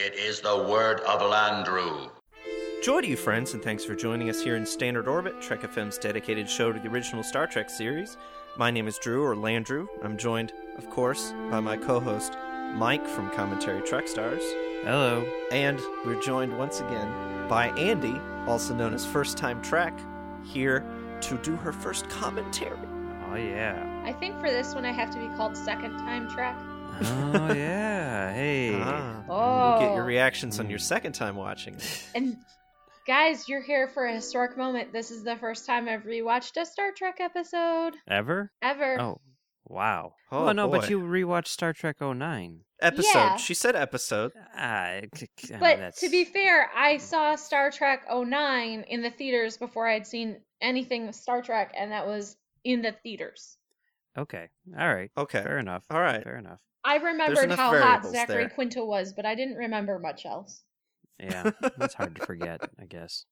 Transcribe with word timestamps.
It 0.00 0.14
is 0.14 0.40
the 0.40 0.56
word 0.56 1.00
of 1.00 1.20
Landru. 1.22 2.08
Joy 2.84 3.00
to 3.00 3.06
you, 3.08 3.16
friends, 3.16 3.54
and 3.54 3.60
thanks 3.60 3.84
for 3.84 3.96
joining 3.96 4.30
us 4.30 4.40
here 4.40 4.54
in 4.54 4.64
Standard 4.64 5.08
Orbit, 5.08 5.42
Trek 5.42 5.62
FM's 5.62 5.98
dedicated 5.98 6.48
show 6.48 6.72
to 6.72 6.78
the 6.78 6.88
original 6.88 7.24
Star 7.24 7.48
Trek 7.48 7.68
series. 7.68 8.16
My 8.56 8.70
name 8.70 8.86
is 8.86 8.96
Drew, 8.98 9.24
or 9.24 9.34
Landrew. 9.34 9.88
I'm 10.04 10.16
joined, 10.16 10.52
of 10.76 10.88
course, 10.88 11.34
by 11.50 11.58
my 11.58 11.76
co 11.76 11.98
host, 11.98 12.34
Mike 12.74 13.08
from 13.08 13.28
Commentary 13.30 13.82
Trek 13.82 14.06
Stars. 14.06 14.44
Hello. 14.84 15.26
And 15.50 15.80
we're 16.06 16.22
joined 16.22 16.56
once 16.56 16.78
again 16.78 17.48
by 17.48 17.70
Andi, 17.70 18.46
also 18.46 18.76
known 18.76 18.94
as 18.94 19.04
First 19.04 19.36
Time 19.36 19.60
Trek, 19.62 19.98
here 20.44 20.86
to 21.22 21.38
do 21.38 21.56
her 21.56 21.72
first 21.72 22.08
commentary. 22.08 22.78
Oh 23.32 23.34
yeah. 23.34 24.02
I 24.04 24.12
think 24.12 24.38
for 24.38 24.48
this 24.48 24.76
one 24.76 24.84
I 24.84 24.92
have 24.92 25.10
to 25.10 25.18
be 25.18 25.26
called 25.34 25.56
second 25.56 25.98
time 25.98 26.30
track. 26.30 26.56
Oh 27.00 27.52
yeah. 27.54 28.32
Hey. 28.34 28.74
Ah, 28.82 29.24
Oh. 29.30 29.70
We'll 29.80 29.88
get 29.88 29.94
your 29.96 30.04
reactions 30.04 30.58
on 30.58 30.70
your 30.70 30.78
second 30.78 31.12
time 31.12 31.36
watching. 31.36 31.74
it. 31.74 32.06
And 32.14 32.36
guys, 33.06 33.48
you're 33.48 33.62
here 33.62 33.88
for 33.88 34.06
a 34.06 34.12
historic 34.14 34.56
moment. 34.56 34.92
This 34.92 35.10
is 35.10 35.22
the 35.22 35.36
first 35.36 35.66
time 35.66 35.88
I've 35.88 36.04
rewatched 36.04 36.60
a 36.60 36.64
Star 36.64 36.90
Trek 36.96 37.18
episode 37.20 37.94
Ever? 38.08 38.50
ever. 38.62 39.00
Oh. 39.00 39.20
Wow. 39.66 40.14
Oh, 40.32 40.46
well, 40.46 40.54
no, 40.54 40.66
boy. 40.66 40.80
but 40.80 40.90
you 40.90 40.98
rewatched 41.00 41.48
Star 41.48 41.74
Trek 41.74 42.00
09. 42.00 42.60
Episode. 42.80 43.10
Yeah. 43.14 43.36
She 43.36 43.52
said 43.52 43.76
episode. 43.76 44.32
Ah, 44.56 45.00
c- 45.14 45.26
c- 45.38 45.54
ah, 45.54 45.58
but 45.60 45.76
that's... 45.78 46.00
to 46.00 46.08
be 46.08 46.24
fair, 46.24 46.70
I 46.74 46.96
saw 46.96 47.36
Star 47.36 47.70
Trek 47.70 48.04
09 48.10 48.84
in 48.88 49.02
the 49.02 49.10
theaters 49.10 49.58
before 49.58 49.86
I'd 49.86 50.06
seen 50.06 50.40
anything 50.62 51.12
Star 51.12 51.42
Trek, 51.42 51.74
and 51.76 51.92
that 51.92 52.06
was 52.06 52.34
in 52.64 52.80
the 52.80 52.92
theaters. 53.02 53.58
Okay. 54.16 54.48
All 54.78 54.94
right. 54.94 55.10
Okay. 55.18 55.42
Fair 55.42 55.58
enough. 55.58 55.84
All 55.90 56.00
right. 56.00 56.24
Fair 56.24 56.38
enough. 56.38 56.60
I 56.84 56.96
remembered 56.96 57.50
how 57.52 57.78
hot 57.78 58.04
Zachary 58.06 58.44
there. 58.44 58.48
Quinto 58.50 58.84
was, 58.84 59.12
but 59.12 59.26
I 59.26 59.34
didn't 59.34 59.56
remember 59.56 59.98
much 59.98 60.24
else. 60.24 60.62
Yeah. 61.18 61.50
That's 61.76 61.94
hard 61.94 62.16
to 62.16 62.26
forget, 62.26 62.60
I 62.80 62.86
guess. 62.86 63.24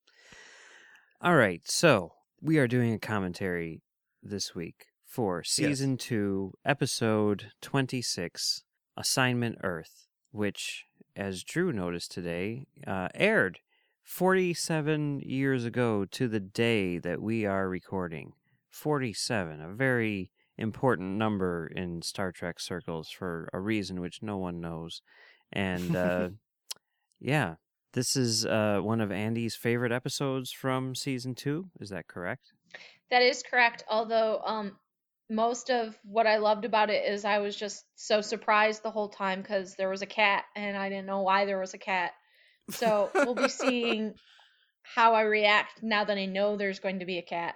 All 1.20 1.36
right. 1.36 1.62
So, 1.68 2.12
we 2.40 2.58
are 2.58 2.68
doing 2.68 2.92
a 2.92 2.98
commentary 2.98 3.82
this 4.22 4.54
week 4.54 4.86
for 5.06 5.42
season 5.42 5.96
2, 5.96 6.52
episode 6.64 7.52
26, 7.62 8.64
Assignment 8.96 9.58
Earth, 9.62 10.06
which 10.32 10.84
as 11.16 11.42
Drew 11.42 11.72
noticed 11.72 12.12
today, 12.12 12.66
uh, 12.86 13.08
aired 13.14 13.60
47 14.02 15.20
years 15.20 15.64
ago 15.64 16.04
to 16.04 16.28
the 16.28 16.40
day 16.40 16.98
that 16.98 17.22
we 17.22 17.46
are 17.46 17.68
recording. 17.68 18.32
47, 18.70 19.62
a 19.62 19.72
very 19.72 20.30
important 20.58 21.16
number 21.16 21.66
in 21.66 22.02
Star 22.02 22.32
Trek 22.32 22.60
circles 22.60 23.10
for 23.10 23.48
a 23.52 23.60
reason 23.60 24.00
which 24.00 24.22
no 24.22 24.38
one 24.38 24.60
knows. 24.60 25.02
And 25.52 25.94
uh, 25.94 26.30
yeah, 27.20 27.54
this 27.92 28.16
is 28.16 28.44
uh, 28.44 28.80
one 28.82 29.00
of 29.00 29.10
Andi's 29.10 29.56
favorite 29.56 29.92
episodes 29.92 30.52
from 30.52 30.94
season 30.94 31.34
two. 31.34 31.70
Is 31.80 31.90
that 31.90 32.08
correct? 32.08 32.52
That 33.10 33.22
is 33.22 33.42
correct. 33.48 33.84
Although, 33.88 34.40
um, 34.44 34.76
most 35.28 35.70
of 35.70 35.96
what 36.04 36.26
I 36.26 36.36
loved 36.38 36.64
about 36.64 36.90
it 36.90 37.10
is 37.10 37.24
I 37.24 37.38
was 37.38 37.56
just 37.56 37.84
so 37.96 38.20
surprised 38.20 38.82
the 38.82 38.90
whole 38.90 39.08
time 39.08 39.42
because 39.42 39.74
there 39.74 39.88
was 39.88 40.02
a 40.02 40.06
cat 40.06 40.44
and 40.54 40.76
I 40.76 40.88
didn't 40.88 41.06
know 41.06 41.22
why 41.22 41.44
there 41.44 41.58
was 41.58 41.74
a 41.74 41.78
cat. 41.78 42.12
So 42.70 43.10
we'll 43.14 43.34
be 43.34 43.48
seeing 43.48 44.14
how 44.82 45.14
I 45.14 45.22
react 45.22 45.82
now 45.82 46.04
that 46.04 46.16
I 46.16 46.26
know 46.26 46.56
there's 46.56 46.78
going 46.78 47.00
to 47.00 47.06
be 47.06 47.18
a 47.18 47.22
cat. 47.22 47.54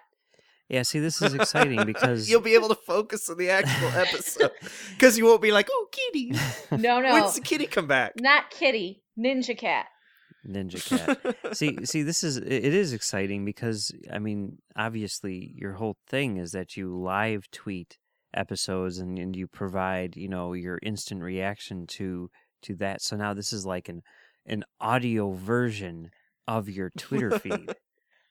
Yeah, 0.71 0.83
see, 0.83 1.01
this 1.01 1.21
is 1.21 1.35
exciting 1.35 1.85
because 1.87 2.31
You'll 2.31 2.41
be 2.41 2.55
able 2.55 2.69
to 2.69 2.77
focus 2.77 3.29
on 3.29 3.37
the 3.39 3.51
actual 3.51 3.89
episode 3.89 4.53
because 4.91 5.19
you 5.19 5.25
won't 5.27 5.43
be 5.43 5.51
like, 5.51 5.69
"Oh, 5.71 5.89
kitty, 5.91 6.33
No, 6.71 7.01
no, 7.01 7.13
when's 7.13 7.35
the 7.35 7.41
kitty 7.41 7.67
come 7.67 7.89
back?" 7.89 8.13
not 8.21 8.51
kitty, 8.51 9.03
ninja 9.19 9.59
cat. 9.59 9.87
Ninja 10.49 10.81
Cat. 10.89 11.55
see, 11.55 11.85
see, 11.85 12.03
this 12.03 12.25
is 12.25 12.39
it 12.39 12.47
it 12.47 12.73
is 12.73 12.95
exciting 12.95 13.45
because 13.45 13.93
I 14.11 14.19
mean, 14.19 14.59
obviously, 14.77 15.53
your 15.55 15.75
whole 15.75 15.97
thing 16.09 16.39
is 16.39 16.53
that 16.53 16.77
you 16.77 16.97
live 16.97 17.51
tweet 17.51 17.99
episodes 18.33 18.99
and, 18.99 19.19
and 19.19 19.37
you 19.37 19.47
provide, 19.47 20.17
you 20.17 20.29
know, 20.29 20.53
your 20.55 20.79
instant 20.83 21.23
reaction 21.23 21.87
to 21.89 22.31
to 22.63 22.75
that. 22.77 23.03
So 23.03 23.17
now 23.17 23.35
this 23.35 23.53
is 23.53 23.67
like 23.67 23.89
an 23.89 24.03
an 24.47 24.65
audio 24.81 25.33
version 25.33 26.11
of 26.49 26.69
your 26.69 26.91
Twitter 26.97 27.39
feed. 27.39 27.75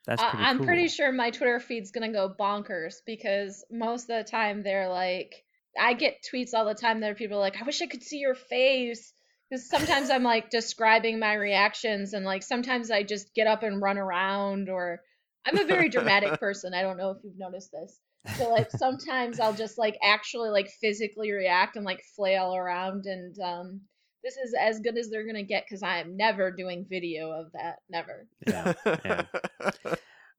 Pretty 0.06 0.24
I'm 0.24 0.58
cool. 0.58 0.66
pretty 0.66 0.88
sure 0.88 1.12
my 1.12 1.30
Twitter 1.30 1.60
feed's 1.60 1.92
gonna 1.92 2.12
go 2.12 2.34
bonkers 2.38 2.96
because 3.06 3.64
most 3.72 4.10
of 4.10 4.18
the 4.26 4.30
time 4.30 4.64
they're 4.64 4.90
like, 4.90 5.34
I 5.80 5.94
get 5.94 6.24
tweets 6.24 6.54
all 6.54 6.66
the 6.66 6.74
time 6.74 7.02
that 7.02 7.12
are 7.12 7.16
people 7.16 7.40
like, 7.40 7.62
I 7.62 7.66
wish 7.66 7.82
I 7.82 7.88
could 7.88 8.04
see 8.04 8.18
your 8.18 8.36
face. 8.36 9.14
Because 9.50 9.68
sometimes 9.68 10.12
I'm 10.12 10.22
like 10.22 10.52
describing 10.52 11.18
my 11.18 11.34
reactions, 11.34 12.14
and 12.14 12.24
like 12.24 12.44
sometimes 12.44 12.92
I 12.92 13.02
just 13.02 13.34
get 13.34 13.48
up 13.48 13.64
and 13.64 13.82
run 13.82 13.98
around, 13.98 14.70
or 14.70 15.02
I'm 15.44 15.58
a 15.58 15.66
very 15.66 15.90
dramatic 15.90 16.40
person. 16.40 16.76
I 16.76 16.84
don't 16.84 16.98
know 16.98 17.12
if 17.12 17.18
you've 17.24 17.40
noticed 17.40 17.72
this. 17.72 18.00
So 18.38 18.50
like 18.50 18.70
sometimes 18.70 19.40
I'll 19.40 19.54
just 19.54 19.80
like 19.80 19.98
actually 20.04 20.52
like 20.52 20.70
physically 20.80 21.32
react 21.32 21.78
and 21.78 21.86
like 21.86 22.04
flail 22.16 22.54
around, 22.54 23.06
and 23.08 23.36
um, 23.40 23.82
this 24.24 24.38
is 24.38 24.54
as 24.60 24.80
good 24.80 24.98
as 24.98 25.10
they're 25.10 25.26
gonna 25.26 25.44
get 25.44 25.66
because 25.66 25.84
I 25.84 26.00
am 26.00 26.18
never 26.18 26.52
doing 26.52 26.86
video 26.90 27.32
of 27.32 27.52
that, 27.54 27.78
never. 27.90 28.28
Yeah. 28.48 28.74
yeah. 29.06 29.24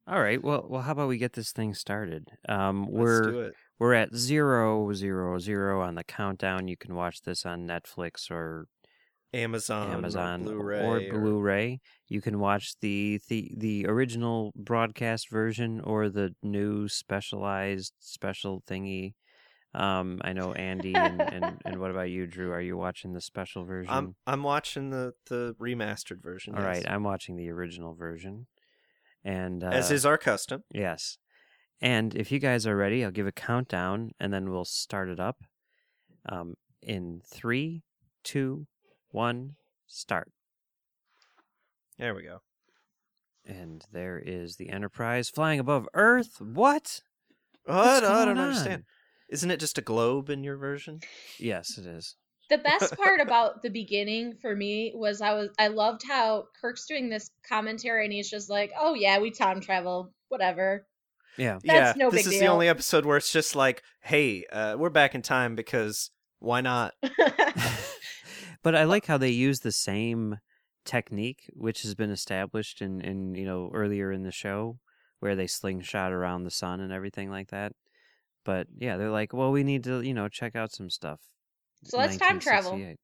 All 0.06 0.20
right. 0.20 0.42
Well, 0.42 0.66
well, 0.68 0.82
how 0.82 0.92
about 0.92 1.08
we 1.08 1.18
get 1.18 1.34
this 1.34 1.52
thing 1.52 1.72
started? 1.74 2.30
Um, 2.48 2.82
Let's 2.82 2.92
we're 2.92 3.30
do 3.30 3.40
it. 3.40 3.54
we're 3.78 3.94
at 3.94 4.14
zero 4.14 4.92
zero 4.92 5.38
zero 5.38 5.82
on 5.82 5.94
the 5.94 6.04
countdown. 6.04 6.68
You 6.68 6.76
can 6.76 6.94
watch 6.94 7.22
this 7.22 7.46
on 7.46 7.66
Netflix 7.66 8.30
or 8.30 8.66
Amazon, 9.32 9.92
Amazon 9.92 10.48
or 10.48 10.72
or 10.72 10.98
Blu-ray, 10.98 11.10
Blu-ray. 11.10 11.80
You 12.08 12.20
can 12.20 12.40
watch 12.40 12.74
the, 12.80 13.20
the 13.28 13.52
the 13.56 13.86
original 13.86 14.52
broadcast 14.56 15.30
version 15.30 15.80
or 15.80 16.08
the 16.08 16.34
new 16.42 16.88
specialized 16.88 17.92
special 18.00 18.62
thingy. 18.68 19.14
Um, 19.72 20.20
I 20.24 20.32
know 20.32 20.48
Andi 20.48 20.94
and, 20.96 21.20
and, 21.20 21.60
and 21.64 21.78
what 21.78 21.90
about 21.90 22.10
you, 22.10 22.26
Drew? 22.26 22.52
Are 22.52 22.60
you 22.60 22.76
watching 22.76 23.12
the 23.12 23.20
special 23.20 23.64
version? 23.64 23.92
I'm 23.92 24.14
I'm 24.26 24.42
watching 24.42 24.90
the 24.90 25.14
the 25.28 25.54
remastered 25.60 26.22
version. 26.22 26.54
All 26.54 26.62
yes. 26.62 26.66
right, 26.66 26.90
I'm 26.90 27.04
watching 27.04 27.36
the 27.36 27.50
original 27.50 27.94
version. 27.94 28.46
And 29.24 29.62
uh, 29.62 29.68
as 29.68 29.90
is 29.90 30.06
our 30.06 30.18
custom. 30.18 30.64
Yes. 30.72 31.18
And 31.80 32.14
if 32.14 32.30
you 32.30 32.38
guys 32.38 32.66
are 32.66 32.76
ready, 32.76 33.04
I'll 33.04 33.10
give 33.10 33.26
a 33.26 33.32
countdown 33.32 34.12
and 34.20 34.32
then 34.32 34.50
we'll 34.50 34.66
start 34.66 35.08
it 35.08 35.18
up. 35.18 35.38
Um, 36.28 36.54
in 36.82 37.22
three, 37.24 37.82
two, 38.22 38.66
one, 39.10 39.56
start. 39.86 40.30
There 41.98 42.14
we 42.14 42.22
go. 42.22 42.40
And 43.46 43.84
there 43.92 44.18
is 44.18 44.56
the 44.56 44.68
Enterprise 44.68 45.30
flying 45.30 45.58
above 45.58 45.88
Earth. 45.94 46.40
What? 46.40 47.00
What? 47.64 48.04
I 48.04 48.24
don't 48.24 48.38
on? 48.38 48.38
understand. 48.38 48.84
Isn't 49.30 49.50
it 49.50 49.60
just 49.60 49.78
a 49.78 49.82
globe 49.82 50.28
in 50.28 50.44
your 50.44 50.56
version? 50.56 51.00
Yes, 51.38 51.78
it 51.78 51.86
is. 51.86 52.16
the 52.50 52.58
best 52.58 52.96
part 52.96 53.20
about 53.26 53.62
the 53.62 53.70
beginning 53.70 54.34
for 54.42 54.54
me 54.56 54.92
was 54.94 55.20
I 55.20 55.32
was 55.34 55.50
I 55.58 55.68
loved 55.68 56.02
how 56.06 56.46
Kirk's 56.60 56.86
doing 56.86 57.08
this 57.08 57.30
commentary 57.48 58.04
and 58.04 58.12
he's 58.12 58.28
just 58.28 58.50
like, 58.50 58.72
"Oh 58.78 58.94
yeah, 58.94 59.18
we 59.18 59.30
time 59.30 59.60
travel, 59.60 60.12
whatever." 60.28 60.86
Yeah. 61.38 61.58
That's 61.64 61.96
yeah, 61.96 62.04
no 62.04 62.10
this 62.10 62.24
big 62.24 62.34
is 62.34 62.40
the 62.40 62.48
only 62.48 62.68
episode 62.68 63.06
where 63.06 63.16
it's 63.16 63.32
just 63.32 63.54
like, 63.54 63.82
hey, 64.00 64.44
uh, 64.52 64.76
we're 64.76 64.90
back 64.90 65.14
in 65.14 65.22
time 65.22 65.54
because 65.54 66.10
why 66.40 66.60
not? 66.60 66.94
But 68.62 68.74
I 68.74 68.84
like 68.84 69.06
how 69.06 69.16
they 69.16 69.30
use 69.30 69.60
the 69.60 69.72
same 69.72 70.38
technique, 70.84 71.50
which 71.54 71.82
has 71.82 71.94
been 71.94 72.10
established 72.10 72.82
in, 72.82 73.00
in 73.00 73.34
you 73.34 73.44
know 73.44 73.70
earlier 73.72 74.12
in 74.12 74.22
the 74.22 74.32
show, 74.32 74.78
where 75.20 75.34
they 75.34 75.46
slingshot 75.46 76.12
around 76.12 76.44
the 76.44 76.50
sun 76.50 76.80
and 76.80 76.92
everything 76.92 77.30
like 77.30 77.50
that. 77.50 77.72
But 78.44 78.66
yeah, 78.78 78.96
they're 78.96 79.10
like, 79.10 79.32
well, 79.32 79.52
we 79.52 79.62
need 79.64 79.84
to 79.84 80.00
you 80.02 80.14
know 80.14 80.28
check 80.28 80.56
out 80.56 80.72
some 80.72 80.90
stuff. 80.90 81.20
So 81.84 81.98
let's 81.98 82.16
time 82.16 82.40
travel. 82.40 82.72
1968. 82.72 82.98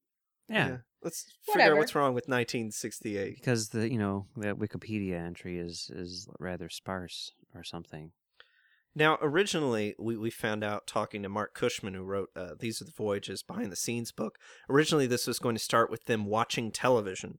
Yeah, 0.48 0.78
Let's 1.02 1.24
figure 1.44 1.60
Whatever. 1.60 1.74
out 1.74 1.78
what's 1.78 1.94
wrong 1.94 2.14
with 2.14 2.28
1968. 2.28 3.34
because 3.36 3.68
the 3.68 3.90
you 3.90 3.98
know 3.98 4.26
that 4.36 4.58
Wikipedia 4.58 5.24
entry 5.24 5.58
is 5.58 5.90
is 5.94 6.28
rather 6.38 6.68
sparse 6.68 7.32
or 7.54 7.62
something. 7.62 8.12
Now, 8.94 9.18
originally, 9.20 9.94
we, 9.98 10.16
we 10.16 10.30
found 10.30 10.64
out 10.64 10.86
talking 10.86 11.22
to 11.22 11.28
Marc 11.28 11.52
Cushman, 11.54 11.92
who 11.92 12.02
wrote 12.02 12.30
uh, 12.34 12.54
These 12.58 12.80
Are 12.80 12.86
the 12.86 12.92
Voyages 12.96 13.42
behind 13.42 13.70
the 13.70 13.76
scenes 13.76 14.10
book. 14.10 14.38
Originally, 14.70 15.06
this 15.06 15.26
was 15.26 15.38
going 15.38 15.54
to 15.54 15.62
start 15.62 15.90
with 15.90 16.06
them 16.06 16.24
watching 16.24 16.72
television. 16.72 17.38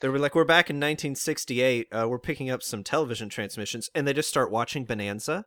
They 0.00 0.08
were 0.08 0.18
like, 0.18 0.34
We're 0.34 0.44
back 0.44 0.70
in 0.70 0.76
1968. 0.76 1.88
Uh, 1.92 2.08
we're 2.08 2.18
picking 2.18 2.50
up 2.50 2.62
some 2.62 2.82
television 2.82 3.28
transmissions. 3.28 3.90
And 3.94 4.08
they 4.08 4.14
just 4.14 4.30
start 4.30 4.50
watching 4.50 4.84
Bonanza. 4.86 5.44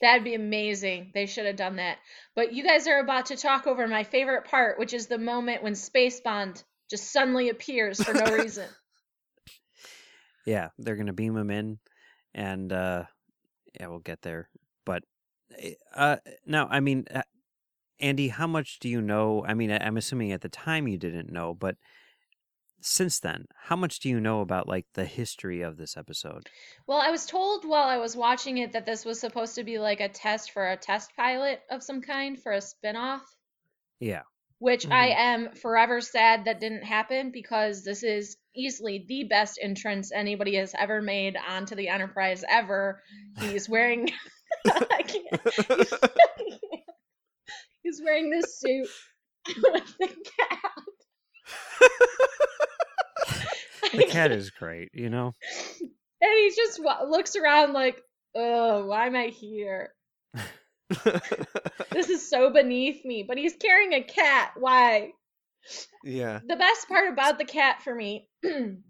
That'd 0.00 0.24
be 0.24 0.34
amazing. 0.34 1.12
They 1.14 1.26
should 1.26 1.46
have 1.46 1.56
done 1.56 1.76
that. 1.76 1.98
But 2.34 2.52
you 2.52 2.64
guys 2.64 2.86
are 2.86 3.00
about 3.00 3.26
to 3.26 3.36
talk 3.36 3.66
over 3.66 3.86
my 3.86 4.04
favorite 4.04 4.46
part, 4.46 4.78
which 4.78 4.92
is 4.92 5.06
the 5.06 5.18
moment 5.18 5.62
when 5.62 5.74
Space 5.74 6.20
Bond 6.20 6.62
just 6.90 7.12
suddenly 7.12 7.48
appears 7.48 8.02
for 8.02 8.12
no 8.12 8.24
reason. 8.36 8.68
Yeah, 10.46 10.68
they're 10.78 10.96
gonna 10.96 11.14
beam 11.14 11.34
him 11.38 11.50
in, 11.50 11.78
and 12.34 12.70
uh, 12.70 13.04
yeah, 13.80 13.86
we'll 13.86 14.00
get 14.00 14.20
there. 14.20 14.50
But 14.84 15.02
eh, 15.58 15.72
uh, 15.96 16.16
now, 16.44 16.68
I 16.70 16.80
mean, 16.80 17.06
uh, 17.10 17.22
Andi, 18.02 18.30
how 18.30 18.46
much 18.46 18.78
do 18.78 18.90
you 18.90 19.00
know? 19.00 19.42
I 19.46 19.54
mean, 19.54 19.70
I'm 19.72 19.96
assuming 19.96 20.32
at 20.32 20.42
the 20.42 20.50
time 20.50 20.86
you 20.86 20.98
didn't 20.98 21.32
know, 21.32 21.54
but 21.54 21.76
since 22.86 23.18
then, 23.18 23.46
how 23.56 23.76
much 23.76 23.98
do 23.98 24.10
you 24.10 24.20
know 24.20 24.42
about 24.42 24.68
like 24.68 24.84
the 24.92 25.06
history 25.06 25.62
of 25.62 25.78
this 25.78 25.96
episode? 25.96 26.50
Well, 26.86 26.98
I 26.98 27.10
was 27.10 27.24
told 27.24 27.64
while 27.64 27.88
I 27.88 27.96
was 27.96 28.14
watching 28.14 28.58
it 28.58 28.72
that 28.72 28.84
this 28.84 29.06
was 29.06 29.18
supposed 29.18 29.54
to 29.54 29.64
be 29.64 29.78
like 29.78 30.00
a 30.00 30.08
test 30.10 30.50
for 30.50 30.70
a 30.70 30.76
test 30.76 31.10
pilot 31.16 31.62
of 31.70 31.82
some 31.82 32.02
kind 32.02 32.38
for 32.38 32.52
a 32.52 32.60
spin-off, 32.60 33.24
Yeah, 34.00 34.24
which 34.58 34.86
I 34.86 35.08
mm-hmm. 35.08 35.20
am 35.20 35.54
forever 35.54 36.02
sad 36.02 36.44
that 36.44 36.60
didn't 36.60 36.84
happen 36.84 37.30
because 37.30 37.84
this 37.84 38.02
is 38.02 38.36
easily 38.54 39.06
the 39.08 39.24
best 39.24 39.58
entrance 39.62 40.12
anybody 40.12 40.56
has 40.56 40.74
ever 40.78 41.00
made 41.00 41.38
onto 41.48 41.74
the 41.74 41.88
Enterprise 41.88 42.44
ever. 42.48 43.02
He's 43.40 43.66
wearing. 43.66 44.10
He's 47.82 48.00
wearing 48.02 48.28
this 48.30 48.60
suit 48.60 48.88
with 49.72 49.96
the 49.98 50.08
cat. 50.08 50.60
the 53.96 54.06
cat 54.10 54.32
is 54.32 54.50
great. 54.50 54.90
You 54.92 55.10
know, 55.10 55.34
and 55.80 55.90
he 56.20 56.52
just 56.56 56.82
wa- 56.82 57.04
looks 57.08 57.36
around 57.36 57.72
like, 57.72 58.00
"Oh, 58.34 58.86
why 58.86 59.06
am 59.06 59.16
I 59.16 59.26
here? 59.26 59.94
This 61.90 62.08
is 62.10 62.28
so 62.28 62.50
beneath 62.50 63.04
me." 63.04 63.24
But 63.26 63.38
he's 63.38 63.56
carrying 63.56 63.94
a 63.94 64.02
cat. 64.02 64.52
Why? 64.56 65.10
yeah. 66.04 66.40
The 66.46 66.56
best 66.56 66.88
part 66.88 67.12
about 67.12 67.38
the 67.38 67.44
cat 67.44 67.82
for 67.82 67.94
me, 67.94 68.28
and 68.42 68.82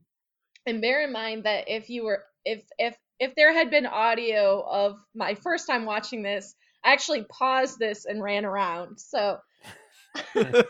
bear 0.67 1.05
in 1.05 1.13
mind 1.13 1.45
that 1.45 1.65
if 1.69 1.89
you 1.89 2.05
were, 2.05 2.25
if 2.45 2.63
if 2.79 2.97
if 3.21 3.35
there 3.37 3.53
had 3.53 3.71
been 3.71 3.87
audio 3.87 4.61
of 4.69 4.99
my 5.15 5.35
first 5.35 5.67
time 5.69 5.85
watching 5.85 6.23
this, 6.23 6.55
I 6.85 6.93
actually 6.93 7.25
paused 7.25 7.79
this 7.79 8.05
and 8.05 8.23
ran 8.23 8.45
around. 8.45 8.99
So 8.99 9.39
because 10.35 10.65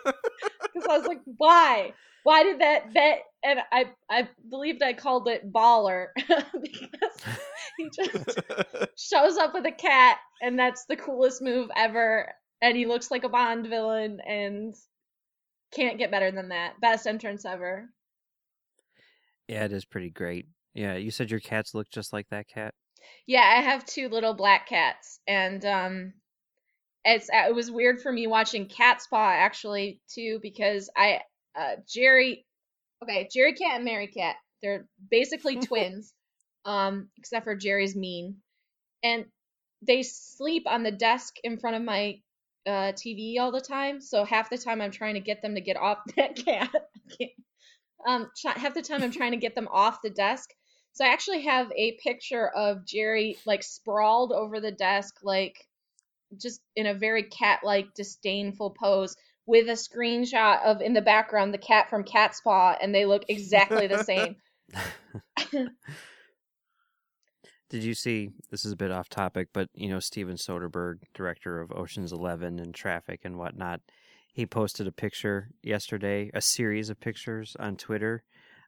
I 0.89 0.99
was 0.99 1.07
like, 1.07 1.21
why? 1.25 1.93
Why 2.23 2.43
did 2.43 2.61
that 2.61 2.95
that 2.95 3.19
and 3.44 3.61
I 3.70 3.87
I 4.11 4.29
believed 4.49 4.82
I 4.82 4.94
called 4.94 5.29
it 5.29 5.52
baller 5.52 6.06
because 6.17 7.17
he 7.76 7.91
just 7.94 8.41
shows 8.99 9.37
up 9.37 9.55
with 9.55 9.67
a 9.67 9.73
cat 9.73 10.19
and 10.43 10.58
that's 10.58 10.87
the 10.87 10.96
coolest 10.96 11.43
move 11.43 11.70
ever 11.76 12.32
and 12.62 12.76
he 12.76 12.87
looks 12.87 13.11
like 13.11 13.25
a 13.25 13.29
Bond 13.29 13.67
villain 13.67 14.20
and 14.26 14.75
can't 15.75 15.99
get 15.99 16.11
better 16.11 16.31
than 16.31 16.49
that. 16.49 16.81
Best 16.81 17.06
entrance 17.06 17.44
ever. 17.44 17.91
yeah, 19.49 19.64
it 19.64 19.73
is 19.73 19.85
pretty 19.85 20.11
great. 20.11 20.47
Yeah, 20.73 20.94
you 20.97 21.11
said 21.11 21.31
your 21.31 21.40
cats 21.40 21.75
look 21.75 21.90
just 21.90 22.12
like 22.12 22.29
that 22.31 22.49
cat. 22.49 22.75
Yeah, 23.26 23.43
I 23.43 23.61
have 23.61 23.85
two 23.85 24.08
little 24.08 24.35
black 24.35 24.69
cats 24.69 25.20
and 25.29 25.64
um 25.64 26.12
it's 27.05 27.29
uh, 27.29 27.49
it 27.49 27.55
was 27.55 27.70
weird 27.70 28.00
for 28.00 28.11
me 28.11 28.26
watching 28.26 28.67
Cat's 28.67 29.06
Paw 29.06 29.31
actually 29.31 30.00
too 30.08 30.38
because 30.40 30.88
I 30.97 31.20
uh 31.55 31.76
Jerry 31.87 32.47
okay, 33.02 33.29
Jerry 33.32 33.55
Cat 33.55 33.76
and 33.76 33.85
Mary 33.85 34.08
Cat. 34.08 34.37
They're 34.62 34.87
basically 35.11 35.56
twins. 35.61 36.12
Um 36.64 37.08
except 37.19 37.44
for 37.44 37.55
Jerry's 37.55 37.94
mean. 37.96 38.37
And 39.02 39.26
they 39.87 40.02
sleep 40.02 40.64
on 40.67 40.82
the 40.82 40.91
desk 40.91 41.35
in 41.44 41.58
front 41.58 41.76
of 41.76 41.82
my 41.82 42.20
uh 42.67 42.93
TV 42.93 43.38
all 43.38 43.52
the 43.52 43.61
time. 43.61 44.00
So 44.00 44.25
half 44.25 44.50
the 44.50 44.58
time 44.58 44.81
I'm 44.81 44.91
trying 44.91 45.14
to 45.14 45.20
get 45.20 45.43
them 45.43 45.55
to 45.55 45.61
get 45.61 45.76
off 45.76 45.99
that 46.17 46.37
cat. 46.37 46.70
Um 48.06 48.31
half 48.44 48.75
the 48.75 48.82
time 48.82 49.02
I'm 49.02 49.11
trying 49.19 49.32
to 49.32 49.38
get 49.38 49.55
them 49.55 49.69
off 49.70 50.02
the 50.02 50.11
desk. 50.11 50.50
So 50.94 51.05
I 51.05 51.08
actually 51.08 51.43
have 51.43 51.73
a 51.73 51.99
picture 52.02 52.49
of 52.49 52.87
Jerry 52.87 53.37
like 53.47 53.64
sprawled 53.64 54.32
over 54.32 54.61
the 54.61 54.70
desk, 54.70 55.17
like 55.25 55.56
just 56.40 56.61
in 56.76 56.87
a 56.87 56.94
very 56.94 57.25
cat-like 57.25 57.94
disdainful 57.94 58.76
pose, 58.81 59.17
with 59.46 59.69
a 59.69 59.73
screenshot 59.73 60.62
of 60.62 60.81
in 60.81 60.94
the 60.94 61.02
background 61.02 61.52
the 61.52 61.58
cat 61.58 61.91
from 61.91 62.05
Cat's 62.05 62.41
Paw, 62.41 62.76
and 62.81 62.94
they 62.94 63.05
look 63.05 63.25
exactly 63.29 63.87
the 63.87 64.05
same. 64.05 64.37
Did 67.70 67.82
you 67.82 67.94
see? 67.94 68.31
This 68.50 68.64
is 68.64 68.73
a 68.73 68.76
bit 68.76 68.91
off 68.91 69.08
topic, 69.08 69.49
but 69.52 69.69
you 69.75 69.88
know 69.88 70.00
Steven 70.00 70.37
Soderbergh, 70.37 70.99
director 71.12 71.61
of 71.61 71.73
Ocean's 71.73 72.12
Eleven 72.12 72.58
and 72.58 72.75
Traffic 72.75 73.20
and 73.25 73.37
whatnot, 73.37 73.81
he 74.32 74.46
posted 74.46 74.87
a 74.87 74.93
picture 74.93 75.49
yesterday, 75.62 76.31
a 76.35 76.40
series 76.40 76.90
of 76.90 77.00
pictures 77.00 77.56
on 77.58 77.76
Twitter 77.76 78.23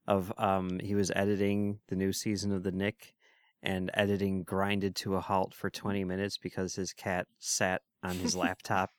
of 0.06 0.32
um 0.38 0.78
he 0.82 0.94
was 0.94 1.10
editing 1.16 1.78
the 1.88 1.96
new 1.96 2.12
season 2.12 2.52
of 2.52 2.62
The 2.62 2.72
Knick 2.72 3.14
and 3.62 3.90
editing 3.94 4.44
grinded 4.44 4.94
to 4.94 5.16
a 5.16 5.20
halt 5.20 5.52
for 5.54 5.70
20 5.70 6.04
minutes 6.04 6.38
because 6.38 6.76
his 6.76 6.92
cat 6.92 7.26
sat 7.38 7.82
on 8.02 8.16
his 8.16 8.36
laptop. 8.44 8.90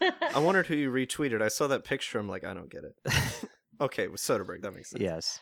I 0.34 0.38
wondered 0.38 0.66
who 0.66 0.74
you 0.74 0.90
retweeted. 0.90 1.42
I 1.42 1.48
saw 1.48 1.66
that 1.68 1.84
picture. 1.84 2.18
I'm 2.18 2.28
like, 2.28 2.44
I 2.44 2.54
don't 2.54 2.70
get 2.70 2.84
it. 2.84 3.48
okay, 3.80 4.08
with 4.08 4.20
Soderbergh, 4.20 4.62
that 4.62 4.74
makes 4.74 4.90
sense. 4.90 5.02
yes. 5.02 5.40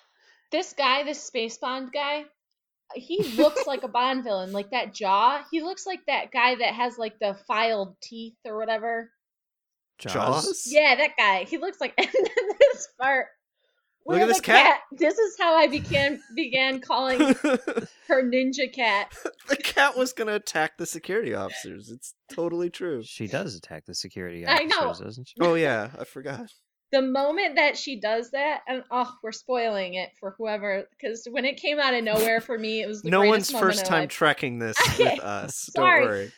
this 0.51 0.73
guy, 0.73 1.05
this 1.05 1.23
space 1.23 1.59
Bond 1.59 1.93
guy, 1.93 2.25
he 2.95 3.23
looks 3.37 3.67
like 3.67 3.83
a 3.83 3.89
Bond 3.89 4.25
villain. 4.25 4.53
Like 4.53 4.71
that 4.71 4.95
jaw, 4.95 5.43
he 5.51 5.63
looks 5.63 5.87
like 5.87 6.01
that 6.07 6.31
guy 6.33 6.57
that 6.57 6.75
has 6.75 6.99
like 6.99 7.19
the 7.21 7.37
filed 7.47 7.97
teeth 8.03 8.37
or 8.45 8.57
whatever. 8.59 9.11
Jaws? 9.99 10.63
Yeah, 10.67 10.95
that 10.97 11.17
guy. 11.17 11.45
He 11.45 11.59
looks 11.59 11.81
like 11.81 11.95
and 11.99 12.09
then 12.13 12.49
this 12.59 12.89
part. 13.01 13.27
Look 14.09 14.17
where 14.17 14.23
at 14.23 14.29
this 14.29 14.39
the 14.39 14.43
cat. 14.43 14.81
This 14.91 15.19
is 15.19 15.37
how 15.39 15.55
I 15.55 15.69
began 15.69 16.21
began 16.35 16.81
calling 16.81 17.19
her 18.09 18.23
ninja 18.23 18.73
cat. 18.73 19.15
The 19.49 19.57
cat 19.57 19.97
was 19.97 20.13
going 20.13 20.29
to 20.29 20.35
attack 20.35 20.79
the 20.79 20.87
security 20.87 21.35
officers. 21.35 21.91
It's 21.91 22.15
totally 22.33 22.71
true. 22.71 23.03
She 23.05 23.27
does 23.29 23.55
attack 23.55 23.85
the 23.87 23.95
security 23.95 24.47
I 24.47 24.55
officers, 24.55 24.71
know. 25.01 25.05
doesn't 25.07 25.29
she? 25.29 25.35
Oh, 25.41 25.55
yeah, 25.55 25.91
I 25.99 26.05
forgot. 26.05 26.51
The 26.91 27.03
moment 27.03 27.57
that 27.57 27.77
she 27.77 28.00
does 28.00 28.31
that, 28.31 28.61
and 28.67 28.83
oh, 28.91 29.12
we're 29.23 29.31
spoiling 29.31 29.93
it 29.95 30.09
for 30.19 30.35
whoever, 30.38 30.85
because 30.91 31.29
when 31.31 31.45
it 31.45 31.59
came 31.61 31.79
out 31.79 31.93
of 31.93 32.03
nowhere 32.03 32.41
for 32.41 32.59
me, 32.59 32.81
it 32.81 32.87
was 32.88 33.03
the 33.03 33.11
No 33.11 33.25
one's 33.25 33.50
first 33.50 33.85
time 33.85 34.05
life. 34.05 34.09
trekking 34.09 34.59
this 34.59 34.79
Okay, 34.95 35.05
with 35.17 35.21
us. 35.21 35.69
sorry. 35.77 36.00
Don't 36.00 36.09
worry. 36.11 36.33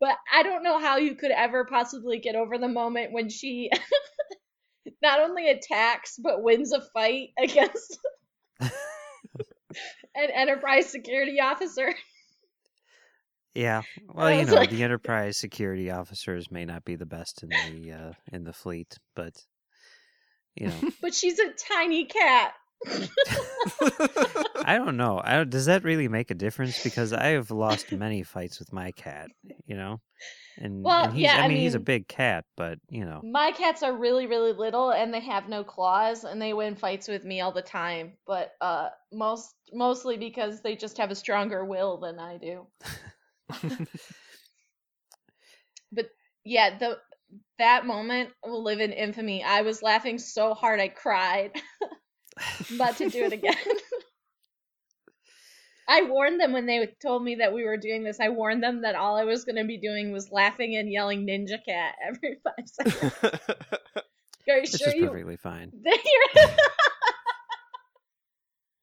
but 0.00 0.16
I 0.32 0.42
don't 0.44 0.62
know 0.62 0.78
how 0.78 0.96
you 0.96 1.14
could 1.14 1.30
ever 1.30 1.66
possibly 1.66 2.18
get 2.20 2.36
over 2.36 2.56
the 2.56 2.68
moment 2.68 3.12
when 3.12 3.28
she 3.28 3.70
not 5.02 5.20
only 5.20 5.48
attacks 5.50 6.16
but 6.18 6.42
wins 6.42 6.72
a 6.72 6.80
fight 6.80 7.30
against 7.38 7.98
an 8.60 8.70
Enterprise 10.34 10.90
security 10.90 11.40
officer. 11.40 11.94
Yeah. 13.54 13.82
Well, 14.14 14.30
you 14.32 14.44
know, 14.44 14.54
like- 14.54 14.70
the 14.70 14.82
enterprise 14.82 15.36
security 15.38 15.90
officers 15.90 16.50
may 16.50 16.64
not 16.64 16.84
be 16.84 16.96
the 16.96 17.06
best 17.06 17.42
in 17.42 17.48
the 17.48 17.92
uh, 17.92 18.12
in 18.32 18.44
the 18.44 18.52
fleet, 18.52 18.98
but 19.14 19.34
you 20.54 20.66
know, 20.68 20.74
But 21.00 21.14
she's 21.14 21.38
a 21.38 21.50
tiny 21.52 22.04
cat. 22.04 22.52
I 24.64 24.76
don't 24.76 24.96
know. 24.96 25.20
I 25.22 25.44
does 25.44 25.66
that 25.66 25.84
really 25.84 26.08
make 26.08 26.30
a 26.30 26.34
difference? 26.34 26.82
Because 26.82 27.12
I 27.12 27.28
have 27.28 27.50
lost 27.50 27.92
many 27.92 28.22
fights 28.22 28.58
with 28.58 28.72
my 28.72 28.92
cat. 28.92 29.30
You 29.66 29.76
know, 29.76 30.00
and, 30.58 30.84
Well, 30.84 31.04
and 31.04 31.12
he's, 31.12 31.24
yeah, 31.24 31.36
I 31.38 31.44
I 31.44 31.48
mean, 31.48 31.58
he's 31.58 31.74
a 31.74 31.80
big 31.80 32.08
cat, 32.08 32.44
but 32.56 32.78
you 32.88 33.04
know, 33.04 33.22
My 33.24 33.52
cats 33.52 33.82
are 33.82 33.96
really, 33.96 34.26
really 34.26 34.52
little 34.52 34.90
and 34.90 35.12
they 35.12 35.20
have 35.20 35.48
no 35.48 35.64
claws 35.64 36.24
and 36.24 36.40
they 36.40 36.52
win 36.52 36.76
fights 36.76 37.08
with 37.08 37.24
me 37.24 37.40
all 37.40 37.52
the 37.52 37.62
time. 37.62 38.12
But 38.26 38.52
uh 38.60 38.88
most 39.12 39.54
mostly 39.72 40.16
because 40.16 40.60
they 40.60 40.76
just 40.76 40.98
have 40.98 41.10
a 41.10 41.14
stronger 41.14 41.64
will 41.64 41.98
than 41.98 42.18
I 42.18 42.38
do. 42.38 42.66
but 45.92 46.10
yeah, 46.44 46.78
the 46.78 46.98
that 47.58 47.86
moment 47.86 48.30
will 48.44 48.62
live 48.62 48.80
in 48.80 48.92
infamy. 48.92 49.42
I 49.42 49.62
was 49.62 49.82
laughing 49.82 50.18
so 50.18 50.54
hard 50.54 50.80
I 50.80 50.88
cried. 50.88 51.52
About 52.74 52.96
to 52.98 53.08
do 53.08 53.24
it 53.24 53.32
again. 53.32 53.54
I 55.88 56.02
warned 56.02 56.40
them 56.40 56.52
when 56.52 56.66
they 56.66 56.94
told 57.02 57.24
me 57.24 57.34
that 57.36 57.52
we 57.52 57.64
were 57.64 57.76
doing 57.76 58.04
this. 58.04 58.20
I 58.20 58.28
warned 58.28 58.62
them 58.62 58.82
that 58.82 58.94
all 58.94 59.16
I 59.16 59.24
was 59.24 59.44
going 59.44 59.56
to 59.56 59.64
be 59.64 59.78
doing 59.78 60.12
was 60.12 60.30
laughing 60.30 60.76
and 60.76 60.90
yelling 60.90 61.26
"Ninja 61.26 61.58
Cat" 61.64 61.94
every 62.06 62.38
five 62.44 62.66
seconds. 62.66 63.12
Are 64.48 64.56
you 64.56 64.60
which 64.62 64.70
sure 64.70 64.88
is 64.88 64.94
you? 64.94 65.08
perfectly 65.08 65.36
fine. 65.36 65.72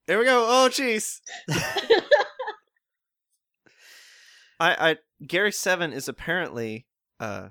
There 0.07 0.17
we 0.17 0.25
go. 0.25 0.45
Oh, 0.47 0.69
jeez. 0.71 1.19
I, 4.59 4.89
I 4.91 4.97
Gary 5.25 5.51
Seven 5.51 5.93
is 5.93 6.07
apparently 6.07 6.87
uh 7.19 7.49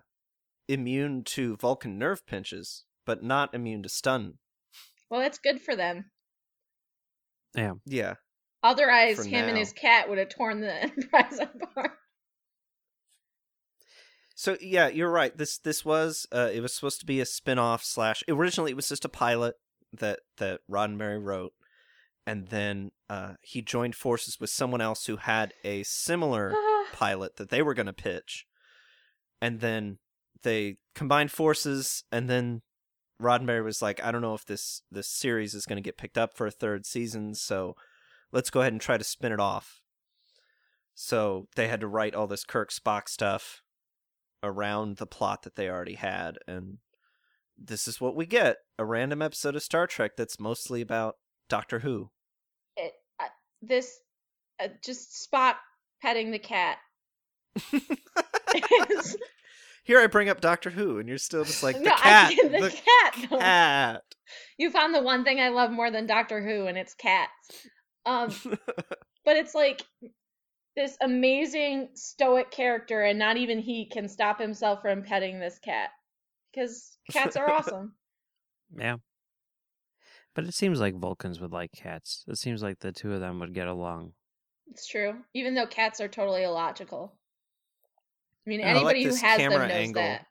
immune 0.66 1.22
to 1.24 1.56
Vulcan 1.56 1.98
nerve 1.98 2.26
pinches, 2.26 2.84
but 3.06 3.22
not 3.22 3.54
immune 3.54 3.82
to 3.84 3.88
stun. 3.88 4.38
Well, 5.10 5.20
that's 5.20 5.38
good 5.38 5.60
for 5.60 5.74
them. 5.74 6.10
Yeah. 7.54 7.72
Yeah. 7.86 8.14
Otherwise, 8.62 9.16
For 9.16 9.24
him 9.24 9.48
and 9.48 9.56
his 9.56 9.72
cat 9.72 10.08
would 10.08 10.18
have 10.18 10.28
torn 10.28 10.60
the 10.60 10.74
Enterprise 10.82 11.38
apart. 11.38 11.92
So 14.34 14.56
yeah, 14.60 14.88
you're 14.88 15.10
right. 15.10 15.36
This 15.36 15.58
this 15.58 15.84
was 15.84 16.26
uh 16.32 16.50
it 16.52 16.60
was 16.60 16.72
supposed 16.72 17.00
to 17.00 17.06
be 17.06 17.20
a 17.20 17.26
spin-off 17.26 17.82
slash 17.82 18.22
originally 18.28 18.70
it 18.70 18.76
was 18.76 18.88
just 18.88 19.04
a 19.04 19.08
pilot 19.08 19.56
that 19.92 20.20
that 20.36 20.60
Roddenberry 20.70 21.20
wrote. 21.20 21.52
And 22.26 22.48
then 22.48 22.90
uh 23.10 23.34
he 23.42 23.62
joined 23.62 23.96
forces 23.96 24.38
with 24.40 24.50
someone 24.50 24.80
else 24.80 25.06
who 25.06 25.16
had 25.16 25.54
a 25.64 25.82
similar 25.82 26.54
pilot 26.92 27.36
that 27.36 27.50
they 27.50 27.62
were 27.62 27.74
going 27.74 27.86
to 27.86 27.92
pitch. 27.92 28.46
And 29.40 29.60
then 29.60 29.98
they 30.42 30.76
combined 30.94 31.32
forces 31.32 32.04
and 32.12 32.30
then 32.30 32.62
Roddenberry 33.20 33.64
was 33.64 33.82
like, 33.82 34.02
I 34.02 34.12
don't 34.12 34.22
know 34.22 34.34
if 34.34 34.44
this 34.44 34.82
this 34.90 35.08
series 35.08 35.54
is 35.54 35.66
going 35.66 35.76
to 35.76 35.82
get 35.82 35.98
picked 35.98 36.18
up 36.18 36.36
for 36.36 36.46
a 36.46 36.52
third 36.52 36.86
season, 36.86 37.34
so 37.34 37.74
let's 38.32 38.50
go 38.50 38.60
ahead 38.60 38.72
and 38.72 38.80
try 38.80 38.96
to 38.96 39.04
spin 39.04 39.32
it 39.32 39.40
off. 39.40 39.82
So 40.94 41.46
they 41.56 41.68
had 41.68 41.80
to 41.80 41.88
write 41.88 42.14
all 42.14 42.26
this 42.26 42.44
Kirk 42.44 42.70
Spock 42.70 43.08
stuff 43.08 43.62
around 44.42 44.96
the 44.96 45.06
plot 45.06 45.42
that 45.42 45.56
they 45.56 45.68
already 45.68 45.94
had 45.94 46.38
and 46.46 46.78
this 47.58 47.88
is 47.88 48.00
what 48.00 48.14
we 48.14 48.26
get 48.26 48.58
a 48.78 48.84
random 48.84 49.20
episode 49.20 49.56
of 49.56 49.62
Star 49.62 49.86
Trek 49.86 50.12
that's 50.16 50.38
mostly 50.38 50.80
about 50.80 51.16
Doctor 51.48 51.80
Who. 51.80 52.10
it, 52.76 52.92
uh, 53.20 53.24
this 53.62 53.98
uh, 54.62 54.68
just 54.84 55.28
Spock 55.30 55.54
petting 56.00 56.30
the 56.30 56.38
cat. 56.38 56.78
Here 59.88 60.00
I 60.00 60.06
bring 60.06 60.28
up 60.28 60.42
Doctor 60.42 60.68
Who 60.68 60.98
and 60.98 61.08
you're 61.08 61.16
still 61.16 61.44
just 61.44 61.62
like 61.62 61.76
the 61.78 61.84
no, 61.84 61.96
cat. 61.96 62.30
I, 62.30 62.48
the, 62.48 62.58
the 62.60 62.70
cat. 62.70 63.40
cat. 63.40 64.02
You 64.58 64.70
found 64.70 64.94
the 64.94 65.00
one 65.00 65.24
thing 65.24 65.40
I 65.40 65.48
love 65.48 65.70
more 65.70 65.90
than 65.90 66.04
Doctor 66.04 66.42
Who, 66.42 66.66
and 66.66 66.76
it's 66.76 66.92
cats. 66.92 67.32
Um, 68.04 68.28
but 69.24 69.36
it's 69.38 69.54
like 69.54 69.80
this 70.76 70.98
amazing 71.00 71.88
stoic 71.94 72.50
character, 72.50 73.00
and 73.00 73.18
not 73.18 73.38
even 73.38 73.60
he 73.60 73.86
can 73.86 74.10
stop 74.10 74.38
himself 74.38 74.82
from 74.82 75.04
petting 75.04 75.40
this 75.40 75.58
cat 75.58 75.88
because 76.52 76.98
cats 77.10 77.34
are 77.36 77.50
awesome. 77.54 77.94
Yeah. 78.78 78.96
But 80.34 80.44
it 80.44 80.52
seems 80.52 80.80
like 80.80 80.96
Vulcans 80.96 81.40
would 81.40 81.52
like 81.52 81.72
cats. 81.72 82.26
It 82.28 82.36
seems 82.36 82.62
like 82.62 82.80
the 82.80 82.92
two 82.92 83.14
of 83.14 83.20
them 83.20 83.40
would 83.40 83.54
get 83.54 83.68
along. 83.68 84.12
It's 84.66 84.86
true, 84.86 85.14
even 85.32 85.54
though 85.54 85.66
cats 85.66 85.98
are 86.02 86.08
totally 86.08 86.44
illogical. 86.44 87.16
I 88.48 88.56
mean, 88.56 88.60
I 88.62 88.72
like 88.72 88.76
anybody 88.76 89.02
who 89.04 89.10
this 89.10 89.20
has 89.20 89.38
them 89.38 89.50
camera 89.50 89.68
knows 89.68 89.76
angle. 89.76 90.02
that. 90.02 90.26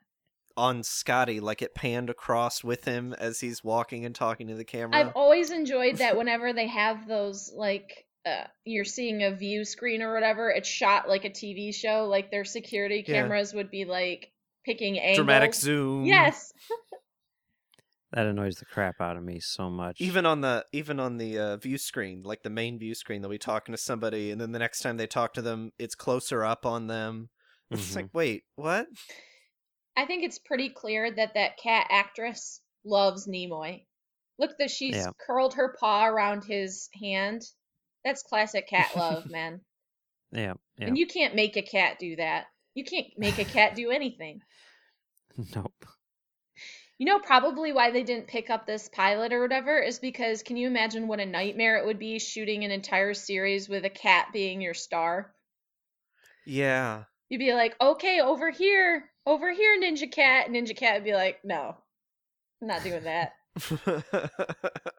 on 0.56 0.82
Scotty, 0.82 1.40
like 1.40 1.62
it 1.62 1.76
panned 1.76 2.10
across 2.10 2.64
with 2.64 2.84
him 2.86 3.14
as 3.14 3.40
he's 3.40 3.64
walking 3.64 4.06
and 4.06 4.16
talking 4.16 4.48
to 4.48 4.56
the 4.56 4.66
camera. 4.66 4.98
I've 4.98 5.12
always 5.16 5.52
enjoyed 5.52 5.98
that 5.98 6.18
whenever 6.22 6.52
they 6.52 6.68
have 6.68 7.08
those 7.08 7.52
like 7.56 8.06
uh, 8.26 8.46
you're 8.66 8.84
seeing 8.86 9.22
a 9.24 9.36
view 9.36 9.64
screen 9.64 10.02
or 10.02 10.14
whatever, 10.14 10.50
it's 10.50 10.68
shot 10.68 11.08
like 11.08 11.26
a 11.26 11.30
TV 11.30 11.74
show. 11.74 12.08
Like 12.10 12.32
their 12.32 12.44
security 12.44 13.04
Yeah. 13.08 13.22
cameras 13.22 13.54
would 13.54 13.70
be 13.70 13.86
like 13.86 14.32
picking 14.66 14.98
angles. 15.00 15.18
Dramatic 15.18 15.54
zoom. 15.54 16.06
Yes. 16.06 16.52
That 18.14 18.26
annoys 18.26 18.56
the 18.56 18.66
crap 18.66 19.02
out 19.02 19.18
of 19.18 19.24
me 19.24 19.42
so 19.42 19.70
much. 19.70 20.00
Even 20.00 20.26
on 20.26 20.40
the 20.40 20.66
even 20.72 20.98
on 20.98 21.18
the 21.18 21.38
uh, 21.38 21.58
view 21.58 21.78
screen, 21.78 22.22
like 22.24 22.42
the 22.42 22.50
main 22.50 22.80
view 22.80 22.96
screen, 22.96 23.22
they'll 23.22 23.30
be 23.30 23.38
talking 23.38 23.74
to 23.74 23.78
somebody, 23.78 24.32
and 24.32 24.40
then 24.40 24.54
the 24.54 24.60
next 24.60 24.80
time 24.80 24.96
they 24.96 25.08
talk 25.08 25.34
to 25.34 25.42
them, 25.42 25.74
it's 25.78 25.94
closer 25.94 26.46
up 26.46 26.66
on 26.66 26.88
them. 26.88 27.30
It's 27.72 27.92
Mhm. 27.92 27.96
like, 27.96 28.10
wait, 28.14 28.44
what? 28.56 28.88
I 29.96 30.06
think 30.06 30.24
it's 30.24 30.40
pretty 30.40 30.70
clear 30.70 31.12
that 31.12 31.34
that 31.34 31.58
cat 31.58 31.88
actress 31.90 32.62
loves 32.86 33.28
Nimoy. 33.28 33.86
Look 34.40 34.58
that 34.60 34.70
she's 34.70 34.96
Yeah. 34.96 35.12
curled 35.26 35.56
her 35.56 35.76
paw 35.80 36.06
around 36.06 36.44
his 36.46 36.90
hand. 37.02 37.42
That's 38.06 38.24
classic 38.24 38.68
cat 38.68 38.96
love, 38.96 39.28
man. 39.30 39.62
yeah, 40.32 40.54
yeah. 40.78 40.88
And 40.88 40.98
you 40.98 41.08
can't 41.08 41.36
make 41.36 41.58
a 41.58 41.62
cat 41.62 42.00
do 42.00 42.16
that. 42.18 42.46
You 42.76 42.86
can't 42.86 43.08
make 43.18 43.40
a 43.40 43.46
cat 43.46 43.76
do 43.76 43.90
anything. 43.92 44.42
nope. 45.56 45.86
You 47.00 47.06
know, 47.06 47.20
probably 47.20 47.72
why 47.74 47.92
they 47.92 48.04
didn't 48.04 48.28
pick 48.28 48.50
up 48.50 48.66
this 48.66 48.90
pilot 48.90 49.34
or 49.34 49.42
whatever 49.42 49.80
is 49.80 50.00
because 50.00 50.42
can 50.42 50.58
you 50.58 50.68
imagine 50.68 51.08
what 51.08 51.20
a 51.20 51.26
nightmare 51.26 51.78
it 51.78 51.86
would 51.86 52.00
be 52.00 52.18
shooting 52.20 52.64
an 52.64 52.72
entire 52.72 53.14
series 53.14 53.68
with 53.70 53.86
a 53.86 53.90
cat 53.90 54.30
being 54.34 54.62
your 54.62 54.74
star? 54.74 55.34
Yeah. 56.46 57.06
You'd 57.30 57.40
be 57.40 57.54
like, 57.54 57.76
okay, 57.82 58.22
over 58.22 58.50
here, 58.52 59.10
over 59.26 59.52
here, 59.52 59.80
Ninja 59.82 60.12
Cat. 60.12 60.50
Ninja 60.50 60.76
Cat 60.76 60.96
would 60.96 61.04
be 61.04 61.14
like, 61.14 61.40
no, 61.44 61.76
I'm 62.62 62.68
not 62.68 62.84
doing 62.84 63.04
that. 63.04 63.34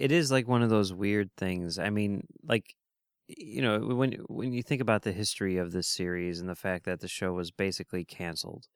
It 0.00 0.12
is 0.12 0.32
like 0.32 0.48
one 0.48 0.62
of 0.62 0.70
those 0.70 0.94
weird 0.94 1.28
things. 1.36 1.78
I 1.78 1.90
mean, 1.90 2.26
like 2.42 2.74
you 3.28 3.60
know, 3.60 3.78
when 3.80 4.12
when 4.28 4.54
you 4.54 4.62
think 4.62 4.80
about 4.80 5.02
the 5.02 5.12
history 5.12 5.58
of 5.58 5.72
this 5.72 5.88
series 5.88 6.40
and 6.40 6.48
the 6.48 6.56
fact 6.56 6.86
that 6.86 7.00
the 7.00 7.06
show 7.06 7.34
was 7.34 7.50
basically 7.50 8.06
canceled, 8.06 8.66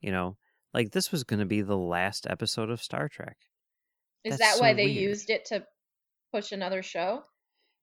you 0.00 0.12
know, 0.12 0.36
like 0.72 0.92
this 0.92 1.10
was 1.10 1.24
going 1.24 1.40
to 1.40 1.46
be 1.46 1.62
the 1.62 1.76
last 1.76 2.28
episode 2.30 2.70
of 2.70 2.80
Star 2.80 3.08
Trek. 3.08 3.38
Is 4.22 4.38
That's 4.38 4.54
that 4.54 4.60
why 4.60 4.70
so 4.70 4.76
they 4.76 4.84
weird. 4.84 4.96
used 4.98 5.30
it 5.30 5.46
to 5.46 5.66
push 6.32 6.52
another 6.52 6.84
show? 6.84 7.24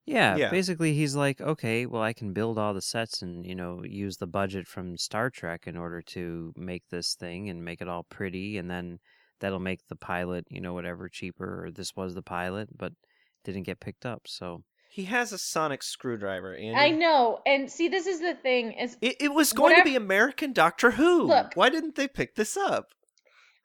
Yeah, 0.05 0.35
Yeah. 0.35 0.49
basically 0.51 0.93
he's 0.93 1.15
like, 1.15 1.41
okay, 1.41 1.85
well 1.85 2.01
I 2.01 2.13
can 2.13 2.31
build 2.33 2.57
all 2.59 2.73
the 2.73 2.81
sets 2.81 3.21
and, 3.21 3.45
you 3.45 3.55
know, 3.55 3.81
use 3.83 4.17
the 4.17 4.27
budget 4.27 4.67
from 4.67 4.97
Star 4.97 5.29
Trek 5.29 5.65
in 5.65 5.75
order 5.75 6.01
to 6.07 6.53
make 6.55 6.83
this 6.91 7.15
thing 7.15 7.49
and 7.49 7.65
make 7.65 7.81
it 7.81 7.87
all 7.87 8.03
pretty 8.03 8.57
and 8.57 8.69
then 8.69 8.99
that'll 9.39 9.59
make 9.59 9.81
the 9.89 9.95
pilot, 9.95 10.45
you 10.49 10.61
know, 10.61 10.73
whatever 10.73 11.09
cheaper 11.09 11.65
or 11.65 11.71
this 11.71 11.95
was 11.95 12.13
the 12.13 12.21
pilot, 12.21 12.69
but 12.77 12.93
didn't 13.43 13.63
get 13.63 13.79
picked 13.79 14.05
up. 14.05 14.21
So, 14.27 14.63
he 14.89 15.03
has 15.05 15.33
a 15.33 15.37
sonic 15.37 15.83
screwdriver, 15.83 16.55
Andi. 16.57 16.77
I 16.77 16.89
know. 16.91 17.39
And 17.45 17.69
see, 17.69 17.89
this 17.89 18.07
is 18.07 18.21
the 18.21 18.33
thing 18.35 18.71
is 18.73 18.95
It, 19.01 19.17
it 19.19 19.33
was 19.33 19.51
going 19.51 19.71
Whatever- 19.71 19.83
to 19.89 19.91
be 19.91 19.95
American 19.97 20.53
Doctor 20.53 20.91
Who. 20.91 21.23
Look. 21.23 21.51
Why 21.55 21.69
didn't 21.69 21.95
they 21.95 22.07
pick 22.07 22.35
this 22.35 22.55
up? 22.55 22.85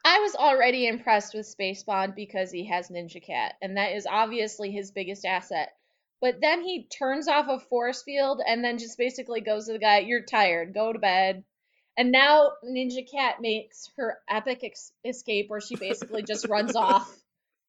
I 0.05 0.19
was 0.21 0.35
already 0.35 0.87
impressed 0.89 1.35
with 1.35 1.47
Space 1.47 1.85
Bond 1.85 2.15
because 2.17 2.51
he 2.51 2.65
has 2.67 2.89
Ninja 2.89 3.23
Cat, 3.25 3.55
and 3.63 3.77
that 3.77 3.93
is 3.93 4.07
obviously 4.11 4.71
his 4.73 4.91
biggest 4.91 5.25
asset. 5.25 5.69
But 6.21 6.41
then 6.41 6.63
he 6.63 6.87
turns 6.87 7.29
off 7.29 7.47
a 7.49 7.59
force 7.59 8.03
field 8.03 8.41
and 8.47 8.63
then 8.63 8.79
just 8.79 8.99
basically 8.99 9.41
goes 9.41 9.67
to 9.67 9.73
the 9.73 9.79
guy, 9.79 10.01
You're 10.01 10.25
tired, 10.25 10.75
go 10.75 10.93
to 10.93 10.99
bed. 10.99 11.45
And 11.97 12.13
now 12.13 12.53
Ninja 12.65 13.11
Cat 13.11 13.37
makes 13.41 13.91
her 13.97 14.19
epic 14.29 14.61
ex- 14.63 14.93
escape 15.05 15.49
where 15.49 15.61
she 15.61 15.77
basically 15.77 16.23
just 16.23 16.47
runs 16.49 16.77
off. 16.77 17.11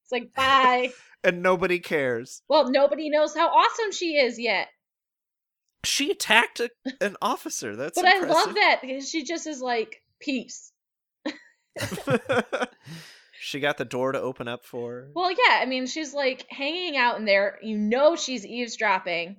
It's 0.04 0.12
like, 0.12 0.34
bye. 0.34 0.92
And 1.24 1.42
nobody 1.42 1.80
cares. 1.80 2.42
Well, 2.48 2.70
nobody 2.70 3.10
knows 3.10 3.36
how 3.36 3.48
awesome 3.48 3.92
she 3.92 4.18
is 4.18 4.40
yet. 4.40 4.68
She 5.84 6.12
attacked 6.12 6.60
a, 6.60 6.70
an 7.00 7.16
officer. 7.22 7.76
That's 7.76 8.00
but 8.00 8.06
I 8.06 8.18
impressive. 8.18 8.48
love 8.48 8.56
that 8.56 8.80
because 8.82 9.10
she 9.10 9.24
just 9.24 9.48
is 9.48 9.62
like, 9.62 10.02
Peace. 10.20 10.72
she 13.44 13.60
got 13.60 13.78
the 13.80 13.86
door 13.86 14.12
to 14.12 14.22
open 14.22 14.48
up 14.48 14.64
for 14.64 14.92
her. 14.92 15.12
Well, 15.16 15.32
yeah, 15.32 15.60
I 15.62 15.66
mean, 15.66 15.88
she's 15.88 16.14
like 16.14 16.46
hanging 16.48 16.96
out 16.96 17.18
in 17.18 17.26
there. 17.26 17.58
You 17.64 17.76
know 17.76 18.16
she's 18.16 18.46
eavesdropping 18.46 19.38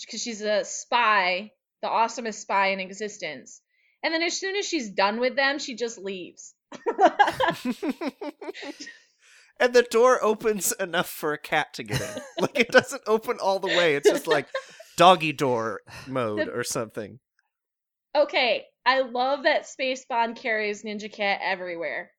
because 0.00 0.20
she's 0.20 0.40
a 0.42 0.64
spy, 0.64 1.52
the 1.80 1.86
awesomest 1.86 2.40
spy 2.40 2.68
in 2.70 2.80
existence. 2.80 3.60
And 4.02 4.12
then 4.12 4.24
as 4.24 4.36
soon 4.36 4.56
as 4.56 4.66
she's 4.66 4.90
done 4.90 5.20
with 5.20 5.36
them, 5.36 5.60
she 5.60 5.76
just 5.76 5.96
leaves. 5.96 6.54
and 9.60 9.72
the 9.72 9.86
door 9.90 10.22
opens 10.24 10.72
enough 10.72 11.08
for 11.08 11.32
a 11.32 11.38
cat 11.38 11.72
to 11.74 11.84
get 11.84 12.00
in. 12.00 12.22
like 12.40 12.58
it 12.58 12.68
doesn't 12.72 13.02
open 13.06 13.38
all 13.40 13.60
the 13.60 13.68
way. 13.68 13.94
It's 13.94 14.10
just 14.10 14.26
like 14.26 14.48
doggy 14.96 15.32
door 15.32 15.82
mode 16.08 16.48
The- 16.48 16.52
or 16.52 16.64
something. 16.64 17.20
okay, 18.16 18.64
I 18.84 19.02
love 19.02 19.44
that 19.44 19.68
Space 19.68 20.04
Bond 20.08 20.36
carries 20.36 20.82
Ninja 20.82 21.12
Cat 21.12 21.40
everywhere. 21.42 22.10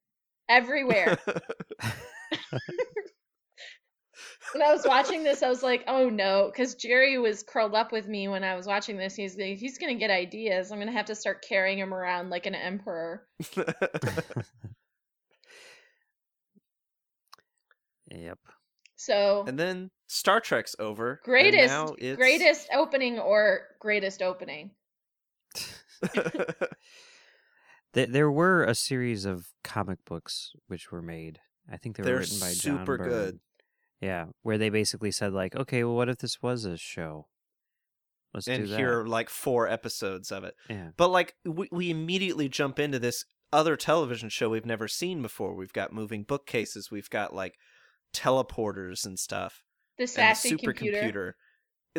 Everywhere. 0.49 1.17
when 4.53 4.61
I 4.61 4.73
was 4.73 4.85
watching 4.85 5.23
this, 5.23 5.43
I 5.43 5.49
was 5.49 5.63
like, 5.63 5.83
oh 5.87 6.09
no, 6.09 6.49
because 6.51 6.75
Jerry 6.75 7.17
was 7.17 7.43
curled 7.43 7.73
up 7.75 7.91
with 7.91 8.07
me 8.07 8.27
when 8.27 8.43
I 8.43 8.55
was 8.55 8.65
watching 8.65 8.97
this. 8.97 9.15
He's 9.15 9.35
he's 9.35 9.77
gonna 9.77 9.95
get 9.95 10.09
ideas. 10.09 10.71
I'm 10.71 10.79
gonna 10.79 10.91
have 10.91 11.05
to 11.05 11.15
start 11.15 11.45
carrying 11.47 11.79
him 11.79 11.93
around 11.93 12.29
like 12.29 12.45
an 12.45 12.55
emperor. 12.55 13.27
yep. 18.09 18.39
So 18.95 19.45
and 19.47 19.59
then 19.59 19.91
Star 20.07 20.39
Trek's 20.39 20.75
over. 20.79 21.11
and 21.11 21.21
greatest 21.23 21.67
now 21.67 21.95
it's... 21.97 22.17
greatest 22.17 22.67
opening 22.73 23.19
or 23.19 23.61
greatest 23.79 24.21
opening. 24.21 24.71
There, 27.97 28.05
there 28.05 28.31
were 28.31 28.63
a 28.63 28.75
series 28.75 29.25
of 29.25 29.47
comic 29.63 29.97
books 30.05 30.51
which 30.67 30.91
were 30.91 31.01
made. 31.01 31.39
I 31.67 31.77
think 31.77 31.95
they 31.95 32.03
were 32.03 32.09
They're 32.09 32.17
written 32.19 32.39
by 32.39 32.49
John 32.49 32.57
super 32.57 32.97
Byrne. 32.97 33.09
good. 33.09 33.39
Yeah, 34.01 34.25
where 34.43 34.59
they 34.59 34.69
basically 34.69 35.09
said 35.09 35.33
like, 35.33 35.55
okay, 35.55 35.83
well, 35.83 35.95
what 35.95 36.07
if 36.07 36.19
this 36.19 36.39
was 36.39 36.63
a 36.63 36.77
show? 36.77 37.25
Let's 38.35 38.47
and 38.47 38.65
do 38.65 38.69
that. 38.69 38.77
hear 38.77 39.03
like 39.03 39.29
four 39.29 39.67
episodes 39.67 40.31
of 40.31 40.43
it. 40.43 40.53
yeah. 40.69 40.89
But 40.95 41.07
like 41.09 41.33
we, 41.43 41.69
we 41.71 41.89
immediately 41.89 42.47
jump 42.47 42.77
into 42.77 42.99
this 42.99 43.25
other 43.51 43.75
television 43.75 44.29
show 44.29 44.49
we've 44.49 44.63
never 44.63 44.87
seen 44.87 45.23
before. 45.23 45.55
We've 45.55 45.73
got 45.73 45.91
moving 45.91 46.21
bookcases, 46.21 46.91
we've 46.91 47.09
got 47.09 47.33
like 47.33 47.55
teleporters 48.13 49.07
and 49.07 49.17
stuff. 49.17 49.63
The 49.97 50.03
and 50.03 50.09
sassy 50.11 50.51
supercomputer. 50.51 50.75
computer. 50.75 51.35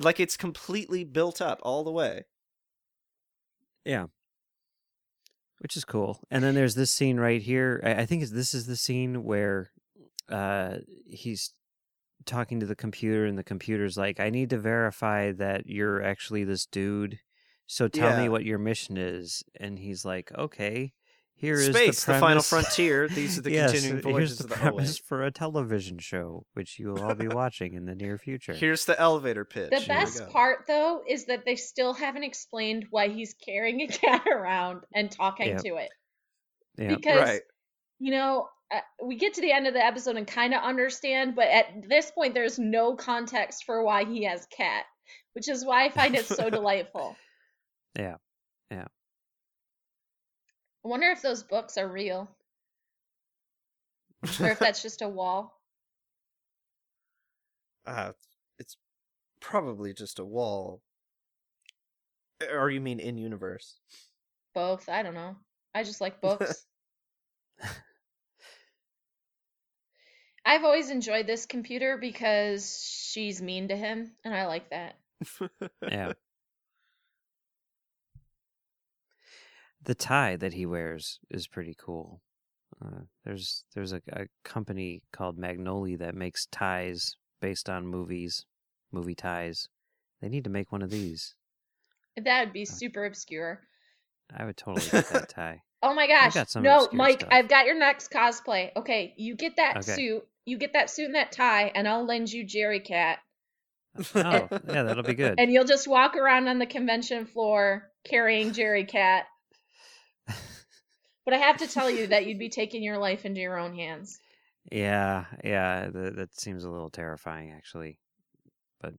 Like 0.01 0.21
it's 0.21 0.37
completely 0.37 1.03
built 1.03 1.43
up 1.43 1.59
all 1.65 1.83
the 1.83 1.91
way. 1.91 2.23
Yeah. 3.85 4.07
Which 5.59 5.77
is 5.77 5.85
cool. 5.85 6.21
And 6.31 6.43
then 6.45 6.55
there's 6.55 6.75
this 6.77 6.91
scene 6.93 7.19
right 7.19 7.43
here. 7.43 7.81
I, 7.85 8.03
I 8.03 8.07
think 8.07 8.23
it's- 8.23 8.31
this 8.35 8.55
is 8.55 8.67
the 8.67 8.77
scene 8.77 9.25
where 9.25 9.71
uh, 10.29 10.79
he's 11.07 11.53
talking 12.27 12.61
to 12.61 12.67
the 12.67 12.77
computer, 12.77 13.25
and 13.25 13.39
the 13.39 13.43
computer's 13.45 13.97
like, 13.97 14.21
I 14.21 14.31
need 14.31 14.51
to 14.51 14.59
verify 14.59 15.33
that 15.33 15.67
you're 15.67 16.03
actually 16.03 16.45
this 16.45 16.67
dude. 16.67 17.19
So 17.67 17.89
tell 17.89 18.11
Yeah. 18.11 18.23
me 18.23 18.29
what 18.29 18.45
your 18.45 18.59
mission 18.59 18.97
is. 18.97 19.43
And 19.59 19.79
he's 19.79 20.05
like, 20.05 20.31
okay, 20.37 20.93
here 21.39 21.55
is 21.55 21.67
Space, 21.75 22.05
the, 22.05 22.13
the, 22.15 22.19
final 22.19 22.43
frontier. 22.43 23.09
These 23.09 23.39
are 23.39 23.41
the 23.43 23.53
Yes, 23.53 23.71
continuing 23.73 24.03
here's 24.03 24.13
voyages 24.13 24.39
the 24.39 24.45
of 24.45 24.51
the 24.51 24.57
premise 24.57 24.99
OA. 24.99 25.03
for 25.07 25.23
a 25.25 25.31
television 25.31 25.99
show, 25.99 26.45
which 26.55 26.79
you 26.79 26.89
will 26.89 27.03
all 27.03 27.15
be 27.15 27.29
watching 27.29 27.75
in 27.75 27.85
the 27.87 27.95
near 27.95 28.19
future. 28.19 28.53
Here's 28.53 28.85
the 28.85 28.99
elevator 29.01 29.45
pitch. 29.45 29.71
The 29.71 29.79
Here 29.79 29.87
best 29.89 30.29
part, 30.31 30.65
though, 30.67 31.03
is 31.09 31.27
that 31.27 31.45
they 31.45 31.57
still 31.57 31.95
haven't 31.95 32.25
explained 32.25 32.87
why 32.91 33.09
he's 33.09 33.35
carrying 33.35 33.81
a 33.83 33.87
cat 33.89 34.27
around 34.27 34.83
and 34.95 35.11
talking 35.11 35.47
Yep. 35.49 35.63
to 35.63 35.77
it. 35.77 35.91
yeah. 36.77 36.95
Because, 36.97 37.21
Right. 37.21 37.41
you 38.01 38.11
know, 38.13 38.49
uh, 38.75 38.81
we 39.03 39.17
get 39.17 39.35
to 39.35 39.41
the 39.41 39.53
end 39.53 39.67
of 39.67 39.75
the 39.75 39.85
episode 39.85 40.17
and 40.17 40.27
kind 40.27 40.53
of 40.55 40.63
understand, 40.63 41.35
but 41.37 41.49
at 41.49 41.89
this 41.89 42.11
point, 42.11 42.35
there's 42.35 42.59
no 42.59 42.97
context 42.97 43.65
for 43.65 43.83
why 43.83 44.05
he 44.05 44.25
has 44.25 44.45
cat, 44.47 44.85
which 45.35 45.49
is 45.49 45.65
why 45.65 45.85
I 45.87 45.91
find 45.91 46.15
it 46.15 46.27
so 46.27 46.51
delightful. 46.51 47.17
Yeah. 47.99 48.17
Yeah. 48.71 48.89
I 50.85 50.89
wonder 50.89 51.11
if 51.11 51.23
those 51.23 51.43
books 51.43 51.77
are 51.77 51.89
real 51.89 52.31
or 54.41 54.49
if 54.49 54.59
that's 54.59 54.83
just 54.83 55.03
a 55.03 55.09
wall. 55.09 55.55
uh, 57.87 58.13
it's 58.59 58.77
probably 59.41 59.93
just 59.93 60.19
a 60.19 60.25
wall. 60.25 60.83
Or 62.53 62.71
you 62.71 62.81
mean 62.81 63.01
in 63.01 63.19
universe? 63.19 63.81
Both. 64.55 64.89
I 64.89 65.03
don't 65.03 65.15
know. 65.15 65.37
I 65.75 65.83
just 65.83 66.01
like 66.01 66.21
books. 66.21 66.65
I've 70.45 70.65
always 70.65 70.91
enjoyed 70.91 71.27
this 71.27 71.45
computer 71.45 71.99
because 71.99 73.11
she's 73.13 73.43
mean 73.43 73.69
to 73.69 73.77
him, 73.77 74.13
and 74.25 74.35
I 74.35 74.47
like 74.47 74.71
that. 74.71 74.95
Yeah. 75.83 76.13
The 79.89 79.95
tie 79.95 80.37
that 80.37 80.53
he 80.53 80.67
wears 80.67 81.19
is 81.31 81.47
pretty 81.47 81.75
cool. 81.75 82.21
Uh, 82.85 83.01
there's 83.25 83.65
there's 83.75 83.93
a, 83.95 84.03
a 84.13 84.27
company 84.45 85.03
called 85.13 85.39
Magnolia 85.39 85.97
that 85.97 86.15
makes 86.15 86.45
ties 86.47 87.17
based 87.41 87.71
on 87.71 87.87
movies, 87.87 88.45
movie 88.93 89.15
ties. 89.15 89.69
They 90.21 90.29
need 90.29 90.45
to 90.45 90.51
make 90.51 90.71
one 90.71 90.83
of 90.83 90.91
these. 90.91 91.35
That 92.23 92.45
would 92.45 92.53
be 92.53 92.67
super 92.67 93.07
obscure. 93.07 93.61
I 94.37 94.45
would 94.45 94.59
totally 94.59 94.87
get 94.91 95.09
that 95.09 95.29
tie. 95.35 95.63
Oh 95.83 95.95
my 95.95 96.07
gosh. 96.07 96.55
no, 96.57 96.89
Mike, 96.93 97.21
stuff. 97.21 97.31
I've 97.33 97.49
got 97.49 97.65
your 97.65 97.79
next 97.79 98.11
cosplay. 98.11 98.71
Okay, 98.77 99.15
you 99.17 99.37
get 99.37 99.57
that 99.57 99.79
Okay. 99.79 99.95
suit. 99.95 100.27
You 100.45 100.59
get 100.59 100.75
that 100.75 100.91
suit 100.91 101.07
and 101.07 101.15
that 101.15 101.33
tie, 101.33 101.73
and 101.75 101.89
I'll 101.89 102.05
lend 102.05 102.31
you 102.31 102.45
Jerry 102.45 102.81
Cat. 102.81 103.21
Oh, 104.15 104.49
yeah, 104.69 104.83
that'll 104.83 105.03
be 105.03 105.15
good. 105.15 105.37
And 105.39 105.51
you'll 105.51 105.65
just 105.65 105.89
walk 105.89 106.15
around 106.15 106.47
on 106.49 106.59
the 106.59 106.67
convention 106.67 107.25
floor 107.25 107.91
carrying 108.05 108.53
Jerry 108.53 108.85
Cat. 108.85 109.25
But 111.29 111.35
I 111.35 111.39
have 111.41 111.59
to 111.59 111.67
tell 111.67 111.91
you 111.91 112.07
that 112.07 112.25
you'd 112.25 112.39
be 112.39 112.49
taking 112.61 112.83
your 112.83 112.97
life 112.97 113.27
into 113.27 113.39
your 113.39 113.59
own 113.59 113.75
hands. 113.75 114.19
Yeah, 114.73 115.27
yeah, 115.45 115.91
that, 115.91 116.17
that 116.17 116.41
seems 116.41 116.65
a 116.65 116.71
little 116.71 116.89
terrifying, 116.89 117.53
actually. 117.55 117.99
But 118.81 118.95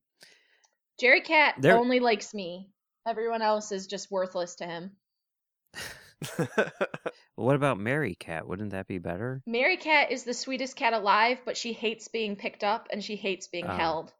Jerry 0.99 1.21
Cat 1.21 1.55
There- 1.59 1.75
only 1.75 1.99
likes 1.99 2.31
me. 2.35 2.69
Everyone 3.07 3.41
else 3.41 3.71
is 3.71 3.87
just 3.87 4.11
worthless 4.11 4.55
to 4.57 4.65
him. 4.65 4.91
Well, 6.37 6.47
what 7.35 7.55
about 7.55 7.79
Mary 7.79 8.13
Cat? 8.13 8.47
Wouldn't 8.47 8.71
that 8.73 8.85
be 8.85 8.99
better? 8.99 9.41
Mary 9.47 9.77
Cat 9.77 10.11
is 10.11 10.23
the 10.23 10.33
sweetest 10.35 10.75
cat 10.75 10.93
alive, 10.93 11.39
but 11.45 11.57
she 11.57 11.73
hates 11.73 12.09
being 12.09 12.35
picked 12.35 12.63
up 12.63 12.89
and 12.91 13.03
she 13.03 13.15
hates 13.15 13.47
being 13.47 13.65
Oh. 13.65 13.75
held. 13.75 14.13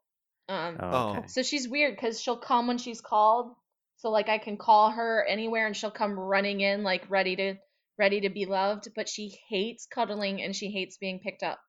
Um, 0.48 0.78
Oh, 0.80 0.89
Oh. 0.91 1.17
okay. 1.19 1.28
So 1.28 1.43
she's 1.43 1.69
weird 1.69 1.95
because 1.95 2.19
she'll 2.19 2.38
come 2.38 2.65
when 2.65 2.80
she's 2.80 3.02
called. 3.02 3.54
So 3.98 4.10
like 4.10 4.30
I 4.30 4.39
can 4.39 4.58
call 4.58 4.89
her 4.89 5.24
anywhere 5.28 5.67
and 5.67 5.78
she'll 5.78 5.91
come 5.91 6.17
running 6.17 6.62
in 6.62 6.82
like 6.82 7.08
ready 7.12 7.36
to 7.36 7.56
ready 8.00 8.22
to 8.22 8.30
be 8.30 8.46
loved, 8.46 8.90
but 8.96 9.10
she 9.10 9.38
hates 9.50 9.86
cuddling 9.86 10.42
and 10.42 10.56
she 10.56 10.72
hates 10.72 10.98
being 10.98 11.20
picked 11.20 11.44
up. 11.44 11.60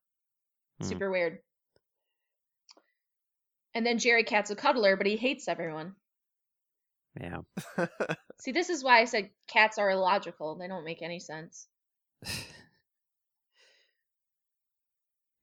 Hmm. 0.81 0.87
Super 0.87 1.11
weird. 1.11 1.39
And 3.75 3.85
then 3.85 3.99
Jerry 3.99 4.25
Cat's 4.25 4.51
a 4.51 4.57
cuddler, 4.57 4.97
but 4.97 5.07
he 5.07 5.17
hates 5.17 5.49
everyone. 5.49 5.95
Yeah. 7.21 7.39
See, 8.41 8.53
this 8.53 8.71
is 8.71 8.83
why 8.83 9.01
I 9.01 9.05
said 9.05 9.31
cats 9.49 9.79
are 9.79 9.91
illogical. 9.91 10.57
They 10.57 10.69
don't 10.69 10.85
make 10.85 11.03
any 11.03 11.21
sense. 11.21 11.67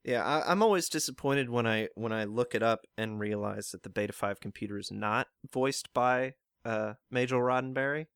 Yeah, 0.08 0.24
I, 0.24 0.50
I'm 0.50 0.64
always 0.64 0.88
disappointed 0.88 1.50
when 1.50 1.68
I 1.68 1.90
when 1.96 2.14
I 2.14 2.24
look 2.24 2.56
it 2.56 2.64
up 2.64 2.86
and 2.98 3.20
realize 3.20 3.72
that 3.72 3.84
the 3.84 3.90
Beta 3.90 4.14
Five 4.14 4.40
computer 4.40 4.78
is 4.78 4.90
not 4.90 5.28
voiced 5.52 5.94
by 5.94 6.36
uh, 6.64 6.94
Majel 7.12 7.42
Roddenberry. 7.42 8.08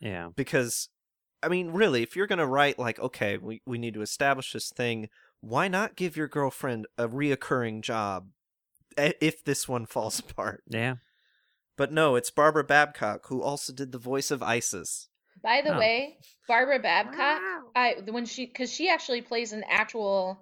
Yeah. 0.00 0.28
Because, 0.36 0.88
I 1.42 1.48
mean, 1.48 1.70
really, 1.72 2.02
if 2.02 2.14
you're 2.16 2.26
gonna 2.26 2.46
write 2.46 2.78
like, 2.78 2.98
okay, 2.98 3.38
we 3.38 3.62
we 3.66 3.78
need 3.78 3.94
to 3.94 4.02
establish 4.02 4.52
this 4.52 4.70
thing, 4.70 5.08
why 5.40 5.68
not 5.68 5.96
give 5.96 6.16
your 6.16 6.28
girlfriend 6.28 6.86
a 6.96 7.08
reoccurring 7.08 7.82
job 7.82 8.28
if 8.96 9.44
this 9.44 9.68
one 9.68 9.86
falls 9.94 10.18
apart? 10.18 10.62
Yeah. 10.68 10.96
But 11.76 11.90
no, 11.92 12.16
it's 12.16 12.30
Barbara 12.30 12.64
Babcock 12.64 13.26
who 13.28 13.42
also 13.42 13.72
did 13.72 13.92
the 13.92 13.98
voice 13.98 14.30
of 14.30 14.42
Isis. 14.42 15.08
By 15.42 15.62
the 15.62 15.74
Oh. 15.74 15.78
way, 15.78 16.18
Barbara 16.46 16.78
Babcock, 16.78 17.40
I 17.74 17.96
when 18.10 18.26
she 18.26 18.46
because 18.46 18.72
she 18.72 18.88
actually 18.88 19.22
plays 19.22 19.52
an 19.52 19.64
actual 19.68 20.38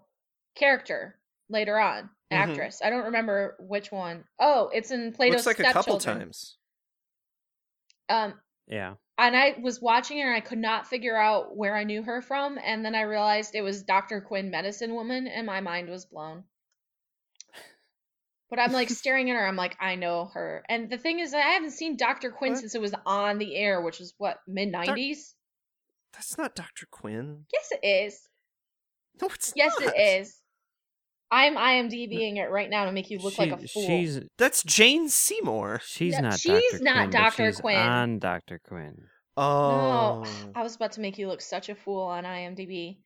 character 0.57 1.17
later 1.49 1.79
on, 1.79 2.05
Mhm. 2.05 2.09
actress. 2.33 2.83
I 2.85 2.91
don't 2.91 3.05
remember 3.05 3.57
which 3.61 3.91
one. 3.91 4.25
Oh, 4.39 4.69
it's 4.75 4.91
in 4.91 5.13
Plato's 5.13 5.47
Looks 5.47 5.59
like 5.59 5.61
a 5.61 5.73
couple 5.73 5.99
Stepchildren. 5.99 6.19
times. 6.27 6.57
Um, 8.09 8.41
Yeah. 8.67 8.95
And 9.20 9.37
I 9.37 9.56
was 9.61 9.80
watching 9.80 10.18
her 10.18 10.26
and 10.28 10.37
I 10.37 10.40
could 10.40 10.59
not 10.59 10.87
figure 10.87 11.16
out 11.16 11.56
where 11.56 11.76
I 11.76 11.85
knew 11.85 12.02
her 12.02 12.22
from, 12.22 12.59
and 12.62 12.85
then 12.85 12.94
I 12.94 13.02
realized 13.02 13.54
it 13.54 13.62
was 13.62 13.83
Dr. 13.83 14.20
Quinn, 14.20 14.50
Medicine 14.50 14.94
Woman, 14.94 15.26
and 15.26 15.46
my 15.46 15.61
mind 15.61 15.88
was 15.88 16.06
blown. 16.06 16.44
But 18.48 18.59
I'm 18.59 18.72
like 18.72 18.88
staring 18.90 19.30
at 19.30 19.37
her. 19.37 19.46
I'm 19.46 19.56
like, 19.56 19.76
I 19.80 19.94
know 19.94 20.30
her. 20.35 20.64
And 20.68 20.90
the 20.90 20.98
thing 20.98 21.20
is, 21.20 21.33
I 21.35 21.40
haven't 21.40 21.70
seen 21.70 21.96
Dr. 21.96 22.30
Quinn 22.30 22.52
What? 22.52 22.61
since 22.61 22.74
it 22.74 22.80
was 22.80 22.94
on 23.06 23.38
the 23.38 23.54
air, 23.56 23.80
which 23.80 23.98
was 24.00 24.12
what 24.18 24.38
mid 24.48 24.72
'90s. 24.72 25.35
That's 26.12 26.37
not 26.37 26.56
Dr. 26.56 26.87
Quinn. 26.90 27.44
Yes, 27.52 27.68
it 27.70 27.87
is. 27.87 28.20
No, 29.22 29.28
it's 29.28 29.52
Yes, 29.54 29.74
not. 29.78 29.94
it 29.94 30.00
is. 30.20 30.39
I'm 31.31 31.57
IMDBing 31.57 32.37
it 32.38 32.51
right 32.51 32.69
now 32.69 32.87
to 32.87 32.93
make 32.93 33.09
you 33.11 33.19
look 33.19 33.38
like 33.38 33.53
a 33.53 33.57
fool. 33.69 33.87
She's 33.87 34.21
That's 34.37 34.62
Jane 34.64 35.09
Seymour. 35.09 35.81
she's 35.85 36.14
No, 36.14 36.21
not 36.31 36.40
she's 36.40 36.73
Dr. 36.73 36.83
not 36.85 36.97
Quinn, 36.97 37.11
Dr. 37.11 37.47
she's 37.53 37.61
Quinn. 37.61 37.77
on 37.77 38.19
Dr. 38.19 38.61
Quinn. 38.66 39.03
Oh. 39.37 40.25
No, 40.25 40.53
I 40.55 40.62
was 40.62 40.75
about 40.75 40.93
to 40.93 41.01
make 41.01 41.19
you 41.19 41.29
look 41.29 41.40
such 41.40 41.69
a 41.69 41.75
fool 41.75 42.03
on 42.03 42.25
IMDb. 42.25 42.99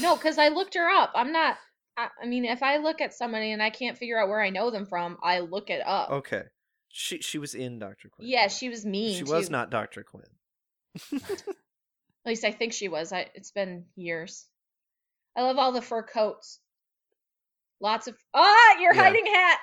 No, 0.00 0.14
because 0.16 0.38
I 0.38 0.48
looked 0.48 0.74
her 0.74 0.88
up. 0.88 1.12
I'm 1.14 1.32
not. 1.32 1.56
I, 1.96 2.08
I 2.22 2.26
mean, 2.26 2.44
if 2.44 2.62
I 2.62 2.76
look 2.78 3.00
at 3.00 3.14
somebody 3.14 3.50
and 3.50 3.62
I 3.62 3.70
can't 3.70 3.98
figure 3.98 4.18
out 4.20 4.28
where 4.28 4.40
I 4.40 4.50
know 4.50 4.70
them 4.70 4.86
from, 4.86 5.18
I 5.22 5.40
look 5.40 5.70
it 5.70 5.82
up. 5.84 6.10
Okay. 6.10 6.42
She 6.88 7.18
she 7.20 7.38
was 7.38 7.54
in 7.54 7.78
Dr. 7.78 8.08
Quinn. 8.08 8.28
Yeah, 8.28 8.48
she 8.48 8.68
was 8.68 8.84
mean. 8.86 9.16
She 9.16 9.24
was 9.24 9.50
not 9.50 9.70
Dr. 9.70 10.04
Quinn. 10.04 10.24
At 11.22 12.26
least 12.26 12.44
I 12.44 12.52
think 12.52 12.72
she 12.72 12.88
was. 12.88 13.12
I, 13.12 13.26
it's 13.34 13.50
been 13.50 13.86
years. 13.96 14.46
I 15.36 15.42
love 15.42 15.56
all 15.58 15.72
the 15.72 15.82
fur 15.82 16.02
coats. 16.02 16.58
Lots 17.80 18.06
of. 18.08 18.16
Ah, 18.34 18.78
your 18.80 18.94
Yeah. 18.94 19.02
hiding 19.02 19.26
hat. 19.26 19.58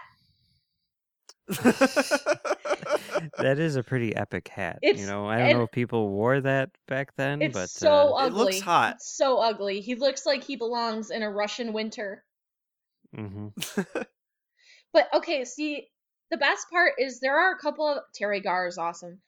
that 3.37 3.55
is 3.57 3.75
a 3.75 3.83
pretty 3.83 4.15
epic 4.15 4.47
hat. 4.49 4.79
It's- 4.81 4.99
you 5.01 5.07
know, 5.07 5.27
I 5.27 5.37
don't 5.39 5.49
know 5.57 5.63
if 5.63 5.71
people 5.71 6.09
wore 6.09 6.41
that 6.41 6.71
back 6.87 7.15
then, 7.15 7.41
It's 7.41 7.53
but 7.53 7.69
so 7.69 8.15
uh, 8.17 8.23
It 8.23 8.27
ugly. 8.27 8.43
looks 8.43 8.59
hot. 8.61 8.95
It's 8.95 9.15
so 9.15 9.37
ugly. 9.39 9.79
He 9.81 9.95
looks 9.95 10.25
like 10.25 10.43
he 10.43 10.55
belongs 10.55 11.09
in 11.09 11.23
a 11.23 11.29
Russian 11.31 11.73
winter. 11.73 12.23
Mm-hmm. 13.15 13.81
But 14.93 15.09
okay, 15.13 15.43
see, 15.45 15.89
the 16.31 16.37
best 16.37 16.69
part 16.71 16.93
is 16.97 17.19
there 17.19 17.37
are 17.37 17.51
a 17.53 17.59
couple 17.59 17.87
of 17.87 17.99
Teri 18.19 18.41
Garr 18.41 18.67
is 18.67 18.77
awesome. 18.77 19.19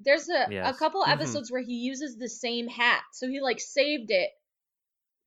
There's 0.00 0.28
a, 0.28 0.44
a 0.44 0.50
Yes. 0.50 0.78
couple 0.78 1.02
Mhm. 1.02 1.08
episodes 1.12 1.50
where 1.50 1.60
he 1.60 1.74
uses 1.74 2.16
the 2.16 2.28
same 2.28 2.68
hat, 2.68 3.02
so 3.12 3.28
he 3.28 3.40
like 3.40 3.60
saved 3.60 4.10
it 4.10 4.30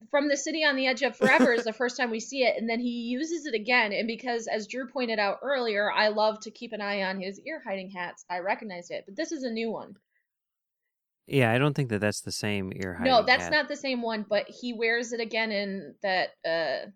from 0.10 0.28
the 0.28 0.38
city 0.38 0.64
on 0.64 0.76
the 0.76 0.88
edge 0.88 1.02
of 1.04 1.16
forever 1.16 1.54
is 1.54 1.64
the 1.64 1.74
first 1.74 1.96
time 1.96 2.10
we 2.10 2.20
see 2.20 2.44
it 2.44 2.56
and 2.58 2.68
then 2.70 2.80
he 2.80 2.90
uses 2.90 3.46
it 3.46 3.54
again 3.54 3.92
and 3.94 4.08
because 4.08 4.48
as 4.48 4.68
drew 4.68 4.88
pointed 4.88 5.20
out 5.20 5.38
earlier 5.44 5.92
i 5.92 6.08
love 6.08 6.40
to 6.40 6.50
keep 6.52 6.74
an 6.74 6.82
eye 6.82 7.04
on 7.04 7.20
his 7.22 7.40
ear 7.42 7.62
hiding 7.66 7.90
hats 7.90 8.26
i 8.30 8.40
recognized 8.40 8.90
it 8.92 9.04
but 9.06 9.16
this 9.16 9.32
is 9.32 9.44
a 9.44 9.50
new 9.50 9.70
one 9.72 9.94
Yeah, 11.28 11.52
I 11.52 11.60
don't 11.60 11.74
think 11.76 11.90
that 11.90 12.00
that's 12.02 12.22
the 12.22 12.32
same 12.32 12.74
ear 12.76 12.96
hiding 12.96 13.12
no 13.12 13.24
that's 13.24 13.44
hat. 13.44 13.52
not 13.52 13.68
the 13.70 13.76
same 13.76 14.02
one 14.02 14.26
but 14.28 14.48
he 14.50 14.74
wears 14.74 15.14
it 15.14 15.20
again 15.20 15.52
in 15.52 15.94
that 16.02 16.30
uh 16.46 16.90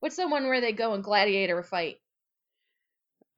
what's 0.00 0.16
the 0.16 0.26
one 0.28 0.46
where 0.48 0.60
they 0.60 0.72
go 0.72 0.94
in 0.94 1.02
gladiator 1.02 1.62
fight 1.62 1.96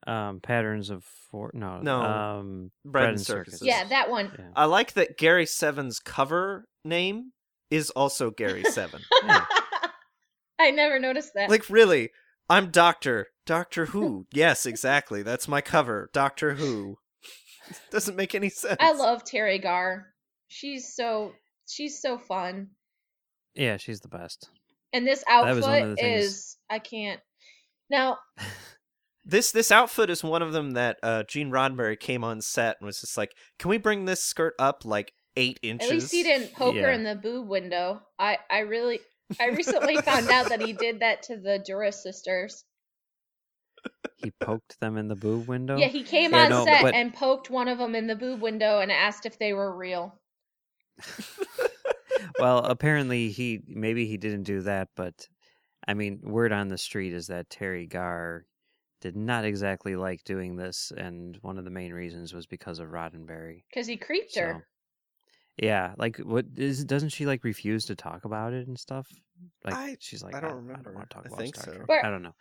um 0.07 0.41
Patterns 0.41 0.91
of 0.91 1.03
Force. 1.05 1.53
No, 1.55 1.81
No, 1.81 2.03
Um, 2.03 2.71
Bread 2.85 2.93
bread, 2.93 3.05
and 3.09 3.17
and 3.17 3.21
Circuses. 3.21 3.61
circuses. 3.61 3.67
yeah 3.67 3.85
that 3.89 4.09
one 4.11 4.31
Yeah. 4.39 4.45
I 4.55 4.67
like 4.67 4.93
that 4.95 5.17
Gary 5.19 5.47
Seven's 5.47 5.99
cover 5.99 6.67
name 6.85 7.33
is 7.75 7.91
also 7.91 8.31
Gary 8.31 8.65
Seven. 8.71 9.01
Yeah. 9.25 9.45
i 10.61 10.71
never 10.71 10.99
noticed 10.99 11.33
that 11.35 11.51
like 11.51 11.69
really, 11.69 12.11
I'm 12.49 12.71
Doctor 12.71 13.29
Doctor 13.47 13.87
Who. 13.87 14.27
Yes, 14.33 14.67
exactly. 14.67 15.23
That's 15.23 15.49
my 15.49 15.61
cover, 15.61 16.11
Doctor 16.13 16.55
Who. 16.55 16.97
Doesn't 17.91 18.17
make 18.17 18.35
any 18.35 18.51
sense. 18.51 18.77
i 18.81 18.93
love 18.93 19.25
Teri 19.25 19.61
Garr 19.63 20.07
she's 20.49 20.95
so 20.95 21.33
she's 21.69 22.01
so 22.01 22.19
fun 22.19 22.69
yeah, 23.55 23.77
she's 23.77 24.01
the 24.01 24.09
best. 24.09 24.51
and 24.93 25.07
this 25.07 25.23
was 25.29 25.65
one 25.65 25.83
of 25.83 25.91
outfit 25.93 26.05
is 26.05 26.59
i 26.69 26.79
can't 26.79 27.21
now 27.91 28.19
This 29.25 29.51
this 29.53 29.73
outfit 29.73 30.11
is 30.11 30.23
one 30.23 30.43
of 30.43 30.53
them 30.53 30.73
that 30.73 30.99
uh, 31.03 31.23
Gene 31.23 31.51
Roddenberry 31.51 31.99
came 31.99 32.23
on 32.23 32.43
set 32.43 32.77
and 32.79 32.85
was 32.87 33.01
just 33.01 33.17
like, 33.17 33.33
"Can 33.59 33.71
we 33.71 33.79
bring 33.79 34.05
this 34.05 34.23
skirt 34.23 34.53
up 34.59 34.85
like 34.85 35.13
eight 35.37 35.59
inches?" 35.63 35.89
At 35.89 35.95
least 35.95 36.13
he 36.13 36.23
didn't 36.23 36.53
poke 36.55 36.77
her 36.77 36.91
in 36.91 37.03
the 37.05 37.15
boob 37.15 37.49
window. 37.49 38.03
I 38.19 38.39
I 38.51 38.61
really 38.61 39.01
I 39.41 39.49
recently 39.49 39.97
found 40.03 40.29
out 40.31 40.49
that 40.49 40.61
he 40.63 40.73
did 40.73 41.01
that 41.01 41.23
to 41.25 41.37
the 41.37 41.59
Duras 41.65 42.03
sisters. 42.03 42.65
He 44.17 44.31
poked 44.41 44.81
them 44.81 44.97
in 44.97 45.09
the 45.09 45.17
boob 45.17 45.47
window. 45.47 45.77
Yeah, 45.77 45.89
he 45.89 46.03
came 46.03 46.33
Yeah, 46.33 46.45
on 46.45 46.51
no, 46.51 46.65
set 46.65 46.83
but- 46.83 46.95
and 46.95 47.13
poked 47.13 47.51
one 47.51 47.69
of 47.69 47.79
them 47.79 47.95
in 47.95 48.07
the 48.07 48.17
boob 48.17 48.41
window 48.41 48.81
and 48.81 48.91
asked 48.91 49.27
if 49.27 49.39
they 49.39 49.53
were 49.53 49.77
real. 49.77 50.19
well, 52.39 52.59
apparently 52.59 53.31
he 53.31 53.61
maybe 53.67 54.07
he 54.07 54.17
didn't 54.17 54.45
do 54.45 54.63
that, 54.63 54.89
but 54.97 55.29
I 55.87 55.95
mean, 55.95 56.21
word 56.23 56.53
on 56.53 56.69
the 56.69 56.79
street 56.79 57.13
is 57.13 57.27
that 57.27 57.51
Teri 57.51 57.89
Garr 57.89 58.47
did 59.01 59.17
not 59.17 59.45
exactly 59.45 59.97
like 59.97 60.25
doing 60.25 60.57
this, 60.57 60.91
and 60.97 61.37
one 61.43 61.59
of 61.59 61.65
the 61.65 61.71
main 61.71 61.93
reasons 61.93 62.33
was 62.33 62.47
because 62.47 62.79
of 62.79 62.89
Roddenberry. 62.89 63.65
Because 63.69 63.87
he 63.87 63.97
creeped 63.99 64.33
So, 64.33 64.41
her. 64.41 64.67
Yeah, 65.57 65.95
like 65.97 66.19
what 66.19 66.47
is? 66.57 66.85
Doesn't 66.85 67.11
she 67.11 67.27
like 67.27 67.45
refuse 67.45 67.87
to 67.87 67.95
talk 67.97 68.25
about 68.25 68.53
it 68.53 68.67
and 68.67 68.79
stuff? 68.79 69.07
Like 69.65 69.75
I- 69.75 69.97
she's 70.01 70.23
like, 70.23 70.35
I 70.35 70.39
I 70.39 70.41
don't 70.41 70.67
don't, 70.67 70.77
I 70.77 70.83
don't 70.83 70.95
want 70.95 71.11
to 71.11 71.15
talk 71.15 71.25
I 71.25 71.29
about 71.29 71.39
think 71.39 71.57
Star 71.57 71.75
so. 71.75 71.85
Trek. 71.85 72.05
I 72.05 72.11
don't 72.11 72.23
know. 72.23 72.35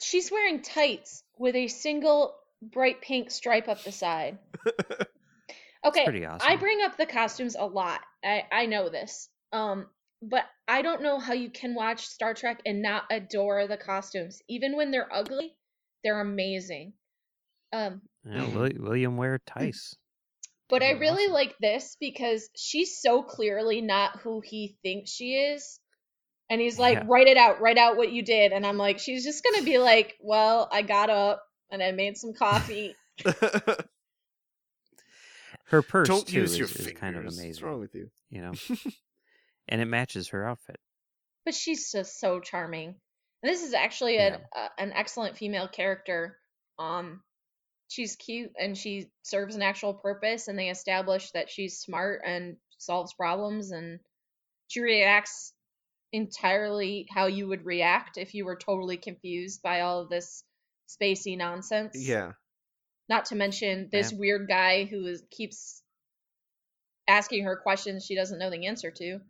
She's 0.00 0.30
wearing 0.30 0.62
tights 0.62 1.22
with 1.38 1.54
a 1.56 1.68
single 1.68 2.34
bright 2.62 3.02
pink 3.02 3.30
stripe 3.30 3.68
up 3.68 3.82
the 3.82 3.92
side. 3.92 4.38
Okay, 5.86 6.04
pretty 6.04 6.24
I 6.24 6.56
bring 6.56 6.80
up 6.82 6.96
the 6.96 7.04
costumes 7.04 7.56
a 7.58 7.66
lot. 7.66 8.00
I 8.24 8.44
I 8.50 8.64
know 8.64 8.88
this. 8.88 9.28
Um, 9.52 9.86
but 10.22 10.44
I 10.66 10.80
don't 10.80 11.02
know 11.02 11.18
how 11.18 11.34
you 11.34 11.50
can 11.50 11.74
watch 11.74 12.06
Star 12.06 12.32
Trek 12.32 12.62
and 12.64 12.80
not 12.80 13.04
adore 13.10 13.66
the 13.66 13.76
costumes, 13.76 14.40
even 14.48 14.76
when 14.76 14.90
they're 14.90 15.12
ugly. 15.12 15.54
They're 16.02 16.22
amazing. 16.22 16.94
Um, 17.72 18.00
Yeah, 18.24 18.46
William, 18.54 18.82
William 18.82 19.16
Ware 19.18 19.40
Theiss. 19.46 19.94
But 20.68 20.82
I 20.82 20.92
really 20.92 21.24
awesome. 21.24 21.32
like 21.34 21.54
this 21.60 21.96
because 22.00 22.48
she's 22.56 23.00
so 23.00 23.22
clearly 23.22 23.80
not 23.80 24.20
who 24.20 24.40
he 24.44 24.76
thinks 24.82 25.10
she 25.10 25.34
is. 25.34 25.78
And 26.50 26.60
he's 26.60 26.78
like, 26.78 26.98
Yeah. 26.98 27.04
write 27.08 27.26
it 27.26 27.36
out, 27.36 27.60
write 27.60 27.78
out 27.78 27.96
what 27.96 28.12
you 28.12 28.22
did. 28.22 28.52
And 28.52 28.66
I'm 28.66 28.76
like, 28.76 28.98
she's 28.98 29.24
just 29.24 29.42
gonna 29.44 29.64
be 29.64 29.78
like, 29.78 30.14
Well, 30.20 30.68
I 30.70 30.82
got 30.82 31.10
up 31.10 31.42
and 31.70 31.82
I 31.82 31.92
made 31.92 32.16
some 32.16 32.32
coffee. 32.34 32.94
Her 35.66 35.82
purse 35.82 36.08
Don't 36.08 36.26
too 36.26 36.40
use 36.40 36.52
is, 36.52 36.58
your 36.58 36.68
is 36.68 36.92
kind 36.98 37.16
of 37.16 37.22
amazing. 37.22 37.48
What's 37.48 37.62
wrong 37.62 37.80
with 37.80 37.94
you? 37.94 38.10
You 38.30 38.42
know, 38.42 38.52
and 39.68 39.80
it 39.80 39.86
matches 39.86 40.28
her 40.28 40.46
outfit. 40.46 40.78
but 41.44 41.54
she's 41.54 41.90
just 41.90 42.20
so 42.20 42.40
charming. 42.40 42.94
And 43.42 43.52
this 43.52 43.62
is 43.62 43.74
actually 43.74 44.18
an 44.18 44.36
uh, 44.54 44.68
an 44.78 44.92
excellent 44.92 45.36
female 45.36 45.68
character. 45.68 46.36
Um, 46.78 47.22
she's 47.88 48.16
cute 48.16 48.52
and 48.58 48.76
she 48.76 49.10
serves 49.22 49.56
an 49.56 49.62
actual 49.62 49.94
purpose, 49.94 50.48
and 50.48 50.58
they 50.58 50.68
establish 50.70 51.30
that 51.32 51.50
she's 51.50 51.78
smart 51.78 52.22
and 52.24 52.56
solves 52.78 53.14
problems, 53.14 53.70
and 53.70 54.00
she 54.68 54.80
reacts 54.80 55.52
entirely 56.12 57.06
how 57.12 57.26
you 57.26 57.48
would 57.48 57.64
react 57.64 58.18
if 58.18 58.34
you 58.34 58.44
were 58.44 58.56
totally 58.56 58.96
confused 58.96 59.62
by 59.62 59.80
all 59.80 60.00
of 60.00 60.08
this 60.08 60.44
spacey 60.88 61.36
nonsense. 61.36 61.96
Yeah. 61.96 62.32
Not 63.08 63.26
to 63.26 63.34
mention 63.34 63.88
this 63.90 64.12
Yeah. 64.12 64.18
weird 64.18 64.48
guy 64.48 64.84
who 64.84 65.06
is, 65.06 65.22
keeps 65.30 65.82
asking 67.08 67.44
her 67.44 67.56
questions 67.56 68.04
she 68.04 68.14
doesn't 68.14 68.38
know 68.38 68.50
the 68.50 68.66
answer 68.66 68.90
to. 68.90 69.20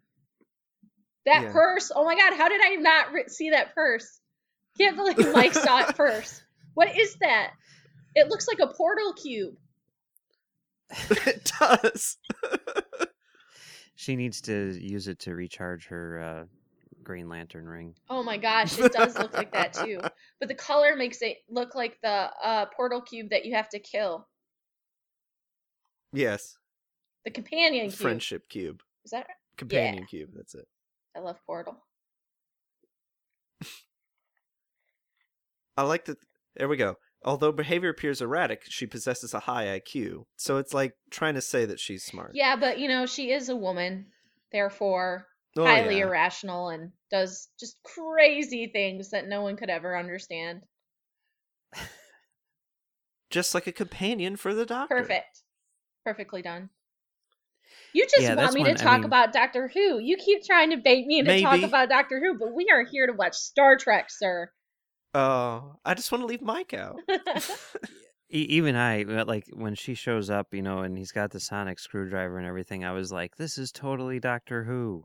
That 1.26 1.42
Yeah. 1.44 1.52
purse! 1.52 1.90
Oh 1.94 2.04
my 2.04 2.14
god, 2.14 2.34
how 2.36 2.48
did 2.48 2.60
I 2.62 2.76
not 2.76 3.12
re- 3.12 3.28
see 3.28 3.50
that 3.50 3.74
purse? 3.74 4.20
Can't 4.78 4.96
believe 4.96 5.32
Mike 5.32 5.54
saw 5.54 5.88
it 5.88 5.96
first. 5.96 6.42
What 6.74 6.96
is 6.98 7.14
that? 7.16 7.54
It 8.14 8.28
looks 8.28 8.46
like 8.48 8.58
a 8.60 8.72
portal 8.72 9.12
cube. 9.12 9.56
it 11.26 11.50
does. 11.60 12.16
She 13.96 14.16
needs 14.16 14.40
to 14.42 14.76
use 14.80 15.06
it 15.06 15.20
to 15.20 15.34
recharge 15.34 15.86
her 15.86 16.20
uh, 16.20 16.44
Green 17.04 17.28
Lantern 17.28 17.66
ring. 17.68 17.94
Oh 18.10 18.22
my 18.24 18.36
gosh, 18.36 18.76
it 18.78 18.92
does 18.92 19.16
look 19.16 19.32
like 19.34 19.52
that 19.52 19.72
too. 19.72 20.00
But 20.40 20.48
the 20.48 20.54
color 20.54 20.96
makes 20.96 21.22
it 21.22 21.38
look 21.48 21.74
like 21.74 21.98
the 22.02 22.28
uh, 22.42 22.66
portal 22.76 23.00
cube 23.00 23.30
that 23.30 23.44
you 23.44 23.54
have 23.54 23.68
to 23.70 23.78
kill. 23.78 24.26
yes. 26.12 26.58
The 27.24 27.30
companion 27.30 27.86
cube. 27.86 27.98
Friendship 27.98 28.48
cube. 28.48 28.82
Is 29.04 29.12
that 29.12 29.26
right? 29.28 29.36
Companion 29.56 30.04
cube. 30.06 30.30
That's 30.34 30.54
it. 30.54 30.66
I 31.16 31.20
love 31.20 31.38
Portal. 31.46 31.82
I 35.76 35.82
like 35.82 36.04
that. 36.06 36.18
There 36.56 36.68
we 36.68 36.76
go. 36.76 36.96
Although 37.24 37.52
behavior 37.52 37.88
appears 37.88 38.20
erratic, 38.20 38.62
she 38.68 38.86
possesses 38.86 39.32
a 39.32 39.40
high 39.40 39.80
IQ. 39.80 40.24
So 40.36 40.58
it's 40.58 40.74
like 40.74 40.92
trying 41.10 41.34
to 41.34 41.40
say 41.40 41.64
that 41.64 41.80
she's 41.80 42.04
smart. 42.04 42.32
Yeah, 42.34 42.56
but 42.56 42.78
you 42.78 42.86
know, 42.88 43.06
she 43.06 43.30
is 43.32 43.48
a 43.48 43.56
woman, 43.56 44.06
therefore 44.52 45.26
Oh, 45.56 45.64
highly 45.64 45.98
yeah. 45.98 46.06
irrational 46.06 46.68
and 46.68 46.90
does 47.10 47.48
just 47.60 47.78
crazy 47.84 48.66
things 48.72 49.10
that 49.10 49.26
no 49.28 49.40
one 49.42 49.56
could 49.56 49.70
ever 49.70 49.96
understand. 49.96 50.62
Just 53.30 53.54
like 53.54 53.66
a 53.66 53.72
companion 53.72 54.36
for 54.36 54.54
the 54.54 54.66
doctor. 54.66 54.94
Perfect. 54.96 55.42
Perfectly 56.04 56.42
done. 56.42 56.70
You 57.92 58.04
just 58.04 58.22
Yeah, 58.22 58.34
want 58.34 58.54
me 58.54 58.64
to 58.64 58.70
I 58.70 58.74
talk 58.74 58.98
mean- 58.98 59.04
about 59.04 59.32
Doctor 59.32 59.68
Who. 59.72 59.98
You 59.98 60.16
keep 60.16 60.44
trying 60.44 60.70
to 60.70 60.76
bait 60.76 61.06
me 61.06 61.20
into 61.20 61.40
talk 61.40 61.62
about 61.62 61.88
Doctor 61.88 62.20
Who, 62.20 62.38
but 62.38 62.52
we 62.54 62.68
are 62.70 62.84
here 62.84 63.06
to 63.06 63.12
watch 63.12 63.34
Star 63.34 63.76
Trek, 63.76 64.06
sir. 64.10 64.50
Oh, 65.14 65.76
I 65.84 65.94
just 65.94 66.10
want 66.10 66.22
to 66.22 66.26
leave 66.26 66.42
Mike 66.42 66.74
out. 66.74 66.96
E- 68.30 68.38
even 68.50 68.74
I, 68.74 69.04
uh, 69.04 69.24
like 69.26 69.44
when 69.52 69.74
she 69.76 69.94
shows 69.94 70.28
up, 70.30 70.52
you 70.54 70.62
know, 70.62 70.80
and 70.80 70.96
he's 70.98 71.12
got 71.12 71.30
the 71.30 71.38
sonic 71.38 71.78
screwdriver 71.78 72.36
and 72.38 72.46
everything, 72.46 72.84
I 72.84 72.90
was 72.92 73.12
like, 73.12 73.36
"This 73.36 73.58
is 73.58 73.70
totally 73.70 74.18
Doctor 74.18 74.64
Who." 74.64 75.04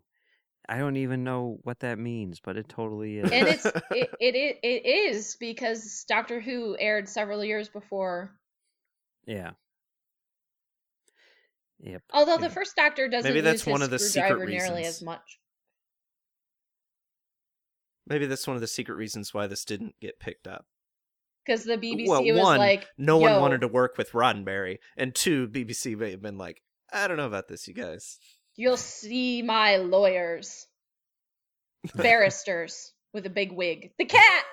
I 0.68 0.78
don't 0.78 0.96
even 0.98 1.24
know 1.24 1.58
what 1.64 1.80
that 1.80 2.00
means, 2.00 2.40
but 2.40 2.58
it 2.58 2.70
totally 2.70 3.20
is. 3.20 3.30
and 3.32 3.48
it's 3.48 3.66
it, 3.66 3.76
it 3.92 4.36
it 4.36 4.58
it 4.64 4.86
is 4.86 5.36
because 5.40 6.06
Doctor 6.08 6.40
Who 6.40 6.76
aired 6.80 7.08
several 7.10 7.44
years 7.44 7.70
before. 7.70 8.32
yeah. 9.28 9.52
Yep. 11.82 12.04
Although 12.14 12.38
the 12.38 12.50
first 12.50 12.76
Doctor 12.76 13.08
doesn't 13.08 13.30
Maybe 13.30 13.42
that's 13.42 13.62
use 13.62 13.64
his 13.64 13.72
one 13.72 13.82
of 13.82 13.90
the 13.90 14.00
secret 14.00 14.28
screwdriver 14.30 14.50
nearly 14.52 14.80
reasons. 14.80 14.96
as 14.98 15.02
much. 15.02 15.39
Maybe 18.10 18.26
that's 18.26 18.48
one 18.48 18.56
of 18.56 18.62
the 18.62 18.68
secret 18.68 18.96
reasons 18.96 19.34
why 19.34 19.48
this 19.48 19.64
didn't 19.64 19.96
get 20.02 20.20
picked 20.20 20.48
up. 20.48 20.66
Because 21.46 21.64
the 21.64 21.78
BBC 21.78 22.08
well, 22.08 22.24
was 22.24 22.40
one, 22.40 22.58
like, 22.58 22.88
no 22.98 23.18
one 23.18 23.32
"Yo, 23.32 23.40
wanted 23.40 23.62
to 23.62 23.68
work 23.68 23.98
with 23.98 24.12
Roddenberry, 24.12 24.78
and 24.98 25.16
two, 25.16 25.48
BBC 25.48 25.98
may 25.98 26.12
have 26.12 26.22
been 26.22 26.38
like, 26.38 26.62
I 26.92 27.08
don't 27.08 27.18
know 27.18 27.28
about 27.28 27.48
this, 27.48 27.68
you 27.68 27.74
guys. 27.74 28.20
You'll 28.56 28.78
see 28.78 29.42
my 29.42 29.78
lawyers, 29.78 30.68
barristers 31.96 32.94
with 33.14 33.26
a 33.26 33.30
big 33.30 33.52
wig. 33.52 33.92
The 33.98 34.06
cat, 34.06 34.44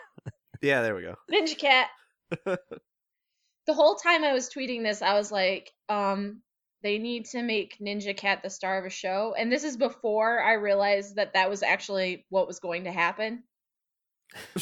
Yeah, 0.63 0.83
there 0.83 0.95
we 0.95 1.03
go. 1.03 1.15
Ninja 1.31 1.59
Cat. 1.59 1.89
the 2.45 3.75
whole 3.75 3.97
time 3.97 4.25
I 4.25 4.33
was 4.33 4.49
tweeting 4.49 4.83
this, 4.83 5.03
I 5.03 5.15
was 5.15 5.31
like, 5.31 5.71
um, 5.89 6.43
they 6.83 6.99
need 6.99 7.27
to 7.27 7.43
make 7.43 7.79
Ninja 7.81 8.17
Cat 8.17 8.43
the 8.43 8.51
star 8.51 8.79
of 8.79 8.85
a 8.85 8.91
show. 8.91 9.35
And 9.39 9.51
this 9.51 9.65
is 9.65 9.77
before 9.77 10.41
I 10.41 10.55
realized 10.55 11.17
that 11.17 11.33
that 11.35 11.51
was 11.51 11.63
actually 11.63 12.27
what 12.29 12.47
was 12.47 12.61
going 12.61 12.85
to 12.85 12.93
happen. 12.93 13.43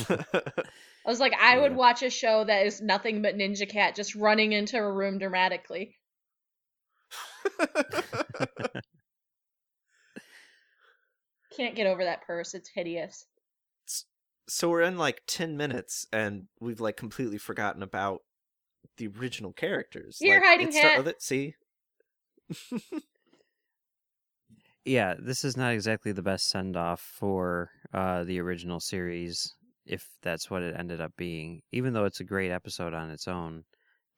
I 0.09 1.11
was 1.11 1.21
like, 1.21 1.35
I 1.35 1.59
would 1.59 1.77
watch 1.77 2.03
a 2.03 2.11
show 2.11 2.45
that 2.45 2.67
is 2.67 2.81
nothing 2.81 3.21
but 3.23 3.37
Ninja 3.37 3.69
Cat 3.69 3.95
just 3.95 4.15
running 4.15 4.53
into 4.53 4.79
a 4.79 4.93
room 4.93 5.19
dramatically. 5.19 5.97
Can't 11.57 11.75
get 11.77 11.87
over 11.87 12.05
that 12.05 12.27
purse. 12.27 12.55
It's 12.55 12.69
hideous. 12.69 13.27
So 14.49 14.69
we're 14.69 14.83
in 14.83 14.99
like 14.99 15.23
10 15.27 15.57
minutes 15.57 16.07
and 16.13 16.47
we've 16.61 16.81
like 16.81 16.97
completely 16.97 17.39
forgotten 17.39 17.83
about 17.83 18.23
the 18.97 19.09
original 19.09 19.53
characters. 19.53 20.19
You're 20.21 20.41
like, 20.41 20.47
hiding 20.47 20.73
hat. 20.73 21.07
it, 21.07 21.23
see? 21.23 21.55
Yeah, 24.85 25.15
this 25.19 25.45
is 25.45 25.57
not 25.57 25.73
exactly 25.73 26.13
the 26.13 26.23
best 26.23 26.49
send 26.49 26.77
off 26.77 27.01
for 27.01 27.71
uh, 27.93 28.25
the 28.25 28.39
original 28.41 28.81
series, 28.81 29.55
if 29.87 30.07
that's 30.23 30.51
what 30.51 30.63
it 30.63 30.77
ended 30.79 31.01
up 31.01 31.13
being. 31.17 31.63
Even 31.73 31.95
though 31.95 32.05
it's 32.05 32.21
a 32.21 32.25
great 32.25 32.51
episode 32.51 32.93
on 32.93 33.11
its 33.11 33.27
own, 33.27 33.65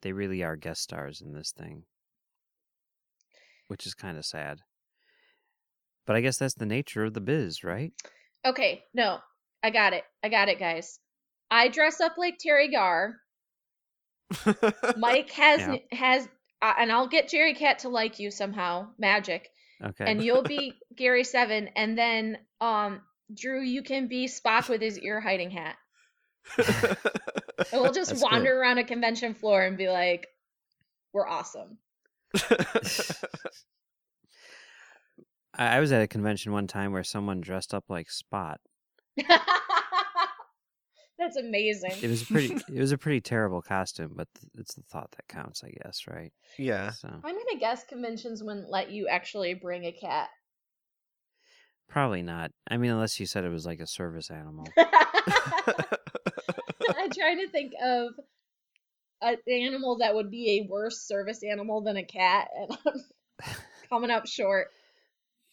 they 0.01 0.11
really 0.11 0.43
are 0.43 0.57
guest 0.57 0.81
stars 0.81 1.21
in 1.21 1.31
this 1.33 1.51
thing, 1.51 1.83
which 3.67 3.85
is 3.85 3.93
kind 3.93 4.17
of 4.17 4.25
sad. 4.25 4.59
But 6.05 6.15
I 6.17 6.21
guess 6.21 6.37
that's 6.37 6.55
the 6.55 6.65
nature 6.65 7.03
of 7.05 7.13
the 7.13 7.21
biz, 7.21 7.63
right? 7.63 7.93
Okay, 8.45 8.83
no, 8.93 9.19
I 9.63 9.69
got 9.69 9.93
it. 9.93 10.03
I 10.23 10.29
got 10.29 10.49
it, 10.49 10.59
guys. 10.59 10.99
I 11.49 11.69
dress 11.69 12.01
up 12.01 12.17
like 12.17 12.37
Teri 12.39 12.71
Garr. 12.71 13.15
Mike 14.97 15.31
has 15.31 15.61
Yeah. 15.61 15.77
has, 15.91 16.27
uh, 16.61 16.73
and 16.79 16.91
I'll 16.91 17.07
get 17.07 17.29
Jerry 17.29 17.53
Cat 17.53 17.79
to 17.79 17.89
like 17.89 18.19
you 18.19 18.31
somehow, 18.31 18.87
magic, 18.97 19.49
Okay. 19.83 20.05
and 20.05 20.23
you'll 20.23 20.43
be 20.43 20.73
Gary 20.95 21.23
Seven, 21.23 21.69
and 21.75 21.97
then 21.97 22.37
um 22.61 23.01
Drew, 23.33 23.61
you 23.61 23.83
can 23.83 24.07
be 24.07 24.27
Spock 24.27 24.69
with 24.69 24.81
his 24.81 24.97
ear 24.99 25.19
hiding 25.19 25.51
hat, 25.51 25.75
and 26.57 26.97
we'll 27.73 27.91
just 27.91 28.09
That's 28.11 28.21
wander 28.23 28.51
good. 28.53 28.57
around 28.59 28.77
a 28.77 28.83
convention 28.85 29.33
floor 29.33 29.61
and 29.63 29.77
be 29.77 29.89
like, 29.89 30.27
"We're 31.13 31.27
awesome." 31.27 31.77
I 35.55 35.77
I 35.77 35.79
was 35.79 35.91
at 35.91 36.01
a 36.01 36.07
convention 36.07 36.51
one 36.51 36.67
time 36.67 36.91
where 36.91 37.03
someone 37.03 37.41
dressed 37.41 37.73
up 37.73 37.85
like 37.89 38.09
Spot. 38.09 38.59
That's 41.17 41.37
amazing. 41.37 41.93
It 42.01 42.09
was 42.09 42.23
pretty. 42.23 42.55
it 42.73 42.79
was 42.79 42.91
a 42.91 42.97
pretty 42.97 43.21
terrible 43.21 43.61
costume, 43.61 44.13
but 44.15 44.27
th- 44.39 44.51
it's 44.59 44.75
the 44.75 44.83
thought 44.83 45.11
that 45.11 45.27
counts, 45.27 45.63
I 45.63 45.69
guess, 45.69 46.07
right? 46.07 46.31
yeah. 46.57 46.91
So 46.91 47.09
I'm 47.09 47.21
gonna 47.21 47.59
guess 47.59 47.83
conventions 47.85 48.43
wouldn't 48.43 48.69
let 48.69 48.91
you 48.91 49.07
actually 49.07 49.53
bring 49.55 49.85
a 49.85 49.91
cat. 49.91 50.29
probably 51.89 52.21
not. 52.21 52.51
I 52.69 52.77
mean, 52.77 52.91
unless 52.91 53.19
you 53.19 53.25
said 53.25 53.45
it 53.45 53.49
was 53.49 53.65
like 53.65 53.79
a 53.79 53.87
service 53.87 54.29
animal. 54.29 54.67
I'm 54.77 54.85
trying 57.11 57.39
to 57.39 57.49
think 57.49 57.73
of 57.83 58.11
an 59.21 59.37
animal 59.47 59.97
that 59.97 60.13
would 60.13 60.29
be 60.29 60.59
a 60.59 60.67
worse 60.69 61.01
service 61.01 61.41
animal 61.43 61.81
than 61.81 61.97
a 61.97 62.03
cat, 62.03 62.49
and 62.55 62.77
I'm 62.85 63.01
coming 63.89 64.11
up 64.11 64.27
short. 64.27 64.67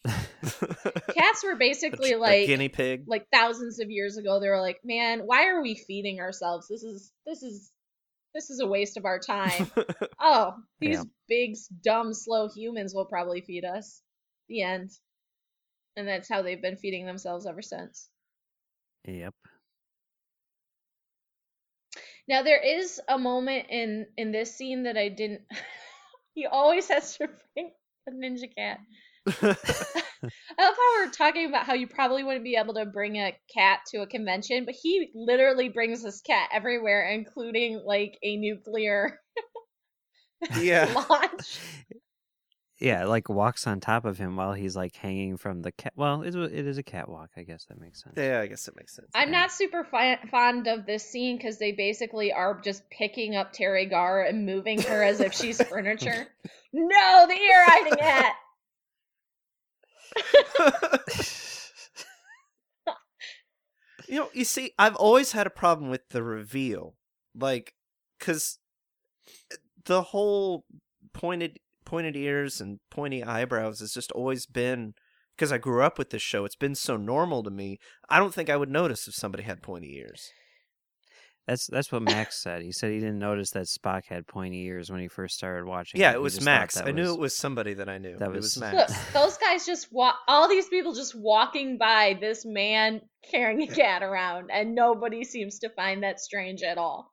Cats 1.13 1.43
were 1.43 1.55
basically 1.55 2.13
a 2.13 2.17
like 2.17 2.47
guinea 2.47 2.69
pig. 2.69 3.03
like 3.07 3.27
thousands 3.31 3.79
of 3.79 3.89
years 3.89 4.17
ago. 4.17 4.39
They 4.39 4.49
were 4.49 4.61
like, 4.61 4.79
"Man, 4.83 5.21
why 5.25 5.47
are 5.47 5.61
we 5.61 5.75
feeding 5.75 6.19
ourselves? 6.19 6.67
This 6.67 6.83
is 6.83 7.11
this 7.25 7.43
is 7.43 7.71
this 8.33 8.49
is 8.49 8.59
a 8.59 8.67
waste 8.67 8.97
of 8.97 9.05
our 9.05 9.19
time." 9.19 9.69
oh, 10.19 10.53
these 10.79 10.97
Yeah. 10.97 11.03
big, 11.27 11.55
dumb, 11.83 12.13
slow 12.13 12.49
humans 12.49 12.93
will 12.93 13.05
probably 13.05 13.41
feed 13.41 13.65
us. 13.65 14.01
The 14.49 14.61
end. 14.61 14.91
And 15.97 16.07
that's 16.07 16.29
how 16.29 16.41
they've 16.41 16.61
been 16.61 16.77
feeding 16.77 17.05
themselves 17.05 17.45
ever 17.47 17.61
since. 17.61 18.09
Yep. 19.05 19.33
Now 22.27 22.43
there 22.43 22.61
is 22.61 22.99
a 23.07 23.17
moment 23.17 23.67
in 23.69 24.07
in 24.17 24.31
this 24.31 24.55
scene 24.55 24.83
that 24.83 24.97
I 24.97 25.09
didn't. 25.09 25.41
he 26.33 26.45
always 26.45 26.87
has 26.89 27.17
to 27.17 27.29
bring 27.53 27.71
a 28.07 28.11
ninja 28.11 28.53
cat. 28.55 28.79
I 29.41 30.63
love 30.63 30.75
how 30.75 31.05
we're 31.05 31.11
talking 31.11 31.47
about 31.47 31.65
how 31.65 31.73
you 31.73 31.87
probably 31.87 32.23
wouldn't 32.23 32.43
be 32.43 32.55
able 32.55 32.75
to 32.75 32.85
bring 32.85 33.17
a 33.17 33.35
cat 33.53 33.79
to 33.87 34.01
a 34.01 34.07
convention, 34.07 34.65
but 34.65 34.75
he 34.75 35.09
literally 35.13 35.69
brings 35.69 36.03
this 36.03 36.21
cat 36.21 36.49
everywhere, 36.51 37.09
including 37.09 37.81
like 37.85 38.17
a 38.23 38.37
nuclear 38.37 39.19
yeah. 40.59 41.05
launch. 41.09 41.59
Yeah, 42.79 43.05
like 43.05 43.29
walks 43.29 43.67
on 43.67 43.79
top 43.79 44.03
of 44.03 44.17
him 44.17 44.35
while 44.35 44.51
he's 44.51 44.75
like 44.75 44.95
hanging 44.95 45.37
from 45.37 45.61
the 45.61 45.71
cat. 45.71 45.93
Well, 45.95 46.23
it, 46.23 46.35
it 46.35 46.67
is 46.67 46.77
a 46.77 46.83
catwalk. 46.83 47.29
I 47.37 47.43
guess 47.43 47.65
that 47.65 47.79
makes 47.79 48.03
sense. 48.03 48.15
Yeah, 48.17 48.41
I 48.41 48.47
guess 48.47 48.67
it 48.67 48.75
makes 48.75 48.93
sense. 48.95 49.07
I'm 49.15 49.31
not 49.31 49.51
super 49.51 49.85
fi- 49.85 50.19
fond 50.29 50.67
of 50.67 50.85
this 50.85 51.09
scene 51.09 51.37
because 51.37 51.57
they 51.57 51.71
basically 51.71 52.33
are 52.33 52.59
just 52.61 52.89
picking 52.89 53.35
up 53.35 53.53
Teri 53.53 53.89
Garr 53.89 54.23
and 54.23 54.45
moving 54.45 54.81
her 54.81 55.01
as 55.01 55.21
if 55.21 55.33
she's 55.33 55.61
furniture. 55.69 56.27
No, 56.73 57.25
the 57.27 57.33
ear 57.33 57.63
hiding 57.65 57.97
hat. 57.97 58.35
you 64.07 64.19
know, 64.19 64.29
you 64.33 64.45
see, 64.45 64.71
I've 64.77 64.95
always 64.95 65.31
had 65.31 65.47
a 65.47 65.51
problem 65.51 65.89
with 65.89 66.09
the 66.09 66.23
reveal, 66.23 66.95
like, 67.35 67.73
because 68.19 68.59
eh, 69.51 69.55
the 69.85 70.01
whole 70.01 70.65
pointed 71.13 71.59
pointed 71.85 72.15
ears 72.15 72.59
and 72.59 72.79
pointy 72.89 73.23
eyebrows 73.23 73.79
has 73.79 73.93
just 73.93 74.11
always 74.13 74.47
been 74.47 74.95
because 75.35 75.51
I 75.51 75.57
grew 75.57 75.83
up 75.83 75.97
with 75.97 76.09
this 76.09 76.21
show. 76.21 76.45
It's 76.45 76.55
been 76.55 76.75
so 76.75 76.97
normal 76.97 77.43
to 77.43 77.51
me. 77.51 77.77
I 78.09 78.19
don't 78.19 78.33
think 78.33 78.49
I 78.49 78.57
would 78.57 78.69
notice 78.69 79.07
if 79.07 79.13
somebody 79.13 79.43
had 79.43 79.61
pointy 79.61 79.95
ears. 79.97 80.29
That's 81.47 81.67
that's 81.67 81.91
what 81.91 82.01
Max 82.01 82.41
said. 82.41 82.63
He 82.63 82.71
said 82.71 82.91
he 82.91 82.97
didn't 82.99 83.19
notice 83.19 83.51
that 83.51 83.67
Spock 83.67 84.05
had 84.07 84.25
pointy 84.25 84.63
ears 84.65 84.89
when 84.91 84.99
he 84.99 85.07
first 85.07 85.35
started 85.35 85.65
watching. 85.67 86.01
Yeah, 86.01 86.09
He 86.11 86.15
it 86.15 86.21
was 86.21 86.41
Max. 86.41 86.73
that 86.73 86.87
I 86.87 86.91
knew 86.91 87.13
it 87.13 87.19
was 87.19 87.37
somebody 87.37 87.75
that 87.75 87.87
I 87.87 87.99
knew. 87.99 88.17
that 88.17 88.29
it 88.29 88.31
was 88.31 88.57
was- 88.57 88.57
Look, 88.57 88.73
Max. 88.89 89.13
those 89.13 89.37
guys 89.37 89.63
just 89.65 89.87
walk. 89.93 90.15
All 90.27 90.47
these 90.49 90.67
people 90.69 90.93
just 90.95 91.13
walking 91.15 91.77
by 91.77 92.17
this 92.19 92.45
man 92.45 93.01
carrying 93.29 93.61
a 93.61 93.67
cat 93.67 94.01
around, 94.01 94.49
and 94.51 94.73
nobody 94.73 95.23
seems 95.23 95.59
to 95.59 95.69
find 95.69 96.01
that 96.01 96.19
strange 96.19 96.63
at 96.63 96.79
all. 96.79 97.11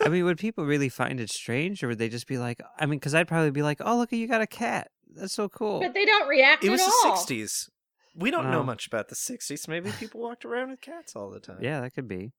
I 0.00 0.08
mean, 0.08 0.24
would 0.24 0.38
people 0.38 0.64
really 0.64 0.88
find 0.88 1.20
it 1.20 1.30
strange, 1.30 1.84
or 1.84 1.88
would 1.88 1.98
they 1.98 2.08
just 2.08 2.26
be 2.26 2.38
like, 2.38 2.60
I 2.80 2.86
mean, 2.86 2.98
because 2.98 3.14
I'd 3.14 3.28
probably 3.28 3.50
be 3.50 3.62
like, 3.62 3.78
"Oh, 3.84 3.96
look, 3.96 4.10
you 4.12 4.26
got 4.26 4.40
a 4.40 4.46
cat. 4.46 4.88
That's 5.14 5.34
so 5.34 5.48
cool." 5.48 5.80
But 5.80 5.94
they 5.94 6.04
don't 6.06 6.26
react 6.26 6.64
it 6.64 6.68
at 6.68 6.72
was 6.72 6.80
all. 6.80 7.14
the 7.14 7.20
'60s. 7.34 7.68
We 8.14 8.30
don't 8.30 8.50
know 8.50 8.60
Oh. 8.60 8.64
much 8.64 8.86
about 8.86 9.08
the 9.08 9.14
'60s. 9.14 9.68
Maybe 9.68 9.90
people 9.98 10.20
walked 10.20 10.44
around 10.44 10.70
with 10.70 10.80
cats 10.80 11.16
all 11.16 11.30
the 11.30 11.40
time. 11.40 11.58
yeah, 11.62 11.80
that 11.80 11.94
could 11.94 12.08
be. 12.08 12.32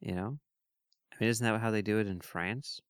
You 0.00 0.14
know, 0.14 0.38
I 1.12 1.16
mean, 1.20 1.30
isn't 1.30 1.46
that 1.46 1.60
how 1.60 1.70
they 1.70 1.82
do 1.82 1.98
it 1.98 2.06
in 2.08 2.20
France? 2.20 2.80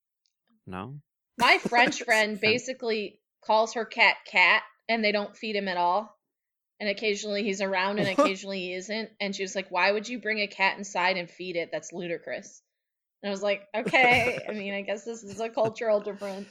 No. 0.67 1.01
My 1.39 1.59
French 1.59 2.03
friend 2.05 2.41
basically 2.41 3.21
calls 3.45 3.75
her 3.75 3.85
cat 3.85 4.17
cat, 4.27 4.63
and 4.89 5.05
they 5.05 5.13
don't 5.13 5.37
feed 5.37 5.57
him 5.57 5.69
at 5.69 5.77
all. 5.77 6.17
And 6.81 6.89
occasionally 6.89 7.45
he's 7.45 7.61
around, 7.61 7.99
and 8.01 8.09
occasionally 8.19 8.61
he 8.61 8.75
isn't. 8.75 9.11
And 9.21 9.37
she 9.37 9.43
was 9.43 9.55
like, 9.55 9.71
"Why 9.71 9.93
would 9.93 10.09
you 10.09 10.21
bring 10.21 10.39
a 10.41 10.47
cat 10.49 10.79
inside 10.79 11.17
and 11.17 11.31
feed 11.31 11.57
it? 11.57 11.69
That's 11.71 11.93
ludicrous." 11.93 12.63
And 13.23 13.29
I 13.29 13.31
was 13.31 13.43
like, 13.43 13.63
"Okay, 13.75 14.45
I 14.49 14.53
mean, 14.53 14.75
I 14.75 14.81
guess 14.83 15.05
this 15.05 15.23
is 15.23 15.39
a 15.39 15.49
cultural 15.51 16.01
difference." 16.01 16.49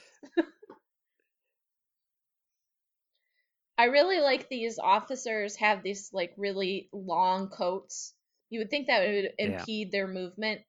I 3.82 3.86
really 3.86 4.20
like 4.20 4.48
these 4.48 4.78
officers 4.78 5.56
have 5.56 5.82
these 5.82 6.14
like 6.14 6.36
really 6.38 6.88
long 6.94 7.50
coats. 7.50 8.14
You 8.52 8.60
would 8.60 8.70
think 8.70 8.86
that 8.86 9.08
would 9.08 9.34
Yeah. 9.42 9.66
impede 9.66 9.92
their 9.92 10.08
movement. 10.08 10.62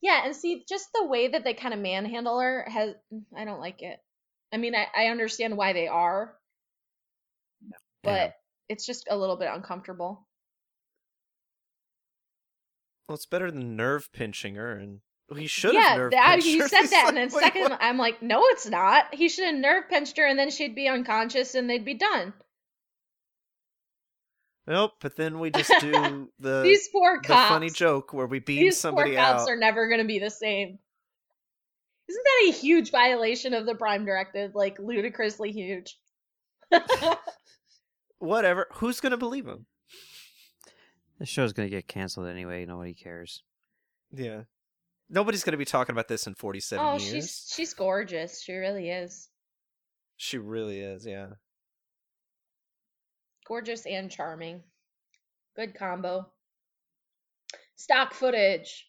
Yeah, 0.00 0.22
and 0.24 0.34
see, 0.34 0.64
just 0.68 0.92
the 0.92 1.04
way 1.06 1.28
that 1.28 1.44
they 1.44 1.54
kind 1.54 1.72
of 1.74 1.78
manhandle 1.80 2.40
her 2.40 2.64
has 2.68 2.94
I 3.36 3.44
don't 3.44 3.60
like 3.60 3.82
it. 3.82 4.00
I 4.52 4.56
mean, 4.56 4.74
I, 4.74 4.86
I 4.94 5.06
understand 5.06 5.56
why 5.56 5.72
they 5.72 5.88
are, 5.88 6.38
but 8.04 8.30
Yeah. 8.30 8.32
it's 8.68 8.84
just 8.86 9.06
a 9.10 9.16
little 9.16 9.36
bit 9.36 9.48
uncomfortable. 9.52 10.26
Well, 13.08 13.16
it's 13.16 13.26
better 13.26 13.50
than 13.50 13.76
nerve 13.76 14.12
pinching 14.12 14.54
her, 14.54 14.72
and 14.76 15.00
he 15.36 15.46
should 15.46 15.74
yeah, 15.74 15.80
have 15.80 15.98
nerve 15.98 16.10
that, 16.12 16.30
pinched 16.34 16.46
you 16.46 16.62
her. 16.62 16.68
said 16.68 16.80
He's 16.80 16.90
that, 16.90 17.02
like, 17.04 17.08
and 17.08 17.16
then 17.16 17.30
"Wait, 17.32 17.42
second, 17.44 17.62
what?" 17.70 17.78
I'm 17.82 17.98
like, 17.98 18.22
no, 18.22 18.42
it's 18.46 18.66
not. 18.66 19.14
He 19.14 19.28
should 19.28 19.44
have 19.44 19.54
nerve 19.56 19.84
pinched 19.90 20.16
her, 20.16 20.26
and 20.26 20.38
then 20.38 20.50
she'd 20.50 20.74
be 20.74 20.88
unconscious, 20.88 21.54
and 21.54 21.68
they'd 21.68 21.84
be 21.84 21.94
done. 21.94 22.32
Nope. 24.66 24.92
But 25.00 25.16
then 25.16 25.38
we 25.38 25.50
just 25.50 25.72
do 25.80 26.28
the 26.38 26.62
These 26.62 26.88
poor 26.88 27.18
the 27.22 27.28
cops. 27.28 27.48
funny 27.48 27.70
joke 27.70 28.12
where 28.12 28.26
we 28.26 28.38
beam 28.38 28.64
These 28.64 28.78
somebody 28.78 29.12
poor 29.12 29.20
cops 29.20 29.42
out. 29.42 29.48
are 29.48 29.56
never 29.56 29.88
going 29.88 30.00
to 30.00 30.06
be 30.06 30.18
the 30.18 30.30
same. 30.30 30.78
Isn't 32.08 32.24
that 32.24 32.48
a 32.48 32.52
huge 32.52 32.90
violation 32.90 33.52
of 33.54 33.66
the 33.66 33.74
Prime 33.74 34.04
Directive? 34.06 34.54
Like 34.54 34.78
ludicrously 34.78 35.52
huge. 35.52 35.98
Whatever. 38.18 38.66
Who's 38.74 39.00
gonna 39.00 39.16
believe 39.18 39.46
him? 39.46 39.66
This 41.18 41.28
show's 41.28 41.52
gonna 41.52 41.68
get 41.68 41.86
canceled 41.86 42.28
anyway. 42.28 42.64
Nobody 42.64 42.94
cares. 42.94 43.42
Yeah. 44.12 44.42
Nobody's 45.10 45.44
gonna 45.44 45.56
be 45.56 45.64
talking 45.64 45.94
about 45.94 46.08
this 46.08 46.26
in 46.26 46.34
forty-seven 46.34 46.84
oh, 46.84 46.92
years. 46.92 47.02
Oh, 47.02 47.14
she's 47.14 47.52
she's 47.54 47.74
gorgeous. 47.74 48.42
She 48.42 48.52
really 48.52 48.90
is. 48.90 49.28
She 50.16 50.38
really 50.38 50.80
is. 50.80 51.06
Yeah. 51.06 51.28
Gorgeous 53.46 53.86
and 53.86 54.10
charming. 54.10 54.62
Good 55.56 55.74
combo. 55.74 56.26
Stock 57.76 58.12
footage. 58.12 58.86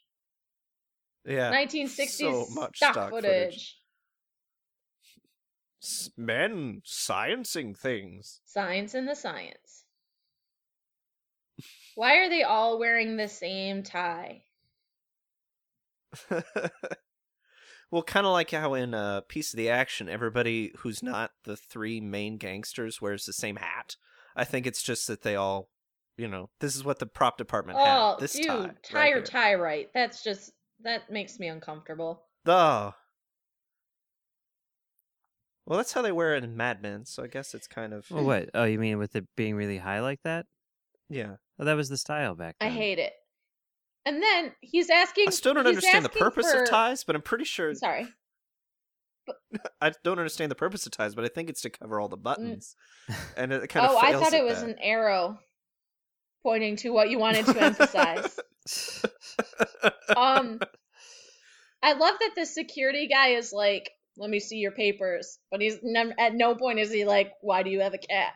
Yeah. 1.25 1.51
1960s 1.53 2.07
So 2.09 2.47
much 2.53 2.77
stock, 2.77 2.93
stock 2.93 3.09
footage. 3.11 3.77
footage. 5.81 6.15
Men 6.17 6.81
sciencing 6.85 7.77
things. 7.77 8.41
Science 8.45 8.93
and 8.93 9.07
the 9.07 9.15
science. 9.15 9.85
Why 11.95 12.17
are 12.17 12.29
they 12.29 12.43
all 12.43 12.79
wearing 12.79 13.15
the 13.15 13.27
same 13.27 13.83
tie? 13.83 14.43
well, 17.91 18.03
kind 18.03 18.25
of 18.25 18.31
like 18.33 18.51
how 18.51 18.73
in 18.73 18.93
uh, 18.93 19.21
Piece 19.21 19.53
of 19.53 19.57
the 19.57 19.69
Action, 19.69 20.09
everybody 20.09 20.71
who's 20.79 21.01
not 21.03 21.31
the 21.43 21.55
three 21.57 21.99
main 22.01 22.37
gangsters 22.37 23.01
wears 23.01 23.25
the 23.25 23.33
same 23.33 23.55
hat. 23.57 23.95
I 24.35 24.43
think 24.43 24.67
it's 24.67 24.83
just 24.83 25.07
that 25.07 25.21
they 25.23 25.35
all, 25.35 25.69
you 26.17 26.27
know, 26.27 26.49
this 26.59 26.75
is 26.75 26.83
what 26.83 26.99
the 26.99 27.05
prop 27.05 27.37
department 27.37 27.79
Oh, 27.81 28.11
had. 28.11 28.19
This 28.19 28.33
dude, 28.33 28.45
tie, 28.47 28.71
tie 28.83 28.97
right 28.99 29.13
or 29.13 29.17
here. 29.17 29.23
tie 29.23 29.53
right. 29.55 29.89
That's 29.93 30.23
just 30.23 30.51
that 30.83 31.09
makes 31.11 31.39
me 31.39 31.47
uncomfortable. 31.47 32.23
Oh. 32.45 32.93
Well, 35.65 35.77
that's 35.77 35.93
how 35.93 36.01
they 36.01 36.11
wear 36.11 36.35
it 36.35 36.43
in 36.43 36.57
Mad 36.57 36.81
Men, 36.81 37.05
so 37.05 37.23
I 37.23 37.27
guess 37.27 37.53
it's 37.53 37.67
kind 37.67 37.93
of 37.93 38.09
Well, 38.09 38.23
what? 38.23 38.49
Oh, 38.55 38.63
you 38.63 38.79
mean 38.79 38.97
with 38.97 39.15
it 39.15 39.25
being 39.35 39.55
really 39.55 39.77
high 39.77 39.99
like 39.99 40.21
that? 40.23 40.45
yeah. 41.09 41.35
Well, 41.57 41.65
that 41.65 41.75
was 41.75 41.89
the 41.89 41.97
style 41.97 42.35
back 42.35 42.55
then. 42.59 42.69
I 42.69 42.71
hate 42.73 42.99
it. 42.99 43.11
And 44.09 44.23
then 44.23 44.51
he's 44.61 44.89
asking. 44.89 45.25
I 45.27 45.31
still 45.31 45.53
don't 45.53 45.67
understand 45.67 46.03
the 46.03 46.09
purpose 46.09 46.51
for- 46.51 46.63
of 46.63 46.69
ties, 46.69 47.03
but 47.03 47.15
I'm 47.15 47.21
pretty 47.21 47.43
sure 47.45 47.75
Sorry. 47.75 48.07
I 49.81 49.91
don't 50.03 50.17
understand 50.17 50.49
the 50.49 50.55
purpose 50.55 50.87
of 50.87 50.91
ties, 50.91 51.13
but 51.13 51.23
I 51.23 51.27
think 51.27 51.47
it's 51.51 51.61
to 51.61 51.69
cover 51.69 51.99
all 51.99 52.07
the 52.09 52.17
buttons. 52.17 52.75
And 53.37 53.53
it 53.53 53.69
kind 53.69 53.85
of 53.85 53.91
Mm. 53.91 53.95
oh, 53.95 53.97
I 53.99 54.13
thought 54.13 54.33
it 54.33 54.43
was 54.43 54.61
that. 54.61 54.69
an 54.69 54.77
arrow 54.81 55.37
pointing 56.41 56.75
to 56.77 56.89
what 56.89 57.11
you 57.11 57.19
wanted 57.19 57.45
to 57.45 57.61
emphasize. 57.61 58.39
um, 60.17 60.59
I 61.83 61.93
love 61.93 62.15
that 62.19 62.31
the 62.35 62.45
security 62.47 63.07
guy 63.07 63.29
is 63.29 63.53
like, 63.53 63.91
"Let 64.17 64.31
me 64.31 64.39
see 64.39 64.57
your 64.57 64.71
papers," 64.71 65.37
but 65.51 65.61
he's 65.61 65.77
never. 65.83 66.13
At 66.17 66.33
no 66.33 66.55
point 66.55 66.79
is 66.79 66.91
he 66.91 67.05
like, 67.05 67.31
"Why 67.41 67.61
do 67.61 67.69
you 67.69 67.81
have 67.81 67.93
a 67.93 67.99
cat?" 67.99 68.33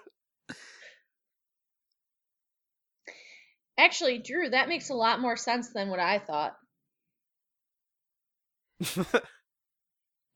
Actually, 3.80 4.18
Drew, 4.18 4.50
that 4.50 4.68
makes 4.68 4.90
a 4.90 4.94
lot 4.94 5.20
more 5.20 5.36
sense 5.36 5.72
than 5.72 5.88
what 5.88 6.00
I 6.00 6.18
thought. 6.18 6.54